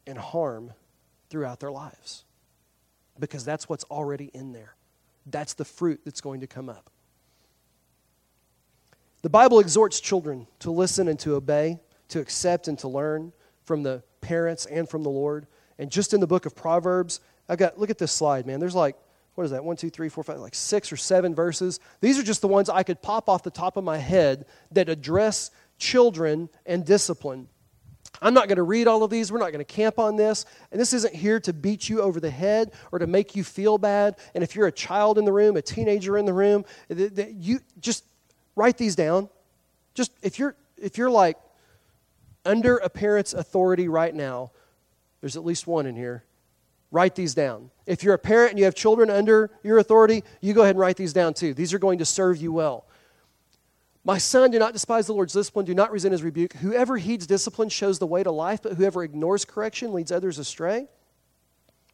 and 0.07 0.19
harm 0.19 0.73
throughout 1.31 1.61
their 1.61 1.71
lives 1.71 2.25
because 3.19 3.45
that's 3.45 3.69
what's 3.69 3.85
already 3.85 4.31
in 4.35 4.53
there. 4.53 4.75
That's 5.27 5.55
the 5.55 5.65
fruit 5.65 6.01
that's 6.05 6.21
going 6.21 6.41
to 6.41 6.47
come 6.47 6.69
up. 6.69 6.91
The 9.23 9.31
Bible 9.31 9.61
exhorts 9.61 10.01
children 10.01 10.47
to 10.61 10.71
listen 10.71 11.09
and 11.09 11.19
to 11.21 11.35
obey, 11.35 11.81
to 12.09 12.21
accept 12.21 12.69
and 12.69 12.79
to 12.81 12.89
learn 12.89 13.33
from 13.65 13.83
the 13.83 14.03
parents 14.21 14.67
and 14.67 14.89
from 14.89 15.03
the 15.03 15.11
Lord. 15.11 15.47
And 15.79 15.91
just 15.91 16.15
in 16.15 16.21
the 16.21 16.27
book 16.27 16.47
of 16.47 16.55
Proverbs, 16.55 17.21
I've 17.49 17.59
got 17.59 17.79
look 17.79 17.91
at 17.91 17.99
this 17.99 18.13
slide, 18.13 18.47
man. 18.47 18.61
There's 18.61 18.75
like 18.75 18.97
what 19.37 19.45
is 19.45 19.51
that? 19.51 19.63
One, 19.63 19.77
two, 19.77 19.91
three, 19.91 20.09
four, 20.09 20.25
five, 20.25 20.39
like 20.39 20.55
six 20.55 20.91
or 20.91 20.97
seven 20.97 21.35
verses. 21.35 21.79
These 22.01 22.19
are 22.19 22.23
just 22.23 22.41
the 22.41 22.49
ones 22.49 22.71
I 22.71 22.83
could 22.83 23.03
pop 23.03 23.29
off 23.29 23.43
the 23.43 23.51
top 23.51 23.77
of 23.77 23.85
my 23.85 23.99
head 23.99 24.47
that 24.73 24.89
address 24.89 25.51
children 25.79 26.49
and 26.65 26.87
discipline. 26.87 27.49
I'm 28.23 28.33
not 28.33 28.49
going 28.49 28.57
to 28.57 28.63
read 28.63 28.87
all 28.87 29.03
of 29.03 29.11
these. 29.11 29.31
We're 29.31 29.39
not 29.39 29.53
going 29.53 29.65
to 29.65 29.65
camp 29.65 29.99
on 29.99 30.17
this. 30.17 30.47
And 30.73 30.81
this 30.81 30.95
isn't 30.95 31.15
here 31.15 31.39
to 31.41 31.53
beat 31.53 31.87
you 31.87 32.01
over 32.01 32.19
the 32.19 32.31
head 32.31 32.73
or 32.93 32.99
to 32.99 33.07
make 33.07 33.37
you 33.37 33.45
feel 33.45 33.77
bad. 33.77 34.17
And 34.35 34.43
if 34.43 34.57
you're 34.57 34.69
a 34.69 34.73
child 34.73 35.19
in 35.19 35.27
the 35.27 35.33
room, 35.33 35.59
a 35.59 35.63
teenager 35.63 36.17
in 36.17 36.25
the 36.25 36.33
room, 36.33 36.65
that 36.89 37.35
you 37.35 37.61
just 37.79 38.05
write 38.57 38.77
these 38.79 38.97
down. 38.97 39.29
Just 39.95 40.13
if 40.23 40.39
you're 40.39 40.57
if 40.77 40.99
you're 40.99 41.11
like 41.11 41.37
under 42.45 42.79
a 42.79 42.89
parent's 42.89 43.35
authority 43.35 43.89
right 43.89 44.15
now, 44.15 44.51
there's 45.21 45.37
at 45.37 45.45
least 45.45 45.67
one 45.67 45.87
in 45.87 45.95
here. 45.95 46.25
Write 46.91 47.15
these 47.15 47.35
down. 47.35 47.71
If 47.85 48.03
you're 48.03 48.15
a 48.15 48.19
parent 48.19 48.51
and 48.51 48.59
you 48.59 48.65
have 48.65 48.75
children 48.75 49.11
under 49.11 49.51
your 49.63 49.79
authority, 49.79 50.25
you 50.41 50.55
go 50.55 50.63
ahead 50.63 50.77
and 50.77 50.81
write 50.81 50.97
these 50.97 51.13
down 51.13 51.35
too. 51.35 51.55
These 51.55 51.75
are 51.75 51.79
going 51.79 51.99
to 51.99 52.05
serve 52.05 52.37
you 52.39 52.53
well. 52.53 52.87
My 54.05 54.19
son, 54.19 54.53
do 54.53 54.59
not 54.61 54.73
despise 54.73 55.09
the 55.09 55.13
Lord's 55.13 55.33
discipline, 55.33 55.67
do 55.67 55.75
not 55.75 55.91
resent 55.91 56.13
his 56.13 56.23
rebuke. 56.23 56.53
Whoever 56.55 56.97
heeds 56.97 57.27
discipline 57.27 57.69
shows 57.69 57.99
the 57.99 58.07
way 58.07 58.23
to 58.23 58.31
life, 58.31 58.63
but 58.63 58.75
whoever 58.75 59.03
ignores 59.03 59.45
correction 59.45 59.93
leads 59.93 60.13
others 60.13 60.39
astray. 60.39 60.87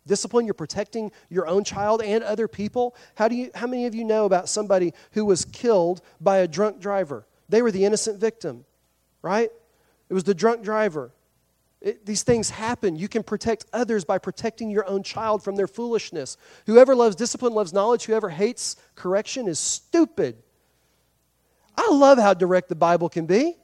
Discipline, 0.07 0.47
you're 0.47 0.55
protecting 0.55 1.13
your 1.29 1.47
own 1.47 1.63
child 1.63 2.03
and 2.03 2.25
other 2.25 2.49
people. 2.49 2.97
How, 3.15 3.29
do 3.29 3.37
you, 3.37 3.51
how 3.55 3.67
many 3.67 3.87
of 3.87 3.95
you 3.95 4.05
know 4.05 4.25
about 4.25 4.49
somebody 4.49 4.95
who 5.13 5.25
was 5.25 5.45
killed 5.45 6.03
by 6.21 6.39
a 6.39 6.49
drunk 6.49 6.81
driver? 6.81 7.27
They 7.49 7.63
were 7.63 7.71
the 7.71 7.85
innocent 7.85 8.19
victim, 8.19 8.65
right? 9.23 9.51
It 10.09 10.15
was 10.15 10.25
the 10.25 10.35
drunk 10.35 10.63
driver. 10.63 11.13
It, 11.81 12.07
these 12.07 12.23
things 12.23 12.51
happen. 12.51 12.97
You 12.97 13.09
can 13.09 13.23
protect 13.23 13.67
others 13.73 14.05
by 14.05 14.19
protecting 14.19 14.71
your 14.71 14.89
own 14.89 15.03
child 15.03 15.43
from 15.43 15.57
their 15.57 15.67
foolishness. 15.67 16.37
Whoever 16.67 16.95
loves 16.95 17.17
discipline 17.17 17.55
loves 17.55 17.73
knowledge. 17.73 18.05
Whoever 18.05 18.31
hates 18.31 18.77
correction 18.95 19.49
is 19.49 19.59
stupid. 19.59 20.37
I 21.77 21.91
love 21.91 22.19
how 22.19 22.35
direct 22.35 22.69
the 22.69 22.75
Bible 22.75 23.09
can 23.09 23.27
be. 23.27 23.57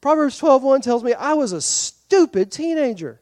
Proverbs 0.00 0.40
12:1 0.40 0.82
tells 0.82 1.04
me 1.04 1.12
I 1.12 1.34
was 1.34 1.52
a 1.52 1.60
stupid 2.10 2.50
teenager. 2.50 3.20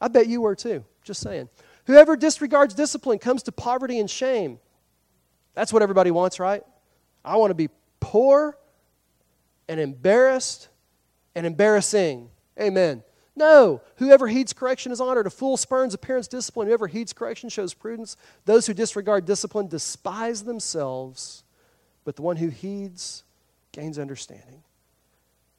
I 0.00 0.08
bet 0.08 0.26
you 0.26 0.40
were 0.40 0.56
too. 0.56 0.82
Just 1.02 1.20
saying. 1.20 1.50
Whoever 1.86 2.16
disregards 2.16 2.72
discipline 2.72 3.18
comes 3.18 3.42
to 3.44 3.52
poverty 3.52 3.98
and 3.98 4.08
shame. 4.08 4.58
That's 5.52 5.72
what 5.72 5.82
everybody 5.82 6.10
wants, 6.10 6.40
right? 6.40 6.62
I 7.22 7.36
want 7.36 7.50
to 7.50 7.54
be 7.54 7.68
poor 8.00 8.56
and 9.68 9.78
embarrassed 9.78 10.68
and 11.34 11.44
embarrassing. 11.44 12.30
Amen. 12.58 13.02
No. 13.36 13.82
Whoever 13.96 14.26
heeds 14.26 14.54
correction 14.54 14.90
is 14.90 15.00
honored. 15.02 15.26
A 15.26 15.30
fool 15.30 15.58
spurns 15.58 15.92
appearance 15.92 16.26
discipline. 16.26 16.68
Whoever 16.68 16.86
heeds 16.86 17.12
correction 17.12 17.50
shows 17.50 17.74
prudence. 17.74 18.16
Those 18.46 18.66
who 18.66 18.72
disregard 18.72 19.26
discipline 19.26 19.68
despise 19.68 20.44
themselves, 20.44 21.44
but 22.04 22.16
the 22.16 22.22
one 22.22 22.36
who 22.36 22.48
heeds 22.48 23.22
gains 23.72 23.98
understanding. 23.98 24.62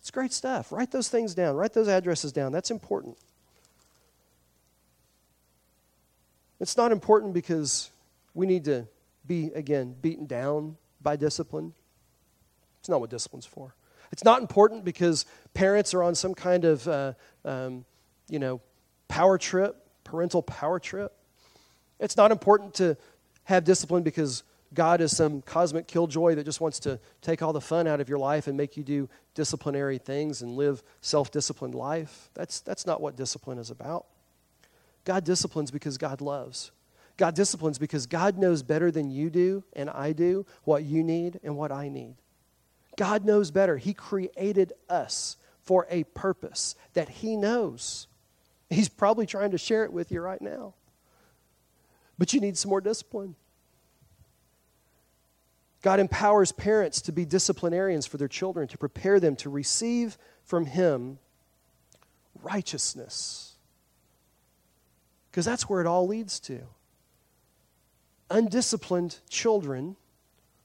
It's 0.06 0.12
great 0.12 0.34
stuff. 0.34 0.72
Write 0.72 0.92
those 0.92 1.10
things 1.10 1.34
down, 1.34 1.56
write 1.56 1.74
those 1.74 1.88
addresses 1.88 2.32
down. 2.32 2.52
That's 2.52 2.70
important. 2.70 3.18
It's 6.60 6.78
not 6.78 6.92
important 6.92 7.34
because 7.34 7.90
we 8.36 8.46
need 8.46 8.66
to 8.66 8.88
be, 9.26 9.48
again, 9.56 9.96
beaten 10.00 10.28
down 10.28 10.78
by 11.02 11.16
discipline. 11.16 11.74
It's 12.82 12.88
not 12.88 13.02
what 13.02 13.10
discipline's 13.10 13.48
for. 13.48 13.74
It's 14.12 14.24
not 14.24 14.42
important 14.42 14.86
because 14.86 15.26
parents 15.56 15.92
are 15.96 16.04
on 16.04 16.14
some 16.14 16.36
kind 16.36 16.66
of, 16.66 16.88
uh, 16.88 17.14
um, 17.44 17.84
you 18.30 18.38
know, 18.38 18.62
power 19.08 19.40
trip, 19.40 19.76
parental 20.04 20.44
power 20.44 20.80
trip. 20.80 21.14
It's 22.00 22.16
not 22.16 22.30
important 22.30 22.76
to 22.76 22.96
have 23.46 23.64
discipline 23.64 24.04
because 24.04 24.44
God 24.76 25.02
is 25.02 25.16
some 25.16 25.42
cosmic 25.42 25.88
killjoy 25.88 26.36
that 26.36 26.44
just 26.44 26.62
wants 26.62 26.80
to 26.82 27.00
take 27.22 27.42
all 27.42 27.54
the 27.54 27.62
fun 27.62 27.88
out 27.88 28.02
of 28.02 28.10
your 28.10 28.20
life 28.20 28.48
and 28.48 28.56
make 28.56 28.78
you 28.78 28.84
do 28.84 29.10
disciplinary 29.34 29.98
things 29.98 30.42
and 30.42 30.56
live 30.56 30.84
self 31.02 31.32
disciplined 31.32 31.74
life. 31.74 32.30
That's, 32.36 32.60
that's 32.60 32.86
not 32.86 33.02
what 33.02 33.16
discipline 33.16 33.58
is 33.58 33.72
about. 33.72 34.06
God 35.06 35.24
disciplines 35.24 35.72
because 35.72 35.98
God 35.98 36.22
loves. 36.22 36.72
God 37.18 37.34
disciplines 37.36 37.80
because 37.80 38.06
God 38.06 38.38
knows 38.38 38.62
better 38.62 38.92
than 38.92 39.10
you 39.10 39.30
do 39.30 39.64
and 39.74 39.90
I 39.90 40.12
do 40.12 40.46
what 40.64 40.84
you 40.84 41.02
need 41.04 41.40
and 41.44 41.56
what 41.56 41.72
I 41.72 41.88
need. 41.88 42.16
God 42.98 43.26
knows 43.26 43.52
better. 43.52 43.78
He 43.78 43.94
created 43.94 44.74
us 44.90 45.38
for 45.62 45.88
a 45.90 46.04
purpose 46.04 46.76
that 46.94 47.10
He 47.10 47.38
knows. 47.38 48.08
He's 48.70 48.90
probably 48.90 49.26
trying 49.26 49.52
to 49.52 49.58
share 49.58 49.86
it 49.86 49.94
with 49.94 50.12
you 50.12 50.22
right 50.22 50.42
now. 50.42 50.74
But 52.18 52.34
you 52.34 52.40
need 52.40 52.58
some 52.58 52.70
more 52.70 52.82
discipline. 52.82 53.36
God 55.86 56.00
empowers 56.00 56.52
parents 56.52 57.00
to 57.02 57.12
be 57.12 57.26
disciplinarians 57.26 58.08
for 58.08 58.18
their 58.18 58.28
children, 58.28 58.68
to 58.70 58.78
prepare 58.80 59.20
them 59.20 59.36
to 59.36 59.52
receive 59.52 60.18
from 60.44 60.66
Him 60.66 61.20
righteousness. 62.42 63.54
Because 65.30 65.46
that's 65.46 65.70
where 65.70 65.82
it 65.82 65.86
all 65.86 66.08
leads 66.08 66.40
to. 66.40 66.62
Undisciplined 68.32 69.20
children 69.30 69.96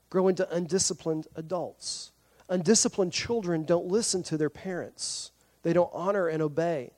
grow 0.09 0.27
into 0.27 0.51
undisciplined 0.51 1.27
adults. 1.37 2.13
Undisciplined 2.49 3.13
children 3.13 3.65
don't 3.65 3.89
listen 3.89 4.23
to 4.23 4.39
their 4.39 4.49
parents, 4.49 5.33
they 5.63 5.75
don't 5.75 5.91
honor 5.93 6.29
and 6.29 6.41
obey 6.41 6.93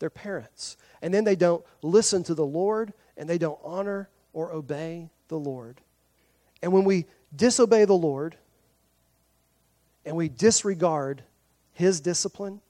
their 0.00 0.10
parents. 0.10 0.76
And 1.02 1.14
then 1.14 1.22
they 1.22 1.36
don't 1.36 1.64
listen 1.82 2.24
to 2.24 2.34
the 2.34 2.44
Lord 2.44 2.92
and 3.16 3.30
they 3.30 3.38
don't 3.38 3.60
honor 3.62 4.08
or 4.32 4.52
obey 4.52 5.10
the 5.28 5.38
Lord. 5.38 5.80
And 6.62 6.72
when 6.72 6.82
we 6.82 7.06
disobey 7.34 7.84
the 7.84 7.94
Lord 7.94 8.36
and 10.04 10.16
we 10.16 10.28
disregard 10.28 11.22
His 11.72 12.00
discipline, 12.00 12.60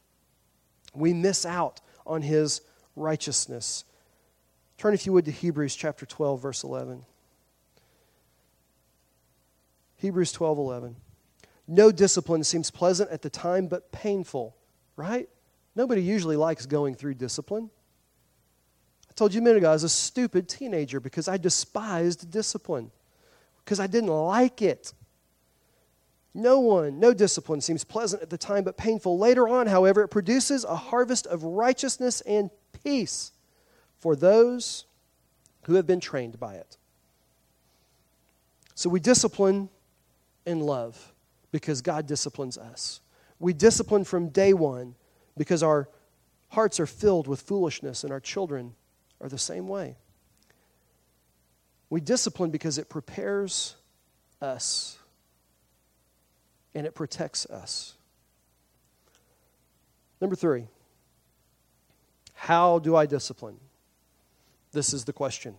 we 0.95 1.13
miss 1.13 1.47
out 1.47 1.81
on 2.07 2.23
His 2.23 2.61
righteousness. 2.97 3.85
Turn, 4.79 4.95
if 4.95 5.07
you 5.07 5.13
would, 5.13 5.27
to 5.27 5.31
Hebrews 5.31 5.77
chapter 5.77 6.07
12, 6.07 6.41
verse 6.41 6.65
11. 6.65 7.05
Hebrews 9.97 10.33
12, 10.33 10.59
11. 10.59 10.97
No 11.69 11.93
discipline 11.93 12.43
seems 12.43 12.71
pleasant 12.71 13.11
at 13.11 13.23
the 13.23 13.31
time, 13.31 13.69
but 13.69 13.93
painful, 13.93 14.57
right? 14.97 15.29
Nobody 15.77 16.03
usually 16.03 16.37
likes 16.37 16.67
going 16.67 16.95
through 16.95 17.15
discipline. 17.15 17.71
I 19.09 19.13
told 19.13 19.35
you 19.35 19.41
a 19.41 19.45
minute 19.45 19.59
ago, 19.59 19.71
I 19.71 19.75
was 19.75 19.85
a 19.85 19.89
stupid 19.89 20.49
teenager 20.49 20.99
because 20.99 21.29
I 21.29 21.37
despised 21.37 22.31
discipline 22.31 22.91
because 23.71 23.79
I 23.79 23.87
didn't 23.87 24.11
like 24.11 24.63
it. 24.63 24.93
No 26.35 26.59
one, 26.59 26.99
no 26.99 27.15
discipline 27.15 27.61
seems 27.61 27.85
pleasant 27.85 28.21
at 28.21 28.29
the 28.29 28.37
time, 28.37 28.65
but 28.65 28.77
painful. 28.77 29.17
Later 29.17 29.49
on, 29.49 29.69
however, 29.69 30.03
it 30.03 30.09
produces 30.09 30.65
a 30.65 30.75
harvest 30.75 31.25
of 31.29 31.45
righteousness 31.45 32.21
and 32.23 32.51
peace 32.83 33.31
for 34.01 34.17
those 34.17 34.87
who 35.67 35.75
have 35.75 35.87
been 35.87 36.01
trained 36.01 36.41
by 36.41 36.55
it. 36.55 36.79
So 38.75 38.91
we 38.91 38.99
discipline 38.99 39.69
in 40.45 40.59
love 40.59 41.13
because 41.53 41.81
God 41.81 42.09
disciplines 42.09 42.59
us. 42.59 43.01
We 43.39 43.53
discipline 43.53 44.03
from 44.03 44.31
day 44.31 44.53
one 44.53 44.97
because 45.39 45.63
our 45.63 45.89
hearts 46.49 46.81
are 46.81 46.87
filled 46.87 47.29
with 47.29 47.41
foolishness 47.41 48.03
and 48.03 48.13
our 48.13 48.19
children 48.19 48.75
are 49.21 49.29
the 49.29 49.39
same 49.39 49.69
way. 49.69 49.95
We 51.91 52.01
discipline 52.01 52.51
because 52.51 52.79
it 52.79 52.89
prepares 52.89 53.75
us 54.41 54.97
and 56.75 56.87
it 56.87 56.95
protects 56.95 57.47
us. 57.47 57.95
Number 60.21 60.37
three, 60.37 60.69
how 62.35 62.79
do 62.79 62.95
I 62.95 63.07
discipline? 63.07 63.57
This 64.73 64.95
is 64.95 65.05
the 65.05 65.13
question 65.13 65.57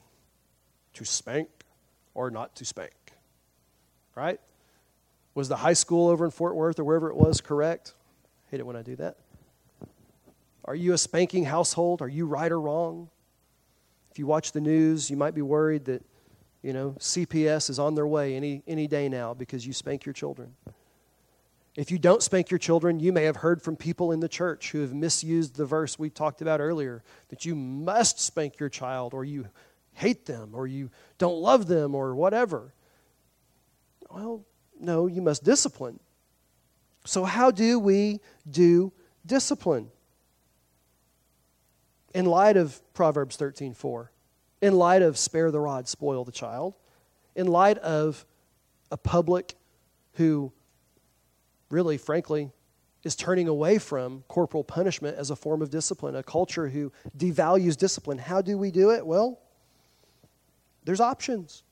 to 0.94 1.04
spank 1.04 1.50
or 2.14 2.32
not 2.32 2.56
to 2.56 2.66
spank. 2.66 2.94
Right? 4.16 4.40
Was 5.34 5.50
the 5.50 5.58
high 5.58 5.74
school 5.74 6.10
over 6.10 6.24
in 6.24 6.32
Fort 6.32 6.56
Worth 6.56 6.80
or 6.80 6.84
wherever 6.84 7.10
it 7.10 7.16
was 7.16 7.42
correct? 7.42 7.94
Hate 8.50 8.60
it 8.60 8.66
when 8.66 8.76
I 8.76 8.82
do 8.82 8.96
that. 8.98 9.18
Are 10.64 10.76
you 10.76 10.94
a 10.94 10.98
spanking 10.98 11.44
household? 11.44 12.02
Are 12.02 12.08
you 12.08 12.26
right 12.26 12.52
or 12.52 12.60
wrong? 12.60 13.10
If 14.12 14.20
you 14.20 14.28
watch 14.28 14.52
the 14.52 14.62
news, 14.62 15.10
you 15.10 15.18
might 15.18 15.34
be 15.34 15.42
worried 15.42 15.86
that 15.86 16.04
you 16.62 16.74
know, 16.74 16.96
CPS 17.00 17.70
is 17.70 17.80
on 17.80 17.96
their 17.96 18.08
way 18.08 18.36
any, 18.36 18.64
any 18.68 18.88
day 18.88 19.10
now 19.10 19.34
because 19.34 19.66
you 19.66 19.74
spank 19.74 20.06
your 20.06 20.14
children. 20.14 20.54
If 21.76 21.90
you 21.90 21.98
don't 21.98 22.22
spank 22.22 22.52
your 22.52 22.58
children, 22.58 23.00
you 23.00 23.14
may 23.14 23.24
have 23.24 23.38
heard 23.38 23.62
from 23.62 23.78
people 23.78 24.12
in 24.12 24.20
the 24.20 24.28
church 24.28 24.72
who 24.72 24.82
have 24.82 24.94
misused 24.94 25.56
the 25.56 25.66
verse 25.66 25.98
we 25.98 26.10
talked 26.10 26.42
about 26.42 26.60
earlier 26.60 27.02
that 27.30 27.46
you 27.46 27.56
must 27.56 28.20
spank 28.20 28.60
your 28.60 28.70
child 28.70 29.14
or 29.14 29.24
you 29.24 29.48
hate 29.94 30.26
them 30.26 30.52
or 30.54 30.68
you 30.68 30.92
don't 31.18 31.38
love 31.38 31.68
them 31.68 31.96
or 31.96 32.14
whatever. 32.14 32.74
Well, 34.10 34.46
no, 34.80 35.08
you 35.08 35.22
must 35.22 35.44
discipline. 35.44 36.00
So, 37.06 37.24
how 37.24 37.52
do 37.52 37.80
we 37.80 38.20
do 38.50 38.92
discipline? 39.26 39.90
In 42.14 42.26
light 42.26 42.58
of 42.58 42.82
Proverbs 42.94 43.38
13 43.38 43.74
4 43.74 44.12
in 44.62 44.76
light 44.76 45.02
of 45.02 45.18
spare 45.18 45.52
the 45.52 45.60
rod, 45.60 45.88
spoil 45.88 46.24
the 46.24 46.32
child, 46.32 46.76
in 47.36 47.48
light 47.48 47.78
of 47.80 48.26
a 48.92 48.98
public 48.98 49.56
who 50.14 50.52
really, 51.70 51.98
frankly, 51.98 52.52
is 53.04 53.16
turning 53.16 53.48
away 53.48 53.80
from 53.80 54.24
corporal 54.28 54.64
punishment 54.64 55.18
as 55.18 55.32
a 55.32 55.36
form 55.36 55.62
of 55.62 55.70
discipline, 55.70 56.16
a 56.16 56.24
culture 56.24 56.68
who 56.70 56.92
devalues 57.18 57.76
discipline. 57.76 58.18
How 58.18 58.42
do 58.42 58.58
we 58.58 58.70
do 58.70 58.92
it? 58.92 59.06
Well, 59.06 59.40
there's 60.84 61.00
options. 61.00 61.64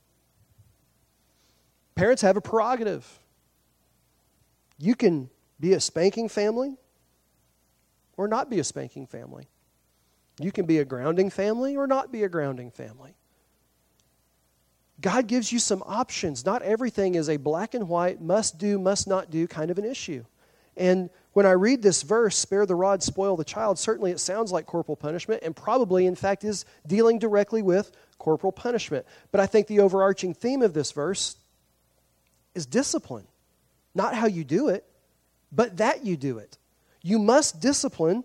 Parents 1.95 2.21
have 2.21 2.37
a 2.37 2.41
prerogative. 2.41 3.05
You 4.79 4.95
can 4.95 5.29
be 5.59 5.73
a 5.73 5.79
spanking 5.79 6.29
family 6.29 6.77
or 8.17 8.27
not 8.27 8.49
be 8.49 8.59
a 8.59 8.63
spanking 8.63 9.05
family. 9.05 9.47
You 10.39 10.51
can 10.51 10.65
be 10.65 10.79
a 10.79 10.85
grounding 10.85 11.29
family 11.29 11.75
or 11.75 11.85
not 11.85 12.11
be 12.11 12.23
a 12.23 12.29
grounding 12.29 12.71
family. 12.71 13.13
God 15.01 15.27
gives 15.27 15.51
you 15.51 15.59
some 15.59 15.83
options. 15.85 16.45
Not 16.45 16.61
everything 16.61 17.15
is 17.15 17.29
a 17.29 17.37
black 17.37 17.73
and 17.73 17.87
white, 17.87 18.21
must 18.21 18.57
do, 18.57 18.77
must 18.77 19.07
not 19.07 19.31
do 19.31 19.47
kind 19.47 19.71
of 19.71 19.77
an 19.77 19.85
issue. 19.85 20.25
And 20.75 21.09
when 21.33 21.45
I 21.45 21.51
read 21.51 21.81
this 21.81 22.03
verse, 22.03 22.37
spare 22.37 22.65
the 22.65 22.75
rod, 22.75 23.03
spoil 23.03 23.35
the 23.35 23.43
child, 23.43 23.77
certainly 23.77 24.11
it 24.11 24.19
sounds 24.19 24.51
like 24.51 24.65
corporal 24.65 24.95
punishment 24.95 25.43
and 25.43 25.55
probably, 25.55 26.05
in 26.05 26.15
fact, 26.15 26.43
is 26.43 26.65
dealing 26.87 27.19
directly 27.19 27.61
with 27.61 27.91
corporal 28.17 28.51
punishment. 28.51 29.05
But 29.31 29.41
I 29.41 29.45
think 29.45 29.67
the 29.67 29.81
overarching 29.81 30.33
theme 30.33 30.61
of 30.61 30.73
this 30.73 30.91
verse 30.91 31.35
is 32.55 32.65
discipline. 32.65 33.27
Not 33.93 34.15
how 34.15 34.27
you 34.27 34.43
do 34.43 34.69
it, 34.69 34.85
but 35.51 35.77
that 35.77 36.05
you 36.05 36.17
do 36.17 36.37
it. 36.37 36.57
You 37.01 37.19
must 37.19 37.61
discipline 37.61 38.23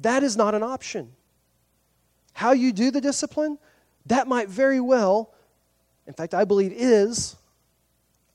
that 0.00 0.22
is 0.22 0.36
not 0.36 0.54
an 0.54 0.62
option. 0.62 1.12
How 2.32 2.52
you 2.52 2.72
do 2.72 2.90
the 2.90 3.00
discipline, 3.00 3.58
that 4.06 4.28
might 4.28 4.48
very 4.48 4.80
well, 4.80 5.32
in 6.06 6.12
fact, 6.12 6.34
I 6.34 6.44
believe 6.44 6.72
is 6.72 7.36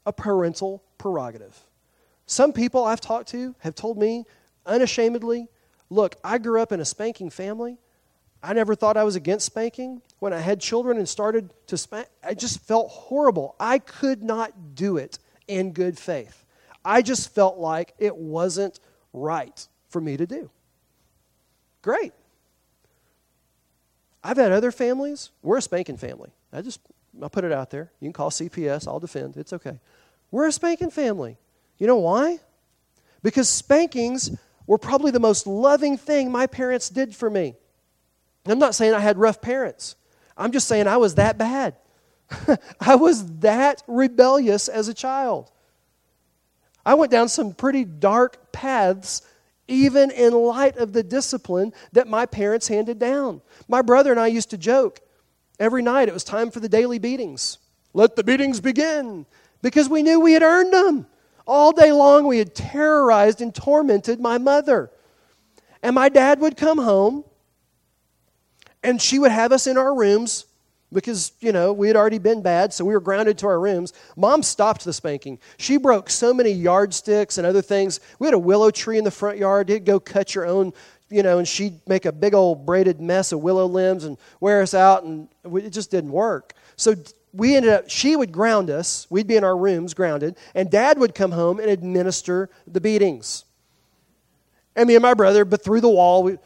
a 0.05 0.14
parental 0.14 0.84
prerogative. 0.97 1.57
Some 2.26 2.53
people 2.53 2.84
I've 2.84 3.01
talked 3.01 3.30
to 3.30 3.55
have 3.59 3.76
told 3.76 3.97
me 3.97 4.26
unashamedly, 4.66 5.47
look, 5.89 6.16
I 6.24 6.38
grew 6.38 6.62
up 6.62 6.72
in 6.72 6.80
a 6.80 6.86
spanking 6.86 7.30
family. 7.30 7.78
I 8.43 8.53
never 8.53 8.74
thought 8.74 8.97
I 8.97 9.03
was 9.03 9.16
against 9.16 9.45
spanking. 9.45 10.01
When 10.20 10.34
I 10.34 10.39
had 10.39 10.59
children 10.59 10.97
and 10.97 11.07
started 11.07 11.53
to 11.68 11.78
spank, 11.78 12.07
I 12.24 12.34
just 12.34 12.62
felt 12.62 12.89
horrible. 12.89 13.55
I 13.59 13.80
could 13.80 14.24
not 14.24 14.76
do 14.76 14.97
it 14.97 15.20
in 15.47 15.74
good 15.74 15.97
faith. 15.97 16.45
I 16.84 17.01
just 17.01 17.34
felt 17.36 17.57
like 17.57 17.93
it 17.99 18.16
wasn't 18.16 18.80
right 19.14 19.68
for 19.89 20.01
me 20.01 20.18
to 20.18 20.26
do. 20.26 20.49
Great. 21.82 22.14
I've 24.24 24.38
had 24.38 24.52
other 24.52 24.72
families. 24.72 25.32
We're 25.42 25.58
a 25.58 25.62
spanking 25.62 25.98
family. 25.98 26.32
I 26.54 26.62
just 26.62 26.80
I'll 27.22 27.30
put 27.30 27.44
it 27.44 27.52
out 27.52 27.72
there. 27.72 27.92
You 28.00 28.06
can 28.06 28.14
call 28.14 28.30
CPS. 28.30 28.88
I'll 28.88 29.00
defend. 29.00 29.38
It's 29.38 29.54
okay. 29.54 29.80
We're 30.30 30.48
a 30.48 30.52
spanking 30.52 30.92
family. 30.92 31.38
You 31.78 31.88
know 31.88 31.98
why? 31.98 32.40
Because 33.24 33.50
spankings 33.50 34.38
were 34.68 34.78
probably 34.78 35.12
the 35.12 35.20
most 35.20 35.48
loving 35.48 35.98
thing 35.98 36.32
my 36.32 36.48
parents 36.48 36.90
did 36.90 37.16
for 37.16 37.30
me. 37.30 37.56
I'm 38.46 38.60
not 38.60 38.76
saying 38.76 38.94
I 38.94 39.00
had 39.00 39.18
rough 39.18 39.42
parents. 39.42 39.96
I'm 40.38 40.52
just 40.52 40.68
saying 40.68 40.88
I 40.88 40.98
was 40.98 41.16
that 41.16 41.38
bad. 41.38 41.76
I 42.80 42.96
was 42.96 43.40
that 43.40 43.84
rebellious 43.88 44.68
as 44.68 44.88
a 44.88 44.94
child. 44.94 45.52
I 46.86 46.96
went 46.96 47.12
down 47.12 47.30
some 47.30 47.54
pretty 47.54 47.84
dark 47.84 48.52
paths 48.52 49.22
even 49.72 50.12
in 50.12 50.34
light 50.34 50.78
of 50.78 50.94
the 50.94 51.02
discipline 51.02 51.74
that 51.94 52.08
my 52.08 52.26
parents 52.26 52.68
handed 52.68 53.00
down. 53.00 53.42
My 53.68 53.82
brother 53.82 54.12
and 54.12 54.20
I 54.20 54.28
used 54.28 54.50
to 54.52 54.58
joke 54.58 55.00
every 55.60 55.82
night 55.82 56.10
it 56.10 56.14
was 56.14 56.24
time 56.24 56.52
for 56.52 56.60
the 56.60 56.70
daily 56.70 57.00
beatings. 57.00 57.58
Let 57.94 58.16
the 58.16 58.24
beatings 58.24 58.60
begin 58.60 59.26
because 59.62 59.90
we 59.90 60.04
knew 60.04 60.20
we 60.20 60.34
had 60.34 60.44
earned 60.44 60.74
them. 60.74 61.08
All 61.48 61.72
day 61.72 61.92
long, 61.92 62.28
we 62.28 62.38
had 62.38 62.54
terrorized 62.54 63.42
and 63.42 63.54
tormented 63.54 64.20
my 64.20 64.38
mother. 64.38 64.92
And 65.82 65.96
my 65.96 66.10
dad 66.10 66.40
would 66.40 66.58
come 66.58 66.78
home 66.78 67.24
and 68.84 69.02
she 69.02 69.20
would 69.20 69.32
have 69.32 69.52
us 69.52 69.68
in 69.68 69.78
our 69.78 69.94
rooms 69.94 70.46
because, 70.94 71.32
you 71.39 71.52
know, 71.52 71.74
we 71.74 71.88
had 71.88 71.96
already 71.96 72.18
been 72.18 72.42
bad, 72.42 72.74
so 72.74 72.84
we 72.84 72.94
were 72.94 73.00
grounded 73.00 73.38
to 73.39 73.48
our 73.48 73.60
rooms. 73.60 73.94
Mom 74.16 74.44
stopped 74.44 74.84
the 74.84 74.94
spanking. 74.94 75.39
She 75.58 75.78
broke 75.78 76.10
so 76.10 76.34
many 76.34 76.52
yardsticks 76.52 77.38
and 77.38 77.48
other 77.48 77.62
things. 77.62 78.00
We 78.20 78.28
had 78.28 78.34
a 78.34 78.39
willow 78.39 78.72
tree 78.72 78.98
in 78.98 79.04
the 79.04 79.12
front 79.12 79.38
yard. 79.38 79.68
Did 79.68 79.86
go 79.86 80.00
cut 80.00 80.36
your 80.36 80.46
own 80.46 80.74
you 81.12 81.24
know, 81.24 81.38
and 81.38 81.48
she'd 81.48 81.86
make 81.88 82.06
a 82.06 82.12
big 82.12 82.34
old 82.34 82.66
braided 82.66 83.02
mess 83.02 83.34
of 83.34 83.42
willow 83.42 83.66
limbs 83.66 84.06
and 84.06 84.18
wear 84.39 84.62
us 84.62 84.74
out, 84.74 85.04
and 85.04 85.28
it 85.44 85.70
just 85.70 85.92
didn't 85.92 86.12
work. 86.12 86.54
So 86.78 86.96
we 87.34 87.56
ended 87.56 87.74
up, 87.74 87.89
she 87.89 88.16
would 88.16 88.32
ground 88.32 88.70
us. 88.70 89.08
We'd 89.10 89.28
be 89.28 89.36
in 89.36 89.44
our 89.44 89.56
rooms 89.56 89.94
grounded, 89.94 90.38
and 90.56 90.72
dad 90.72 90.98
would 90.98 91.14
come 91.14 91.32
home 91.32 91.60
and 91.60 91.70
administer 91.70 92.50
the 92.66 92.82
beatings. 92.82 93.44
And 94.76 94.88
me 94.88 94.96
and 94.96 95.02
my 95.02 95.14
brother, 95.14 95.44
but 95.44 95.64
through 95.64 95.82
the 95.82 95.89
wall, 95.89 96.24
we, 96.24 96.38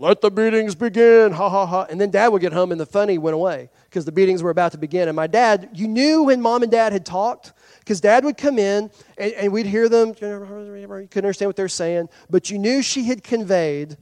let 0.00 0.20
the 0.20 0.30
beatings 0.30 0.76
begin, 0.76 1.32
ha 1.32 1.50
ha 1.50 1.66
ha. 1.66 1.86
And 1.90 2.00
then 2.00 2.10
dad 2.10 2.28
would 2.28 2.40
get 2.40 2.52
home 2.52 2.70
and 2.70 2.80
the 2.80 2.86
funny 2.86 3.18
went 3.18 3.34
away 3.34 3.68
because 3.84 4.04
the 4.04 4.12
beatings 4.12 4.44
were 4.44 4.50
about 4.50 4.70
to 4.72 4.78
begin. 4.78 5.08
And 5.08 5.16
my 5.16 5.26
dad, 5.26 5.70
you 5.74 5.88
knew 5.88 6.22
when 6.22 6.40
mom 6.40 6.62
and 6.62 6.70
dad 6.70 6.92
had 6.92 7.04
talked 7.04 7.52
because 7.80 8.00
dad 8.00 8.24
would 8.24 8.36
come 8.36 8.60
in 8.60 8.92
and, 9.18 9.32
and 9.32 9.52
we'd 9.52 9.66
hear 9.66 9.88
them, 9.88 10.10
you 10.10 10.14
couldn't 10.14 11.16
understand 11.16 11.48
what 11.48 11.56
they're 11.56 11.68
saying, 11.68 12.08
but 12.30 12.48
you 12.48 12.60
knew 12.60 12.80
she 12.80 13.04
had 13.04 13.24
conveyed 13.24 13.96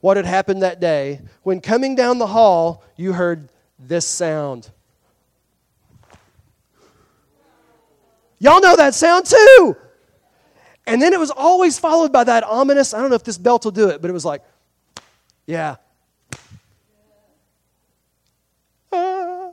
what 0.00 0.16
had 0.16 0.26
happened 0.26 0.62
that 0.62 0.80
day 0.80 1.20
when 1.44 1.60
coming 1.60 1.94
down 1.94 2.18
the 2.18 2.26
hall, 2.26 2.82
you 2.96 3.12
heard 3.12 3.50
this 3.78 4.04
sound. 4.04 4.68
Y'all 8.40 8.60
know 8.60 8.74
that 8.74 8.94
sound 8.94 9.26
too. 9.26 9.76
And 10.90 11.00
then 11.00 11.12
it 11.12 11.20
was 11.20 11.30
always 11.30 11.78
followed 11.78 12.12
by 12.12 12.24
that 12.24 12.42
ominous, 12.42 12.92
I 12.92 13.00
don't 13.00 13.10
know 13.10 13.16
if 13.16 13.22
this 13.22 13.38
belt 13.38 13.64
will 13.64 13.70
do 13.70 13.90
it, 13.90 14.02
but 14.02 14.10
it 14.10 14.12
was 14.12 14.24
like, 14.24 14.42
yeah. 15.46 15.76
Ah. 18.92 19.52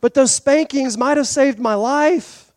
But 0.00 0.14
those 0.14 0.32
spankings 0.32 0.96
might 0.96 1.16
have 1.16 1.26
saved 1.26 1.58
my 1.58 1.74
life. 1.74 2.52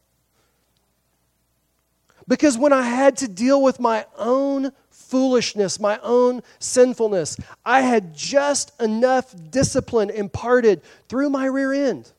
Because 2.28 2.60
when 2.60 2.72
I 2.72 2.84
had 2.84 3.18
to 3.18 3.28
deal 3.28 3.64
with 3.64 3.80
my 3.80 4.06
own 4.16 4.72
foolishness, 4.92 5.80
my 5.80 5.98
own 6.04 6.44
sinfulness, 6.60 7.38
I 7.66 7.82
had 7.82 8.14
just 8.14 8.80
enough 8.80 9.34
discipline 9.50 10.12
imparted 10.12 10.84
through 11.10 11.32
my 11.32 11.46
rear 11.46 11.74
end 11.74 12.12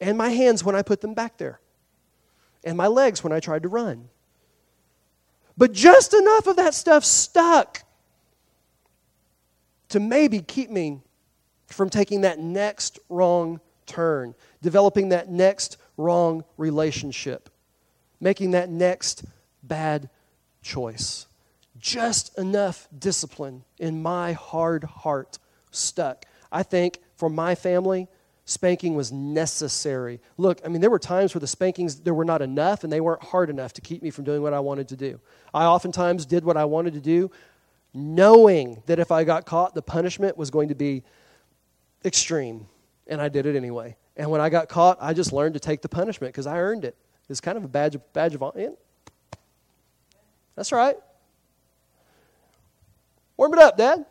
and 0.00 0.18
my 0.18 0.28
hands 0.28 0.62
when 0.62 0.76
I 0.76 0.82
put 0.82 1.00
them 1.00 1.14
back 1.14 1.38
there, 1.38 1.60
and 2.68 2.76
my 2.76 2.86
legs 2.86 3.24
when 3.24 3.32
I 3.32 3.40
tried 3.40 3.62
to 3.62 3.68
run. 3.68 4.10
But 5.56 5.72
just 5.72 6.12
enough 6.12 6.46
of 6.46 6.56
that 6.56 6.74
stuff 6.74 7.02
stuck 7.02 7.82
to 9.88 9.98
maybe 9.98 10.40
keep 10.40 10.70
me 10.70 11.00
from 11.66 11.88
taking 11.88 12.20
that 12.20 12.38
next 12.38 12.98
wrong 13.08 13.60
turn, 13.86 14.34
developing 14.60 15.08
that 15.08 15.30
next 15.30 15.78
wrong 15.96 16.44
relationship, 16.58 17.48
making 18.20 18.50
that 18.50 18.68
next 18.68 19.24
bad 19.62 20.10
choice. 20.62 21.26
Just 21.78 22.38
enough 22.38 22.86
discipline 22.96 23.64
in 23.78 24.02
my 24.02 24.32
hard 24.32 24.84
heart 24.84 25.38
stuck. 25.70 26.26
I 26.52 26.62
think 26.62 26.98
for 27.16 27.30
my 27.30 27.54
family, 27.54 28.08
spanking 28.48 28.94
was 28.94 29.12
necessary. 29.12 30.20
Look, 30.38 30.62
I 30.64 30.68
mean, 30.68 30.80
there 30.80 30.88
were 30.88 30.98
times 30.98 31.34
where 31.34 31.40
the 31.40 31.46
spankings, 31.46 32.00
there 32.00 32.14
were 32.14 32.24
not 32.24 32.40
enough 32.40 32.82
and 32.82 32.90
they 32.90 33.02
weren't 33.02 33.22
hard 33.22 33.50
enough 33.50 33.74
to 33.74 33.82
keep 33.82 34.02
me 34.02 34.10
from 34.10 34.24
doing 34.24 34.40
what 34.40 34.54
I 34.54 34.60
wanted 34.60 34.88
to 34.88 34.96
do. 34.96 35.20
I 35.52 35.66
oftentimes 35.66 36.24
did 36.24 36.44
what 36.44 36.56
I 36.56 36.64
wanted 36.64 36.94
to 36.94 37.00
do, 37.00 37.30
knowing 37.92 38.82
that 38.86 38.98
if 38.98 39.12
I 39.12 39.24
got 39.24 39.44
caught, 39.44 39.74
the 39.74 39.82
punishment 39.82 40.38
was 40.38 40.50
going 40.50 40.68
to 40.68 40.74
be 40.74 41.04
extreme. 42.06 42.66
And 43.06 43.20
I 43.20 43.28
did 43.28 43.44
it 43.44 43.54
anyway. 43.54 43.96
And 44.16 44.30
when 44.30 44.40
I 44.40 44.48
got 44.48 44.70
caught, 44.70 44.96
I 44.98 45.12
just 45.12 45.30
learned 45.30 45.52
to 45.52 45.60
take 45.60 45.82
the 45.82 45.88
punishment 45.90 46.32
because 46.32 46.46
I 46.46 46.58
earned 46.58 46.86
it. 46.86 46.96
It's 47.28 47.42
kind 47.42 47.58
of 47.58 47.64
a 47.64 47.68
badge 47.68 47.96
of, 47.96 48.12
badge 48.14 48.34
of 48.34 48.42
honor. 48.42 48.72
That's 50.56 50.72
right. 50.72 50.96
Warm 53.36 53.52
it 53.52 53.58
up, 53.58 53.76
Dad. 53.76 54.06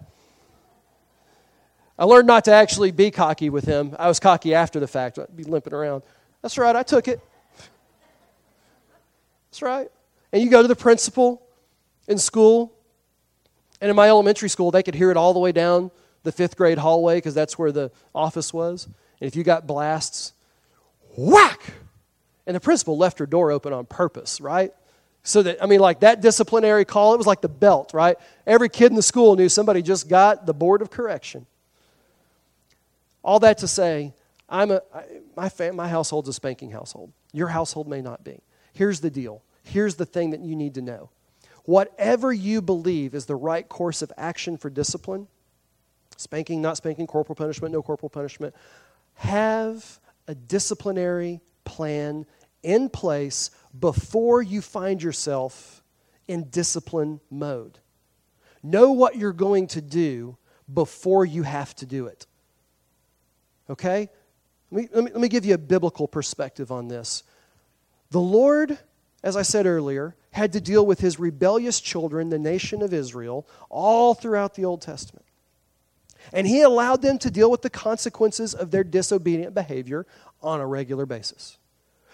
I 2.00 2.06
learned 2.06 2.28
not 2.28 2.46
to 2.46 2.52
actually 2.52 2.92
be 2.92 3.10
cocky 3.12 3.50
with 3.50 3.66
him. 3.66 3.96
I 3.98 4.08
was 4.08 4.20
cocky 4.20 4.54
after 4.54 4.80
the 4.80 4.88
fact. 4.88 5.18
I'd 5.18 5.36
be 5.36 5.44
limping 5.44 5.74
around. 5.74 6.04
That's 6.42 6.58
right, 6.58 6.76
I 6.76 6.84
took 6.84 7.08
it. 7.08 7.20
That's 9.50 9.62
right. 9.62 9.90
And 10.32 10.42
you 10.42 10.50
go 10.50 10.62
to 10.62 10.68
the 10.68 10.76
principal 10.76 11.42
in 12.08 12.18
school, 12.18 12.74
and 13.82 13.90
in 13.90 13.96
my 13.96 14.08
elementary 14.08 14.50
school, 14.50 14.72
they 14.72 14.84
could 14.84 14.96
hear 14.96 15.10
it 15.12 15.18
all 15.18 15.34
the 15.34 15.40
way 15.40 15.52
down 15.52 15.92
the 16.24 16.32
fifth 16.32 16.58
grade 16.58 16.78
hallway 16.78 17.18
because 17.18 17.34
that's 17.34 17.58
where 17.58 17.72
the 17.72 17.92
office 18.14 18.54
was. 18.54 18.86
And 18.86 19.28
if 19.28 19.36
you 19.36 19.44
got 19.44 19.66
blasts, 19.66 20.34
whack! 21.16 21.62
And 22.46 22.56
the 22.56 22.60
principal 22.60 22.98
left 22.98 23.20
her 23.20 23.26
door 23.26 23.52
open 23.52 23.74
on 23.74 23.86
purpose, 23.86 24.40
right? 24.40 24.74
So 25.24 25.42
that, 25.44 25.62
I 25.62 25.66
mean, 25.66 25.80
like 25.80 26.02
that 26.02 26.22
disciplinary 26.22 26.86
call, 26.86 27.14
it 27.14 27.18
was 27.18 27.28
like 27.28 27.42
the 27.42 27.50
belt, 27.50 27.92
right? 27.94 28.18
Every 28.46 28.70
kid 28.70 28.92
in 28.92 28.96
the 28.96 29.02
school 29.02 29.36
knew 29.36 29.50
somebody 29.50 29.82
just 29.82 30.08
got 30.08 30.46
the 30.46 30.54
board 30.54 30.82
of 30.82 30.90
correction. 30.90 31.46
All 33.28 33.42
that 33.42 33.58
to 33.58 33.68
say, 33.68 34.14
I'm 34.48 34.72
a, 34.72 34.82
my, 35.36 35.50
fam, 35.50 35.76
my 35.76 35.90
household's 35.90 36.30
a 36.30 36.34
spanking 36.34 36.72
household. 36.72 37.12
Your 37.34 37.50
household 37.50 37.86
may 37.86 38.02
not 38.02 38.24
be. 38.24 38.40
Here's 38.72 39.02
the 39.02 39.10
deal. 39.10 39.44
Here's 39.64 39.96
the 39.96 40.06
thing 40.06 40.30
that 40.30 40.40
you 40.40 40.56
need 40.56 40.76
to 40.76 40.82
know. 40.82 41.10
Whatever 41.66 42.32
you 42.32 42.62
believe 42.62 43.14
is 43.14 43.26
the 43.26 43.36
right 43.36 43.68
course 43.68 44.02
of 44.02 44.14
action 44.16 44.56
for 44.56 44.70
discipline, 44.70 45.28
spanking, 46.16 46.62
not 46.62 46.78
spanking, 46.78 47.06
corporal 47.06 47.36
punishment, 47.36 47.74
no 47.74 47.82
corporal 47.82 48.10
punishment, 48.10 48.56
have 49.16 50.00
a 50.30 50.34
disciplinary 50.34 51.42
plan 51.66 52.26
in 52.64 52.88
place 52.88 53.52
before 53.78 54.42
you 54.42 54.62
find 54.62 55.04
yourself 55.04 55.84
in 56.30 56.46
discipline 56.46 57.20
mode. 57.30 57.80
Know 58.64 58.94
what 58.94 59.18
you're 59.18 59.34
going 59.34 59.68
to 59.68 59.82
do 59.82 60.38
before 60.74 61.26
you 61.26 61.44
have 61.44 61.76
to 61.76 61.86
do 61.86 62.06
it. 62.06 62.26
Okay? 63.70 64.10
Let 64.72 64.82
me, 64.82 64.90
let 64.94 65.04
me, 65.04 65.12
let 65.12 65.22
me 65.22 65.28
give 65.30 65.46
you 65.46 65.54
a 65.54 65.60
biblical 65.60 66.08
perspective 66.08 66.72
on 66.72 66.88
this. 66.88 67.24
The 68.12 68.20
Lord, 68.20 68.78
as 69.24 69.36
I 69.36 69.42
said 69.42 69.66
earlier, 69.66 70.16
had 70.32 70.54
to 70.54 70.62
deal 70.62 70.86
with 70.86 71.00
his 71.00 71.20
rebellious 71.20 71.80
children, 71.80 72.30
the 72.30 72.40
nation 72.40 72.82
of 72.82 72.94
Israel, 72.94 73.48
all 73.70 74.14
throughout 74.14 74.56
the 74.56 74.66
Old 74.66 74.82
Testament. 74.82 75.26
And 76.34 76.46
he 76.46 76.62
allowed 76.62 77.02
them 77.02 77.18
to 77.20 77.32
deal 77.32 77.50
with 77.50 77.62
the 77.62 77.70
consequences 77.70 78.54
of 78.54 78.72
their 78.72 78.84
disobedient 78.84 79.54
behavior 79.54 80.06
on 80.42 80.60
a 80.60 80.68
regular 80.68 81.06
basis. 81.06 81.58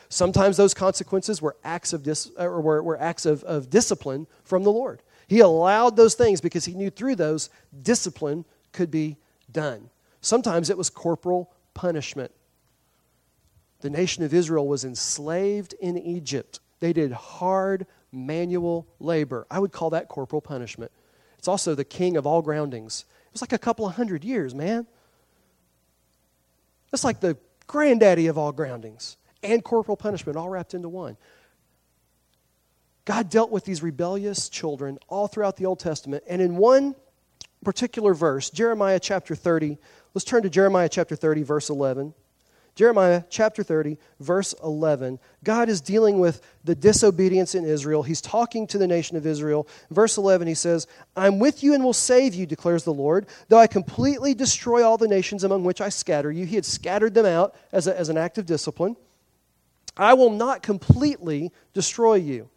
Sometimes 0.10 0.58
those 0.58 0.74
consequences 0.74 1.42
were 1.42 1.56
acts 1.64 1.92
of, 1.92 2.04
dis, 2.04 2.32
uh, 2.40 2.44
or 2.44 2.62
were, 2.62 2.84
were 2.84 3.02
acts 3.02 3.26
of, 3.26 3.44
of 3.44 3.70
discipline 3.70 4.28
from 4.44 4.64
the 4.64 4.72
Lord. 4.72 5.02
He 5.28 5.40
allowed 5.40 5.96
those 5.96 6.14
things 6.14 6.42
because 6.42 6.66
he 6.66 6.76
knew 6.76 6.92
through 6.92 7.16
those 7.16 7.50
discipline 7.82 8.46
could 8.72 8.92
be 8.92 9.18
done. 9.52 9.90
Sometimes 10.24 10.70
it 10.70 10.78
was 10.78 10.90
corporal 10.90 11.52
punishment. 11.74 12.32
The 13.82 13.90
nation 13.90 14.24
of 14.24 14.34
Israel 14.34 14.68
was 14.68 14.86
enslaved 14.86 15.76
in 15.82 15.98
Egypt. 15.98 16.62
They 16.80 16.94
did 16.94 17.12
hard 17.12 17.86
manual 18.14 18.88
labor. 19.00 19.46
I 19.52 19.60
would 19.60 19.74
call 19.74 19.90
that 19.90 20.08
corporal 20.08 20.42
punishment. 20.42 20.92
It's 21.38 21.50
also 21.50 21.76
the 21.76 21.84
king 21.84 22.16
of 22.16 22.26
all 22.26 22.42
groundings. 22.42 23.04
It 23.28 23.34
was 23.34 23.42
like 23.42 23.52
a 23.52 23.58
couple 23.58 23.86
of 23.86 23.96
hundred 23.96 24.24
years, 24.24 24.56
man. 24.56 24.88
It's 26.94 27.04
like 27.04 27.20
the 27.20 27.38
granddaddy 27.68 28.28
of 28.28 28.38
all 28.38 28.54
groundings 28.54 29.18
and 29.44 29.62
corporal 29.62 29.98
punishment 29.98 30.38
all 30.38 30.48
wrapped 30.48 30.74
into 30.74 30.88
one. 30.88 31.18
God 33.04 33.30
dealt 33.30 33.52
with 33.52 33.66
these 33.66 33.84
rebellious 33.84 34.48
children 34.48 35.00
all 35.10 35.28
throughout 35.28 35.58
the 35.58 35.66
Old 35.66 35.80
Testament. 35.80 36.24
And 36.30 36.42
in 36.42 36.56
one 36.56 36.96
particular 37.64 38.14
verse, 38.14 38.50
Jeremiah 38.50 39.00
chapter 39.00 39.36
30, 39.36 39.78
Let's 40.14 40.26
turn 40.26 40.44
to 40.44 40.50
Jeremiah 40.50 40.90
chapter 40.90 41.16
30, 41.16 41.44
verse 41.44 41.70
11. 41.70 42.14
Jeremiah 42.76 43.24
chapter 43.30 43.62
30, 43.64 43.98
verse 44.20 44.54
11. 44.64 45.20
God 45.44 45.70
is 45.70 45.80
dealing 45.80 46.20
with 46.20 46.42
the 46.64 46.74
disobedience 46.74 47.54
in 47.54 47.66
Israel. 47.66 48.02
He's 48.02 48.22
talking 48.22 48.66
to 48.68 48.80
the 48.80 48.88
nation 48.88 49.16
of 49.16 49.28
Israel. 49.28 49.68
Verse 49.92 50.18
11, 50.18 50.48
he 50.48 50.56
says, 50.56 50.88
I'm 51.16 51.38
with 51.40 51.64
you 51.64 51.74
and 51.74 51.84
will 51.84 51.94
save 51.94 52.34
you, 52.34 52.46
declares 52.46 52.84
the 52.84 52.94
Lord, 52.94 53.28
though 53.48 53.60
I 53.60 53.68
completely 53.68 54.34
destroy 54.34 54.84
all 54.84 54.98
the 54.98 55.08
nations 55.08 55.44
among 55.44 55.64
which 55.64 55.82
I 55.82 55.90
scatter 55.90 56.32
you. 56.32 56.46
He 56.46 56.56
had 56.56 56.66
scattered 56.66 57.14
them 57.14 57.28
out 57.28 57.56
as, 57.72 57.88
a, 57.88 57.98
as 57.98 58.10
an 58.10 58.18
act 58.18 58.40
of 58.40 58.48
discipline. 58.48 58.96
I 59.96 60.16
will 60.16 60.32
not 60.32 60.64
completely 60.64 61.52
destroy 61.74 62.16
you. 62.16 62.50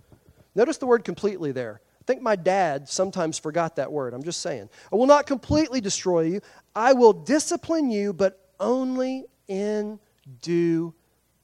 Notice 0.55 0.79
the 0.79 0.87
word 0.87 1.05
completely 1.05 1.53
there. 1.53 1.81
I 2.07 2.13
think 2.13 2.23
my 2.23 2.37
dad 2.37 2.89
sometimes 2.89 3.37
forgot 3.37 3.77
that 3.77 3.91
word. 3.91 4.15
I'm 4.15 4.23
just 4.23 4.41
saying. 4.41 4.69
I 4.93 4.95
will 4.95 5.09
not 5.09 5.27
completely 5.27 5.81
destroy 5.81 6.21
you. 6.21 6.41
I 6.73 6.93
will 6.93 7.13
discipline 7.13 7.91
you, 7.91 8.13
but 8.13 8.49
only 8.61 9.25
in 9.49 9.99
due 10.41 10.95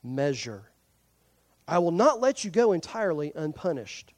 measure. 0.04 0.70
I 1.66 1.78
will 1.78 1.90
not 1.90 2.20
let 2.20 2.44
you 2.44 2.50
go 2.52 2.70
entirely 2.70 3.32
unpunished. 3.34 4.12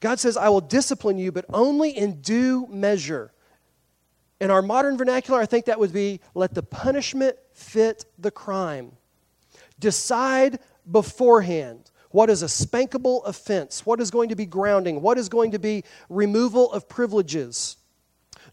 God 0.00 0.18
says, 0.18 0.38
I 0.38 0.48
will 0.48 0.62
discipline 0.62 1.18
you, 1.18 1.30
but 1.30 1.44
only 1.52 1.90
in 1.90 2.22
due 2.22 2.66
measure. 2.70 3.30
In 4.40 4.50
our 4.50 4.62
modern 4.62 4.96
vernacular, 4.96 5.38
I 5.38 5.44
think 5.44 5.66
that 5.66 5.78
would 5.78 5.92
be 5.92 6.20
let 6.34 6.54
the 6.54 6.62
punishment 6.62 7.36
fit 7.52 8.06
the 8.18 8.30
crime. 8.30 8.92
Decide 9.78 10.60
beforehand 10.90 11.90
What 12.12 12.30
is 12.30 12.42
a 12.42 12.46
spankable 12.46 13.26
offense? 13.26 13.84
What 13.84 14.00
is 14.00 14.10
going 14.10 14.28
to 14.28 14.36
be 14.36 14.46
grounding? 14.46 15.02
What 15.02 15.18
is 15.18 15.28
going 15.28 15.50
to 15.52 15.58
be 15.58 15.84
removal 16.08 16.72
of 16.72 16.88
privileges? 16.88 17.76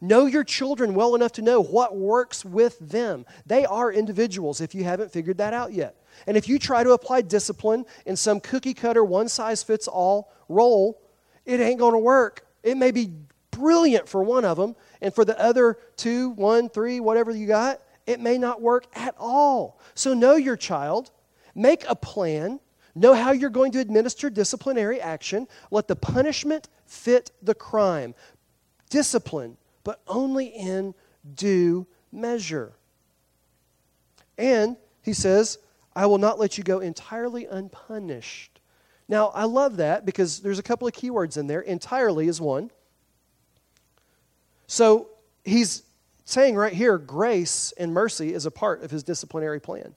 Know 0.01 0.26
your 0.26 0.43
children 0.43 0.93
well 0.93 1.14
enough 1.16 1.34
to 1.34 1.41
know 1.41 1.62
what 1.62 1.95
works 1.95 2.45
with 2.45 2.80
them. 2.80 3.26
They 3.45 3.66
are 3.66 3.91
individuals 3.91 4.62
if 4.62 4.74
you 4.74 4.84
haven't 4.86 5.12
figured 5.12 5.38
that 5.39 5.53
out 5.53 5.74
yet. 5.74 5.95
And 6.26 6.38
if 6.38 6.47
you 6.47 6.57
try 6.57 6.84
to 6.84 6.91
apply 6.91 7.22
discipline 7.22 7.86
in 8.05 8.16
some 8.16 8.39
cookie 8.39 8.74
cutter, 8.74 9.03
one 9.03 9.28
size 9.28 9.62
fits 9.62 9.88
all 9.88 10.32
role, 10.47 11.01
it 11.45 11.60
ain't 11.60 11.80
going 11.80 11.93
to 11.93 11.99
work. 11.99 12.45
It 12.64 12.78
may 12.78 12.91
be 12.91 13.12
brilliant 13.51 14.07
for 14.07 14.24
one 14.24 14.45
of 14.45 14.57
them, 14.57 14.76
and 15.01 15.14
for 15.14 15.26
the 15.26 15.39
other 15.39 15.78
two, 15.97 16.30
one, 16.30 16.70
three, 16.70 16.99
whatever 16.99 17.32
you 17.32 17.47
got, 17.47 17.82
it 18.05 18.20
may 18.20 18.38
not 18.38 18.62
work 18.62 18.86
at 18.93 19.16
all. 19.18 19.80
So 19.95 20.14
know 20.14 20.36
your 20.36 20.57
child, 20.57 21.12
make 21.55 21.84
a 21.88 21.95
plan, 21.95 22.60
know 23.00 23.14
how 23.14 23.32
you're 23.32 23.50
going 23.50 23.72
to 23.74 23.80
administer 23.80 24.30
disciplinary 24.30 25.02
action, 25.02 25.47
let 25.72 25.88
the 25.88 25.95
punishment 25.95 26.68
fit 26.86 27.32
the 27.41 27.56
crime. 27.56 28.14
Discipline, 28.89 29.58
but 29.84 30.02
only 30.08 30.47
in 30.47 30.93
due 31.36 31.88
measure. 32.12 32.74
And 34.38 34.78
he 35.04 35.14
says, 35.14 35.58
I 35.95 36.06
will 36.06 36.18
not 36.18 36.39
let 36.39 36.58
you 36.58 36.64
go 36.64 36.80
entirely 36.80 37.45
unpunished. 37.45 38.60
Now, 39.08 39.28
I 39.30 39.45
love 39.45 39.78
that 39.78 40.06
because 40.06 40.39
there's 40.39 40.60
a 40.60 40.64
couple 40.64 40.88
of 40.88 40.93
keywords 40.93 41.38
in 41.38 41.47
there. 41.47 41.62
Entirely 41.62 42.28
is 42.28 42.39
one. 42.39 42.72
So 44.68 45.10
he's 45.43 45.84
saying 46.26 46.56
right 46.56 46.74
here 46.74 47.00
grace 47.00 47.74
and 47.78 47.91
mercy 47.91 48.34
is 48.34 48.45
a 48.45 48.52
part 48.52 48.84
of 48.84 48.91
his 48.91 49.02
disciplinary 49.02 49.60
plan. 49.60 49.95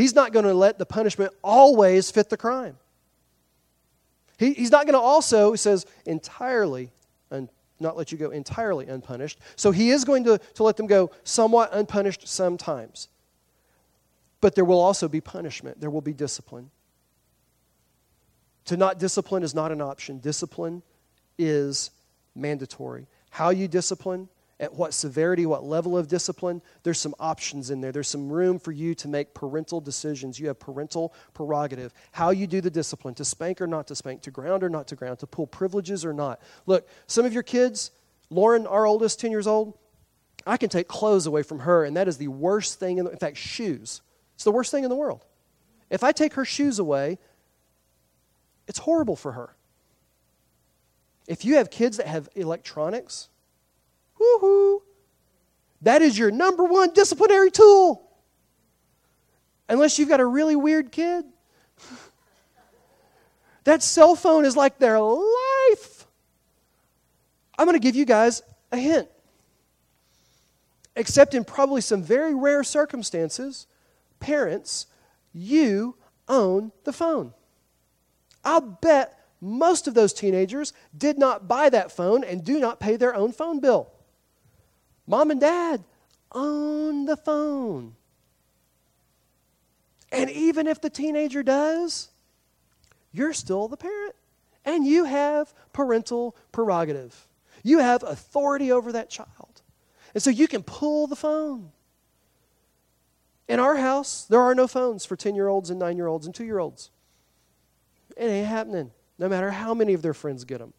He's 0.00 0.14
not 0.14 0.32
going 0.32 0.46
to 0.46 0.54
let 0.54 0.78
the 0.78 0.86
punishment 0.86 1.30
always 1.44 2.10
fit 2.10 2.30
the 2.30 2.36
crime. 2.38 2.78
He, 4.38 4.54
he's 4.54 4.70
not 4.70 4.86
going 4.86 4.94
to 4.94 4.98
also, 4.98 5.50
he 5.50 5.58
says, 5.58 5.84
entirely, 6.06 6.90
un, 7.30 7.50
not 7.80 7.98
let 7.98 8.10
you 8.10 8.16
go 8.16 8.30
entirely 8.30 8.86
unpunished. 8.86 9.38
So 9.56 9.72
he 9.72 9.90
is 9.90 10.06
going 10.06 10.24
to, 10.24 10.38
to 10.54 10.62
let 10.62 10.78
them 10.78 10.86
go 10.86 11.10
somewhat 11.22 11.68
unpunished 11.74 12.26
sometimes. 12.26 13.08
But 14.40 14.54
there 14.54 14.64
will 14.64 14.80
also 14.80 15.06
be 15.06 15.20
punishment, 15.20 15.82
there 15.82 15.90
will 15.90 16.00
be 16.00 16.14
discipline. 16.14 16.70
To 18.64 18.78
not 18.78 18.98
discipline 18.98 19.42
is 19.42 19.54
not 19.54 19.70
an 19.70 19.82
option, 19.82 20.18
discipline 20.18 20.82
is 21.36 21.90
mandatory. 22.34 23.06
How 23.28 23.50
you 23.50 23.68
discipline, 23.68 24.30
at 24.60 24.74
what 24.74 24.92
severity, 24.92 25.46
what 25.46 25.64
level 25.64 25.96
of 25.96 26.06
discipline, 26.06 26.60
there's 26.82 27.00
some 27.00 27.14
options 27.18 27.70
in 27.70 27.80
there. 27.80 27.92
There's 27.92 28.08
some 28.08 28.30
room 28.30 28.58
for 28.58 28.72
you 28.72 28.94
to 28.96 29.08
make 29.08 29.32
parental 29.32 29.80
decisions. 29.80 30.38
You 30.38 30.48
have 30.48 30.60
parental 30.60 31.14
prerogative. 31.32 31.94
How 32.12 32.28
you 32.30 32.46
do 32.46 32.60
the 32.60 32.70
discipline, 32.70 33.14
to 33.14 33.24
spank 33.24 33.62
or 33.62 33.66
not 33.66 33.86
to 33.86 33.96
spank, 33.96 34.20
to 34.22 34.30
ground 34.30 34.62
or 34.62 34.68
not 34.68 34.86
to 34.88 34.96
ground, 34.96 35.18
to 35.20 35.26
pull 35.26 35.46
privileges 35.46 36.04
or 36.04 36.12
not. 36.12 36.42
Look, 36.66 36.86
some 37.06 37.24
of 37.24 37.32
your 37.32 37.42
kids, 37.42 37.90
Lauren, 38.28 38.66
our 38.66 38.86
oldest, 38.86 39.18
10 39.18 39.30
years 39.30 39.46
old, 39.46 39.78
I 40.46 40.58
can 40.58 40.68
take 40.68 40.88
clothes 40.88 41.26
away 41.26 41.42
from 41.42 41.60
her, 41.60 41.84
and 41.84 41.96
that 41.96 42.06
is 42.06 42.18
the 42.18 42.28
worst 42.28 42.78
thing. 42.78 42.98
In, 42.98 43.06
the, 43.06 43.10
in 43.10 43.18
fact, 43.18 43.38
shoes. 43.38 44.02
It's 44.34 44.44
the 44.44 44.52
worst 44.52 44.70
thing 44.70 44.84
in 44.84 44.90
the 44.90 44.96
world. 44.96 45.24
If 45.88 46.04
I 46.04 46.12
take 46.12 46.34
her 46.34 46.44
shoes 46.44 46.78
away, 46.78 47.18
it's 48.68 48.78
horrible 48.78 49.16
for 49.16 49.32
her. 49.32 49.56
If 51.26 51.46
you 51.46 51.56
have 51.56 51.70
kids 51.70 51.96
that 51.96 52.06
have 52.06 52.28
electronics, 52.34 53.28
woohoo, 54.20 54.80
that 55.82 56.02
is 56.02 56.18
your 56.18 56.30
number 56.30 56.64
one 56.64 56.92
disciplinary 56.92 57.50
tool. 57.50 58.06
Unless 59.68 59.98
you've 59.98 60.08
got 60.08 60.20
a 60.20 60.26
really 60.26 60.56
weird 60.56 60.92
kid. 60.92 61.24
that 63.64 63.82
cell 63.82 64.16
phone 64.16 64.44
is 64.44 64.56
like 64.56 64.78
their 64.78 64.98
life. 64.98 66.06
I'm 67.58 67.66
going 67.66 67.78
to 67.78 67.82
give 67.82 67.96
you 67.96 68.04
guys 68.04 68.42
a 68.72 68.76
hint. 68.76 69.08
Except 70.96 71.34
in 71.34 71.44
probably 71.44 71.80
some 71.80 72.02
very 72.02 72.34
rare 72.34 72.64
circumstances, 72.64 73.66
parents, 74.18 74.86
you 75.32 75.96
own 76.28 76.72
the 76.84 76.92
phone. 76.92 77.32
I'll 78.44 78.60
bet 78.60 79.18
most 79.40 79.86
of 79.86 79.94
those 79.94 80.12
teenagers 80.12 80.72
did 80.96 81.18
not 81.18 81.48
buy 81.48 81.70
that 81.70 81.92
phone 81.92 82.24
and 82.24 82.44
do 82.44 82.58
not 82.58 82.80
pay 82.80 82.96
their 82.96 83.14
own 83.14 83.32
phone 83.32 83.60
bill. 83.60 83.90
Mom 85.06 85.30
and 85.30 85.40
dad 85.40 85.82
own 86.32 87.06
the 87.06 87.16
phone. 87.16 87.94
And 90.12 90.30
even 90.30 90.66
if 90.66 90.80
the 90.80 90.90
teenager 90.90 91.42
does, 91.42 92.08
you're 93.12 93.32
still 93.32 93.68
the 93.68 93.76
parent. 93.76 94.14
And 94.64 94.86
you 94.86 95.04
have 95.04 95.52
parental 95.72 96.36
prerogative. 96.52 97.26
You 97.62 97.78
have 97.78 98.02
authority 98.02 98.72
over 98.72 98.92
that 98.92 99.10
child. 99.10 99.62
And 100.14 100.22
so 100.22 100.30
you 100.30 100.48
can 100.48 100.62
pull 100.62 101.06
the 101.06 101.16
phone. 101.16 101.70
In 103.48 103.58
our 103.58 103.76
house, 103.76 104.26
there 104.28 104.40
are 104.40 104.54
no 104.54 104.66
phones 104.66 105.04
for 105.04 105.16
10 105.16 105.34
year 105.34 105.48
olds 105.48 105.70
and 105.70 105.78
9 105.78 105.96
year 105.96 106.06
olds 106.06 106.26
and 106.26 106.34
2 106.34 106.44
year 106.44 106.58
olds. 106.58 106.90
It 108.16 108.26
ain't 108.26 108.46
happening, 108.46 108.90
no 109.18 109.28
matter 109.28 109.50
how 109.50 109.74
many 109.74 109.94
of 109.94 110.02
their 110.02 110.14
friends 110.14 110.44
get 110.44 110.58
them. 110.58 110.72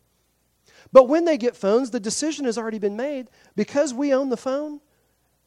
But 0.92 1.08
when 1.08 1.26
they 1.26 1.38
get 1.38 1.56
phones, 1.56 1.92
the 1.92 2.00
decision 2.00 2.46
has 2.46 2.58
already 2.58 2.80
been 2.80 2.96
made. 2.96 3.30
Because 3.56 3.94
we 3.94 4.14
own 4.14 4.30
the 4.30 4.38
phone, 4.38 4.80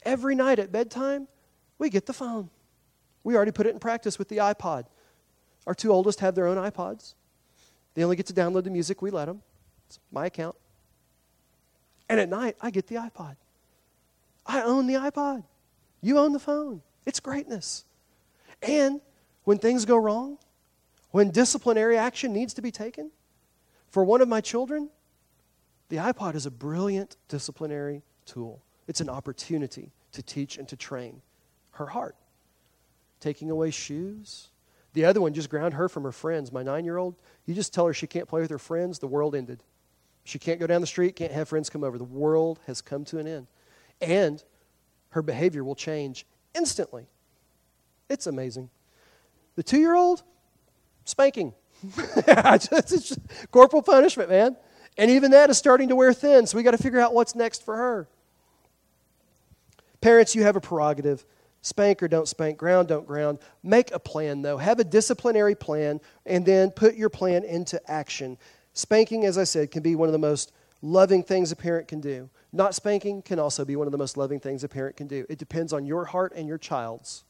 every 0.03 0.35
night 0.35 0.59
at 0.59 0.72
bedtime, 0.72 1.28
we 1.78 1.91
get 1.91 2.07
the 2.07 2.12
phone. 2.12 2.51
We 3.22 3.37
already 3.37 3.53
put 3.53 3.66
it 3.66 3.70
in 3.70 3.78
practice 3.78 4.18
with 4.18 4.28
the 4.28 4.39
iPod. 4.39 4.85
Our 5.66 5.74
two 5.74 5.93
oldest 5.93 6.20
have 6.20 6.35
their 6.35 6.47
own 6.47 6.59
iPods. 6.59 7.14
They 7.95 8.05
only 8.05 8.16
get 8.16 8.26
to 8.26 8.35
download 8.35 8.64
the 8.64 8.70
music 8.70 9.01
we 9.01 9.11
let 9.11 9.26
them. 9.26 9.43
It's 9.87 9.99
my 10.12 10.26
account. 10.26 10.57
And 12.09 12.20
at 12.20 12.28
night, 12.28 12.57
I 12.61 12.70
get 12.70 12.87
the 12.87 12.97
iPod. 12.97 13.37
I 14.47 14.62
own 14.62 14.87
the 14.87 14.95
iPod. 14.95 15.45
You 16.03 16.18
own 16.18 16.32
the 16.32 16.39
phone. 16.39 16.82
It's 17.07 17.20
greatness. 17.20 17.85
And 18.62 19.01
when 19.45 19.59
things 19.59 19.85
go 19.85 19.97
wrong, 19.97 20.39
when 21.12 21.30
disciplinary 21.30 21.97
action 21.97 22.32
needs 22.32 22.53
to 22.55 22.62
be 22.62 22.70
taken, 22.70 23.11
for 23.89 24.05
one 24.05 24.20
of 24.20 24.28
my 24.28 24.41
children, 24.41 24.91
the 25.89 25.97
iPod 25.97 26.35
is 26.35 26.47
a 26.47 26.51
brilliant 26.51 27.16
disciplinary 27.28 28.03
tool. 28.26 28.62
It's 28.87 29.01
an 29.01 29.09
opportunity 29.09 29.93
to 30.12 30.22
teach 30.22 30.57
and 30.57 30.68
to 30.68 30.76
train 30.76 31.22
her 31.72 31.87
heart. 31.87 32.16
Taking 33.20 33.51
away 33.51 33.70
shoes. 33.70 34.49
The 34.93 35.05
other 35.05 35.20
one 35.20 35.35
just 35.35 35.51
ground 35.51 35.74
her 35.74 35.89
from 35.89 36.05
her 36.05 36.12
friends. 36.12 36.53
My 36.53 36.62
nine 36.62 36.85
year 36.85 36.97
old, 36.97 37.16
you 37.47 37.55
just 37.55 37.74
tell 37.74 37.87
her 37.87 37.95
she 37.95 38.07
can't 38.07 38.28
play 38.28 38.41
with 38.41 38.51
her 38.51 38.59
friends, 38.59 38.99
the 38.99 39.07
world 39.07 39.35
ended. 39.35 39.62
She 40.24 40.39
can't 40.39 40.59
go 40.59 40.66
down 40.66 40.80
the 40.80 40.87
street, 40.87 41.16
can't 41.16 41.32
have 41.32 41.49
friends 41.49 41.68
come 41.68 41.85
over. 41.85 41.99
The 41.99 42.05
world 42.05 42.61
has 42.66 42.80
come 42.80 43.05
to 43.07 43.18
an 43.18 43.26
end. 43.26 43.47
And 44.01 44.43
her 45.11 45.22
behavior 45.22 45.64
will 45.64 45.74
change 45.74 46.26
instantly. 46.55 47.07
It's 48.09 48.26
amazing. 48.26 48.70
The 49.57 49.62
two 49.62 49.78
year 49.78 49.95
old, 49.95 50.22
spanking. 51.05 51.55
it's 51.97 52.68
just 52.68 53.18
corporal 53.51 53.82
punishment, 53.82 54.30
man. 54.30 54.57
And 54.97 55.11
even 55.11 55.32
that 55.32 55.51
is 55.51 55.59
starting 55.59 55.88
to 55.88 55.97
wear 55.97 56.12
thin, 56.12 56.47
so 56.47 56.57
we 56.57 56.62
got 56.62 56.70
to 56.70 56.78
figure 56.78 57.01
out 57.01 57.14
what's 57.14 57.34
next 57.34 57.64
for 57.64 57.76
her. 57.76 58.09
Parents, 60.01 60.34
you 60.34 60.42
have 60.42 60.57
a 60.57 60.61
prerogative. 60.61 61.24
Spank 61.62 62.03
or 62.03 62.09
don't 62.09 62.28
spank, 62.28 62.59
ground, 62.59 62.88
don't 62.88 63.07
ground. 63.07 63.38
Make 63.62 63.90
a 63.90 63.99
plan, 63.99 64.42
though. 64.42 64.59
Have 64.59 64.78
a 64.78 64.84
disciplinary 64.84 65.55
plan, 65.55 66.01
and 66.26 66.45
then 66.45 66.70
put 66.70 66.95
your 66.95 67.09
plan 67.09 67.42
into 67.42 67.80
action. 67.90 68.36
Spanking, 68.74 69.24
as 69.24 69.38
I 69.38 69.45
said, 69.45 69.70
can 69.70 69.82
be 69.82 69.97
one 69.97 70.09
of 70.09 70.12
the 70.12 70.18
most 70.18 70.53
loving 70.82 71.22
things 71.22 71.51
a 71.51 71.57
parent 71.57 71.88
can 71.88 72.01
do. 72.01 72.28
Not 72.53 72.74
spanking 72.74 73.22
can 73.22 73.38
also 73.38 73.64
be 73.64 73.76
one 73.76 73.86
of 73.88 73.92
the 73.92 73.99
most 73.99 74.16
loving 74.16 74.38
things 74.38 74.62
a 74.62 74.68
parent 74.68 74.97
can 74.97 75.07
do. 75.07 75.24
It 75.30 75.38
depends 75.38 75.72
on 75.72 75.86
your 75.86 76.05
heart 76.05 76.34
and 76.36 76.47
your 76.47 76.59
child's. 76.59 77.24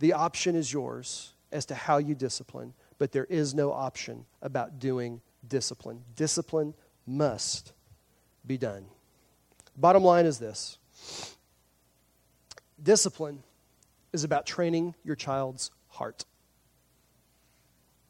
The 0.00 0.12
option 0.12 0.56
is 0.56 0.72
yours 0.72 1.34
as 1.52 1.64
to 1.66 1.76
how 1.76 1.98
you 1.98 2.16
discipline, 2.16 2.74
but 2.98 3.12
there 3.12 3.26
is 3.26 3.54
no 3.54 3.72
option 3.72 4.26
about 4.42 4.80
doing 4.80 5.20
discipline. 5.46 6.02
Discipline 6.16 6.74
must 7.06 7.72
be 8.46 8.58
done. 8.58 8.86
Bottom 9.76 10.04
line 10.04 10.26
is 10.26 10.38
this 10.38 10.78
discipline 12.82 13.42
is 14.12 14.24
about 14.24 14.44
training 14.44 14.94
your 15.04 15.16
child's 15.16 15.70
heart. 15.88 16.24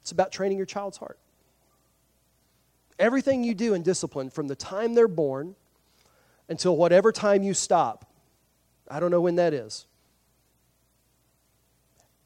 It's 0.01 0.13
about 0.13 0.33
training 0.33 0.57
your 0.57 0.67
child's 0.67 0.97
heart. 0.97 1.19
Everything 2.99 3.45
you 3.45 3.55
do 3.55 3.75
in 3.75 3.83
discipline, 3.83 4.31
from 4.31 4.49
the 4.49 4.57
time 4.57 4.95
they're 4.95 5.09
born 5.09 5.55
until 6.49 6.77
whatever 6.77 7.13
time 7.13 7.43
you 7.43 7.55
stop, 7.55 8.11
I 8.89 9.01
don't 9.01 9.11
know 9.11 9.21
when 9.21 9.37
that 9.37 9.55
is. 9.55 9.87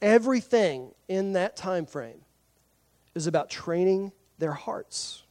Everything 0.00 0.92
in 1.08 1.34
that 1.34 1.56
time 1.56 1.86
frame 1.86 2.20
is 3.14 3.26
about 3.26 3.48
training 3.48 4.12
their 4.38 4.52
hearts. 4.52 5.22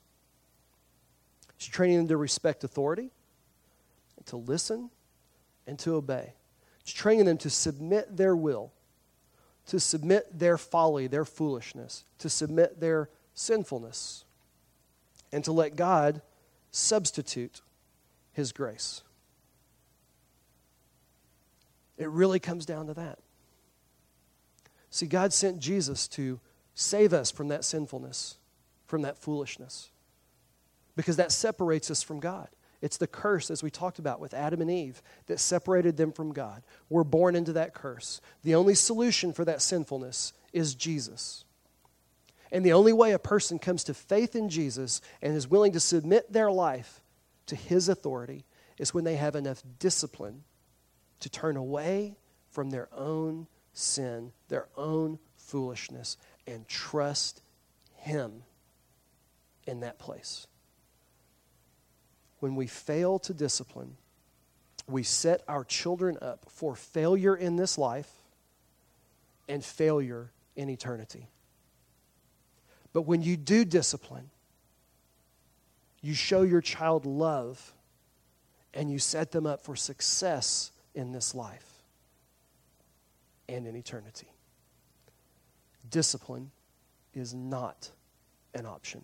She's 1.57 1.71
training 1.71 1.97
them 1.97 2.07
to 2.09 2.17
respect 2.17 2.63
authority, 2.63 3.11
to 4.25 4.37
listen, 4.37 4.89
and 5.67 5.79
to 5.79 5.95
obey. 5.95 6.33
She's 6.83 6.95
training 6.95 7.25
them 7.25 7.37
to 7.39 7.49
submit 7.49 8.17
their 8.17 8.35
will 8.35 8.71
to 9.67 9.79
submit 9.79 10.37
their 10.37 10.57
folly, 10.57 11.07
their 11.07 11.25
foolishness, 11.25 12.03
to 12.19 12.29
submit 12.29 12.79
their 12.79 13.09
sinfulness, 13.33 14.23
and 15.31 15.43
to 15.43 15.51
let 15.51 15.75
God 15.75 16.21
substitute 16.71 17.61
His 18.31 18.51
grace. 18.51 19.01
It 21.97 22.09
really 22.09 22.39
comes 22.39 22.65
down 22.65 22.87
to 22.87 22.93
that. 22.93 23.19
See, 24.89 25.07
God 25.07 25.33
sent 25.33 25.59
Jesus 25.59 26.07
to 26.09 26.39
save 26.73 27.13
us 27.13 27.31
from 27.31 27.47
that 27.47 27.63
sinfulness, 27.63 28.37
from 28.87 29.01
that 29.03 29.17
foolishness, 29.17 29.89
because 30.95 31.17
that 31.17 31.31
separates 31.31 31.89
us 31.89 32.03
from 32.03 32.19
God. 32.19 32.49
It's 32.81 32.97
the 32.97 33.07
curse, 33.07 33.49
as 33.49 33.63
we 33.63 33.71
talked 33.71 33.99
about 33.99 34.19
with 34.19 34.33
Adam 34.33 34.61
and 34.61 34.69
Eve, 34.69 35.01
that 35.25 35.39
separated 35.39 35.97
them 35.97 36.11
from 36.11 36.33
God. 36.33 36.61
We're 36.89 37.03
born 37.03 37.35
into 37.35 37.53
that 37.53 37.73
curse. 37.73 38.21
The 38.43 38.55
only 38.55 38.75
solution 38.75 39.33
for 39.33 39.43
that 39.45 39.61
sinfulness 39.61 40.33
is 40.53 40.75
Jesus. 40.75 41.45
And 42.51 42.63
the 42.65 42.73
only 42.73 42.93
way 42.93 43.11
a 43.11 43.19
person 43.19 43.57
comes 43.59 43.83
to 43.85 43.93
faith 43.93 44.35
in 44.35 44.49
Jesus 44.49 45.01
and 45.21 45.35
is 45.35 45.47
willing 45.47 45.71
to 45.71 45.79
submit 45.79 46.31
their 46.31 46.51
life 46.51 47.01
to 47.47 47.55
his 47.55 47.89
authority 47.89 48.45
is 48.77 48.93
when 48.93 49.03
they 49.03 49.15
have 49.15 49.35
enough 49.35 49.63
discipline 49.79 50.43
to 51.21 51.29
turn 51.29 51.57
away 51.57 52.17
from 52.51 52.69
their 52.69 52.87
own 52.93 53.47
sin, 53.73 54.31
their 54.47 54.67
own 54.77 55.17
foolishness, 55.37 56.17
and 56.45 56.67
trust 56.67 57.41
him 57.95 58.43
in 59.65 59.81
that 59.81 59.99
place 59.99 60.47
when 62.45 62.55
we 62.55 62.67
fail 62.67 63.17
to 63.17 63.33
discipline, 63.33 63.97
we 64.87 65.01
set 65.01 65.41
our 65.47 65.63
children 65.63 66.15
up 66.21 66.45
for 66.47 66.75
failure 66.75 67.35
in 67.35 67.55
this 67.55 67.75
life 67.75 68.11
and 69.49 69.65
failure 69.65 70.29
in 70.55 70.69
eternity. 70.69 71.27
But 72.93 73.01
when 73.03 73.23
you 73.23 73.35
do 73.35 73.65
discipline, 73.65 74.29
you 76.03 76.13
show 76.13 76.43
your 76.43 76.61
child 76.61 77.07
love 77.07 77.73
and 78.75 78.91
you 78.91 78.99
set 78.99 79.31
them 79.31 79.47
up 79.47 79.61
for 79.63 79.75
success 79.75 80.71
in 80.93 81.11
this 81.11 81.33
life 81.33 81.81
and 83.49 83.65
in 83.65 83.75
eternity. 83.75 84.27
Discipline 85.89 86.51
is 87.15 87.33
not 87.33 87.89
an 88.53 88.67
option. 88.67 89.03